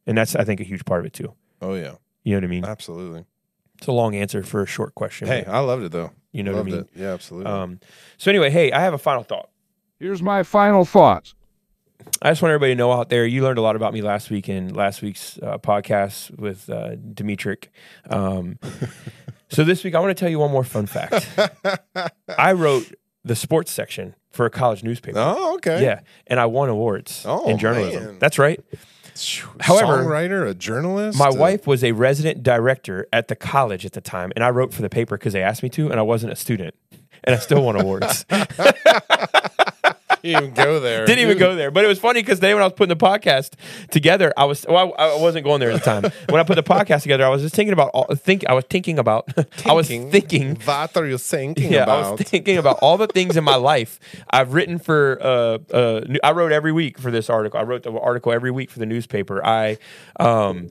And 0.07 0.17
that's, 0.17 0.35
I 0.37 0.43
think, 0.45 0.59
a 0.61 0.63
huge 0.63 0.85
part 0.85 1.01
of 1.01 1.05
it 1.05 1.13
too. 1.13 1.33
Oh 1.61 1.73
yeah. 1.75 1.93
You 2.23 2.33
know 2.33 2.37
what 2.37 2.43
I 2.43 2.47
mean? 2.47 2.65
Absolutely. 2.65 3.25
It's 3.77 3.87
a 3.87 3.91
long 3.91 4.15
answer 4.15 4.43
for 4.43 4.61
a 4.61 4.65
short 4.65 4.93
question. 4.95 5.27
Hey, 5.27 5.45
I 5.45 5.59
loved 5.59 5.83
it 5.83 5.91
though. 5.91 6.11
you 6.31 6.43
know 6.43 6.51
loved 6.53 6.69
what 6.69 6.73
I 6.73 6.77
mean? 6.81 6.89
it. 6.95 6.99
Yeah, 7.01 7.13
absolutely. 7.13 7.51
Um, 7.51 7.79
so 8.17 8.29
anyway, 8.29 8.49
hey, 8.49 8.71
I 8.71 8.81
have 8.81 8.93
a 8.93 8.97
final 8.97 9.23
thought. 9.23 9.49
Here's 9.99 10.21
my 10.21 10.43
final 10.43 10.85
thoughts. 10.85 11.33
I 12.21 12.29
just 12.31 12.41
want 12.41 12.51
everybody 12.51 12.73
to 12.73 12.77
know 12.77 12.91
out 12.93 13.09
there, 13.09 13.25
you 13.25 13.43
learned 13.43 13.57
a 13.57 13.61
lot 13.61 13.75
about 13.75 13.93
me 13.93 14.01
last 14.01 14.29
week 14.29 14.47
in 14.49 14.73
last 14.73 15.01
week's 15.01 15.37
uh, 15.43 15.57
podcast 15.57 16.37
with 16.39 16.69
uh, 16.69 16.95
Dimitrik. 16.95 17.67
Um, 18.09 18.57
so 19.49 19.63
this 19.65 19.83
week, 19.83 19.95
I 19.95 19.99
want 19.99 20.15
to 20.15 20.19
tell 20.19 20.29
you 20.29 20.39
one 20.39 20.51
more 20.51 20.63
fun 20.63 20.85
fact. 20.85 21.29
I 22.37 22.53
wrote 22.53 22.93
the 23.25 23.35
sports 23.35 23.71
section 23.71 24.15
for 24.31 24.45
a 24.45 24.49
college 24.49 24.83
newspaper. 24.83 25.19
oh, 25.19 25.55
okay. 25.55 25.83
Yeah, 25.83 25.99
and 26.27 26.39
I 26.39 26.45
won 26.45 26.69
awards 26.69 27.23
Oh, 27.27 27.49
in 27.49 27.57
journalism. 27.57 28.03
man. 28.05 28.19
That's 28.19 28.39
right. 28.39 28.59
However, 29.61 30.03
songwriter, 30.03 30.49
a 30.49 30.53
journalist. 30.53 31.17
My 31.17 31.29
a- 31.29 31.33
wife 31.33 31.67
was 31.67 31.83
a 31.83 31.91
resident 31.91 32.43
director 32.43 33.07
at 33.11 33.27
the 33.27 33.35
college 33.35 33.85
at 33.85 33.93
the 33.93 34.01
time, 34.01 34.31
and 34.35 34.43
I 34.43 34.49
wrote 34.49 34.73
for 34.73 34.81
the 34.81 34.89
paper 34.89 35.17
because 35.17 35.33
they 35.33 35.43
asked 35.43 35.63
me 35.63 35.69
to, 35.69 35.89
and 35.89 35.99
I 35.99 36.03
wasn't 36.03 36.33
a 36.33 36.35
student, 36.35 36.75
and 37.23 37.35
I 37.35 37.39
still 37.39 37.63
won 37.63 37.79
awards. 37.79 38.25
didn't 40.23 40.43
even 40.43 40.53
go 40.53 40.79
there. 40.79 41.05
Didn't 41.05 41.23
even 41.23 41.37
go 41.37 41.55
there, 41.55 41.71
but 41.71 41.83
it 41.83 41.87
was 41.87 41.99
funny 41.99 42.21
because 42.21 42.39
today 42.39 42.53
when 42.53 42.63
I 42.63 42.65
was 42.65 42.73
putting 42.73 42.95
the 42.97 43.03
podcast 43.05 43.53
together, 43.91 44.33
I 44.37 44.45
was 44.45 44.65
well, 44.67 44.93
I, 44.97 45.09
I 45.09 45.21
wasn't 45.21 45.45
going 45.45 45.59
there 45.59 45.71
at 45.71 45.83
the 45.83 45.85
time. 46.01 46.11
when 46.29 46.39
I 46.39 46.43
put 46.43 46.55
the 46.55 46.63
podcast 46.63 47.03
together, 47.03 47.25
I 47.25 47.29
was 47.29 47.41
just 47.41 47.55
thinking 47.55 47.73
about 47.73 47.89
all, 47.93 48.05
think. 48.15 48.45
I 48.47 48.53
was 48.53 48.65
thinking 48.69 48.99
about. 48.99 49.29
I 49.65 49.73
was 49.73 49.87
thinking. 49.87 50.55
What 50.65 50.97
are 50.97 51.05
you 51.05 51.17
thinking 51.17 51.71
Yeah, 51.73 51.83
about? 51.83 52.03
I 52.03 52.11
was 52.11 52.21
thinking 52.21 52.57
about 52.57 52.79
all 52.81 52.97
the 52.97 53.07
things 53.07 53.37
in 53.37 53.43
my 53.43 53.55
life 53.73 53.99
I've 54.29 54.53
written 54.53 54.79
for. 54.79 55.17
Uh, 55.21 55.57
uh, 55.73 56.01
I 56.23 56.31
wrote 56.31 56.51
every 56.51 56.71
week 56.71 56.97
for 56.99 57.11
this 57.11 57.29
article. 57.29 57.59
I 57.59 57.63
wrote 57.63 57.83
the 57.83 57.91
article 57.91 58.31
every 58.31 58.51
week 58.51 58.69
for 58.71 58.79
the 58.79 58.85
newspaper. 58.85 59.45
I, 59.45 59.77
um, 60.19 60.69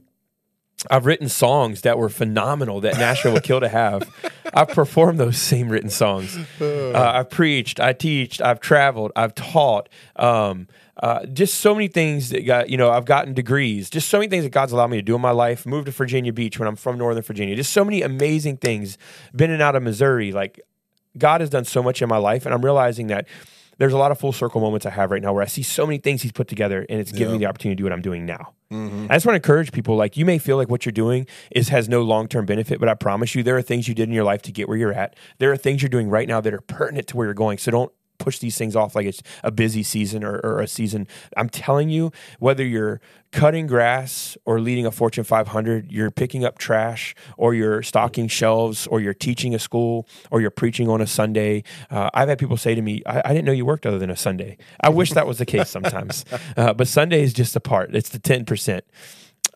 I've 0.91 1.07
written 1.07 1.29
songs 1.29 1.83
that 1.83 1.99
were 1.99 2.09
phenomenal 2.09 2.81
that 2.83 2.99
Nashville 2.99 3.33
would 3.33 3.43
kill 3.43 3.61
to 3.61 3.69
have. 3.69 4.09
I've 4.55 4.69
performed 4.69 5.19
those 5.19 5.37
same 5.37 5.69
written 5.69 5.91
songs. 5.91 6.39
Uh, 6.61 6.93
I've 6.95 7.31
preached, 7.31 7.81
I 7.81 7.93
teached, 7.93 8.41
I've 8.41 8.61
traveled, 8.61 9.11
I've 9.17 9.35
taught. 9.35 9.89
Um, 10.17 10.69
uh, 10.97 11.27
just 11.27 11.61
so 11.61 11.75
many 11.75 11.89
things 11.89 12.31
that 12.31 12.45
got, 12.45 12.71
you 12.71 12.77
know, 12.77 12.91
I've 12.91 13.05
gotten 13.05 13.35
degrees. 13.35 13.91
Just 13.91 14.09
so 14.09 14.19
many 14.19 14.29
things 14.29 14.45
that 14.45 14.51
God's 14.51 14.73
allowed 14.73 14.91
me 14.91 14.99
to 14.99 15.03
do 15.03 15.15
in 15.15 15.21
my 15.21 15.31
life. 15.31 15.67
Moved 15.67 15.87
to 15.87 15.93
Virginia 15.93 16.33
Beach 16.33 16.59
when 16.59 16.69
I'm 16.69 16.77
from 16.77 16.99
Northern 16.99 17.23
Virginia. 17.23 17.55
Just 17.57 17.73
so 17.73 17.85
many 17.85 18.03
amazing 18.03 18.57
things. 18.57 18.99
Been 19.35 19.51
in 19.51 19.55
and 19.55 19.63
out 19.63 19.77
of 19.77 19.83
Missouri. 19.83 20.33
Like 20.33 20.61
God 21.17 21.41
has 21.41 21.51
done 21.51 21.65
so 21.65 21.83
much 21.83 22.03
in 22.03 22.09
my 22.09 22.19
life, 22.19 22.47
and 22.47 22.55
I'm 22.55 22.65
realizing 22.65 23.09
that 23.09 23.27
there's 23.79 23.93
a 23.93 23.99
lot 23.99 24.11
of 24.11 24.19
full 24.19 24.33
circle 24.33 24.61
moments 24.61 24.87
I 24.87 24.91
have 24.91 25.11
right 25.11 25.23
now 25.23 25.33
where 25.33 25.43
I 25.43 25.47
see 25.47 25.63
so 25.63 25.87
many 25.87 25.99
things 25.99 26.23
He's 26.23 26.33
put 26.33 26.49
together, 26.49 26.85
and 26.89 27.01
it's 27.01 27.13
giving 27.13 27.35
me 27.35 27.39
the 27.39 27.47
opportunity 27.47 27.77
to 27.77 27.81
do 27.81 27.85
what 27.85 27.93
I'm 27.93 28.03
doing 28.03 28.27
now. 28.27 28.55
Mm-hmm. 28.73 29.07
I 29.09 29.15
just 29.15 29.25
want 29.25 29.33
to 29.35 29.37
encourage 29.37 29.73
people 29.73 29.97
like 29.97 30.17
you 30.17 30.27
may 30.27 30.39
feel 30.39 30.57
like 30.57 30.69
what 30.69 30.85
you're 30.85 30.93
doing 30.93 31.27
is 31.51 31.71
has 31.71 31.89
no 31.89 32.03
long 32.03 32.29
term 32.29 32.45
benefit, 32.45 32.79
but 32.79 32.89
I 32.89 32.95
promise 32.95 33.35
you 33.35 33.43
there 33.43 33.57
are 33.57 33.63
things 33.63 33.89
you 33.89 33.95
did 33.95 34.09
in 34.09 34.15
your 34.15 34.25
life 34.25 34.43
to 34.43 34.53
get 34.53 34.69
where 34.69 34.77
you're 34.77 34.93
at. 34.93 35.17
There 35.39 35.51
are 35.51 35.57
things 35.57 35.81
you're 35.83 35.89
doing 35.89 36.11
right 36.11 36.29
now 36.29 36.41
that 36.41 36.53
are 36.53 36.61
pertinent 36.61 37.07
to 37.09 37.17
where 37.17 37.27
you're 37.27 37.35
going. 37.35 37.59
So 37.59 37.71
don't 37.71 37.93
push 38.19 38.39
these 38.39 38.59
things 38.59 38.77
off 38.77 38.95
like 38.95 39.07
it's 39.07 39.23
a 39.43 39.51
busy 39.51 39.83
season 39.83 40.25
or, 40.25 40.39
or 40.41 40.61
a 40.61 40.69
season. 40.69 41.07
I'm 41.37 41.49
telling 41.49 41.89
you, 41.89 42.13
whether 42.39 42.65
you're 42.65 43.01
cutting 43.31 43.67
grass 43.67 44.37
or 44.45 44.61
leading 44.61 44.87
a 44.87 44.91
Fortune 44.91 45.25
500, 45.25 45.93
you're 45.93 46.11
picking 46.11 46.45
up 46.45 46.59
trash 46.59 47.15
or 47.37 47.55
you're 47.55 47.83
stocking 47.83 48.29
shelves 48.29 48.87
or 48.87 49.01
you're 49.01 49.15
teaching 49.15 49.55
a 49.55 49.59
school 49.59 50.09
or 50.31 50.41
you're 50.41 50.51
preaching 50.51 50.89
on 50.89 51.01
a 51.01 51.07
Sunday. 51.07 51.63
Uh, 51.91 52.11
I've 52.15 52.29
had 52.29 52.39
people 52.39 52.57
say 52.57 52.75
to 52.75 52.83
me, 52.83 53.03
I, 53.07 53.23
I 53.25 53.29
didn't 53.29 53.45
know 53.45 53.53
you 53.53 53.67
worked 53.67 53.87
other 53.87 53.99
than 53.99 54.11
a 54.11 54.17
Sunday. 54.17 54.57
I 54.81 54.89
wish 54.89 55.13
that 55.13 55.27
was 55.27 55.39
the 55.39 55.47
case 55.47 55.69
sometimes, 55.71 56.25
uh, 56.57 56.75
but 56.75 56.89
Sunday 56.89 57.23
is 57.23 57.33
just 57.33 57.55
a 57.57 57.61
part. 57.61 57.95
It's 57.95 58.09
the 58.09 58.19
10%. 58.19 58.81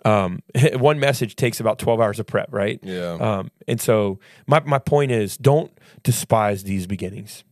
Um, 0.05 0.41
one 0.75 0.99
message 0.99 1.37
takes 1.37 1.61
about 1.61 1.79
12 1.79 2.01
hours 2.01 2.19
of 2.19 2.27
prep, 2.27 2.49
right? 2.53 2.79
Yeah. 2.83 3.13
Um, 3.13 3.51
and 3.69 3.81
so 3.81 4.19
my, 4.47 4.61
my 4.61 4.79
point 4.79 5.13
is 5.13 5.37
don't 5.37 5.73
despise 6.03 6.65
these 6.65 6.87
beginnings 6.87 7.45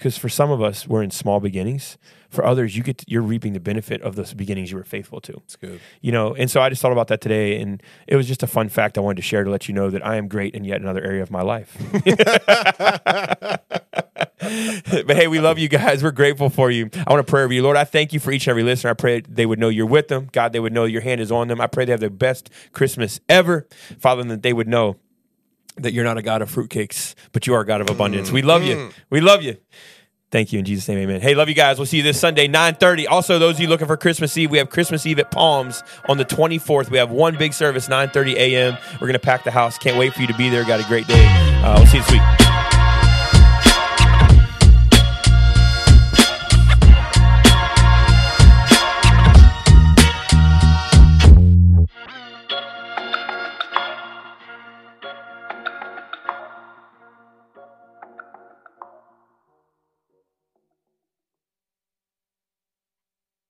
because 0.00 0.16
for 0.16 0.30
some 0.30 0.50
of 0.50 0.62
us, 0.62 0.88
we're 0.88 1.02
in 1.02 1.10
small 1.10 1.40
beginnings. 1.40 1.98
For 2.30 2.42
others, 2.42 2.74
you 2.74 2.82
get 2.82 2.96
to, 2.98 3.04
you're 3.06 3.20
reaping 3.20 3.52
the 3.52 3.60
benefit 3.60 4.00
of 4.00 4.16
those 4.16 4.32
beginnings 4.32 4.70
you 4.70 4.78
were 4.78 4.84
faithful 4.84 5.20
to. 5.20 5.34
It's 5.44 5.56
good. 5.56 5.78
You 6.00 6.10
know, 6.10 6.34
and 6.34 6.50
so 6.50 6.62
I 6.62 6.70
just 6.70 6.80
thought 6.80 6.92
about 6.92 7.08
that 7.08 7.20
today, 7.20 7.60
and 7.60 7.82
it 8.06 8.16
was 8.16 8.26
just 8.26 8.42
a 8.42 8.46
fun 8.46 8.70
fact 8.70 8.96
I 8.96 9.02
wanted 9.02 9.16
to 9.16 9.22
share 9.22 9.44
to 9.44 9.50
let 9.50 9.68
you 9.68 9.74
know 9.74 9.90
that 9.90 10.04
I 10.04 10.16
am 10.16 10.26
great 10.26 10.54
in 10.54 10.64
yet 10.64 10.80
another 10.80 11.04
area 11.04 11.22
of 11.22 11.30
my 11.30 11.42
life. 11.42 11.76
but 11.92 12.06
hey, 15.16 15.26
we 15.26 15.38
love 15.38 15.58
you 15.58 15.68
guys. 15.68 16.02
We're 16.02 16.12
grateful 16.12 16.48
for 16.48 16.70
you. 16.70 16.88
I 17.06 17.12
want 17.12 17.26
to 17.26 17.30
pray 17.30 17.42
over 17.42 17.52
you, 17.52 17.62
Lord. 17.62 17.76
I 17.76 17.84
thank 17.84 18.14
you 18.14 18.20
for 18.20 18.32
each 18.32 18.46
and 18.46 18.52
every 18.52 18.62
listener. 18.62 18.92
I 18.92 18.94
pray 18.94 19.20
they 19.28 19.44
would 19.44 19.58
know 19.58 19.68
you're 19.68 19.84
with 19.84 20.08
them. 20.08 20.30
God, 20.32 20.54
they 20.54 20.60
would 20.60 20.72
know 20.72 20.86
your 20.86 21.02
hand 21.02 21.20
is 21.20 21.30
on 21.30 21.48
them. 21.48 21.60
I 21.60 21.66
pray 21.66 21.84
they 21.84 21.92
have 21.92 22.00
the 22.00 22.08
best 22.08 22.48
Christmas 22.72 23.20
ever, 23.28 23.66
Father, 23.98 24.22
and 24.22 24.30
that 24.30 24.42
they 24.42 24.54
would 24.54 24.66
know 24.66 24.96
that 25.82 25.92
you're 25.92 26.04
not 26.04 26.18
a 26.18 26.22
God 26.22 26.42
of 26.42 26.50
fruitcakes, 26.54 27.14
but 27.32 27.46
you 27.46 27.54
are 27.54 27.60
a 27.60 27.66
God 27.66 27.80
of 27.80 27.90
abundance. 27.90 28.30
We 28.30 28.42
love 28.42 28.62
you. 28.62 28.90
We 29.10 29.20
love 29.20 29.42
you. 29.42 29.56
Thank 30.30 30.52
you 30.52 30.60
in 30.60 30.64
Jesus' 30.64 30.86
name, 30.86 30.98
amen. 30.98 31.20
Hey, 31.20 31.34
love 31.34 31.48
you 31.48 31.56
guys. 31.56 31.76
We'll 31.76 31.86
see 31.86 31.96
you 31.96 32.02
this 32.04 32.20
Sunday, 32.20 32.46
9.30. 32.46 33.06
Also, 33.08 33.40
those 33.40 33.56
of 33.56 33.60
you 33.60 33.66
looking 33.66 33.88
for 33.88 33.96
Christmas 33.96 34.36
Eve, 34.36 34.48
we 34.52 34.58
have 34.58 34.70
Christmas 34.70 35.04
Eve 35.04 35.18
at 35.18 35.32
Palms 35.32 35.82
on 36.08 36.18
the 36.18 36.24
24th. 36.24 36.88
We 36.88 36.98
have 36.98 37.10
one 37.10 37.36
big 37.36 37.52
service, 37.52 37.88
9.30 37.88 38.34
a.m. 38.34 38.78
We're 38.94 39.08
going 39.08 39.14
to 39.14 39.18
pack 39.18 39.42
the 39.42 39.50
house. 39.50 39.76
Can't 39.76 39.98
wait 39.98 40.14
for 40.14 40.20
you 40.20 40.28
to 40.28 40.36
be 40.36 40.48
there. 40.48 40.64
Got 40.64 40.78
a 40.78 40.86
great 40.86 41.08
day. 41.08 41.26
Uh, 41.64 41.74
we'll 41.78 41.86
see 41.86 41.96
you 41.96 42.04
this 42.04 42.12
week. 42.12 42.69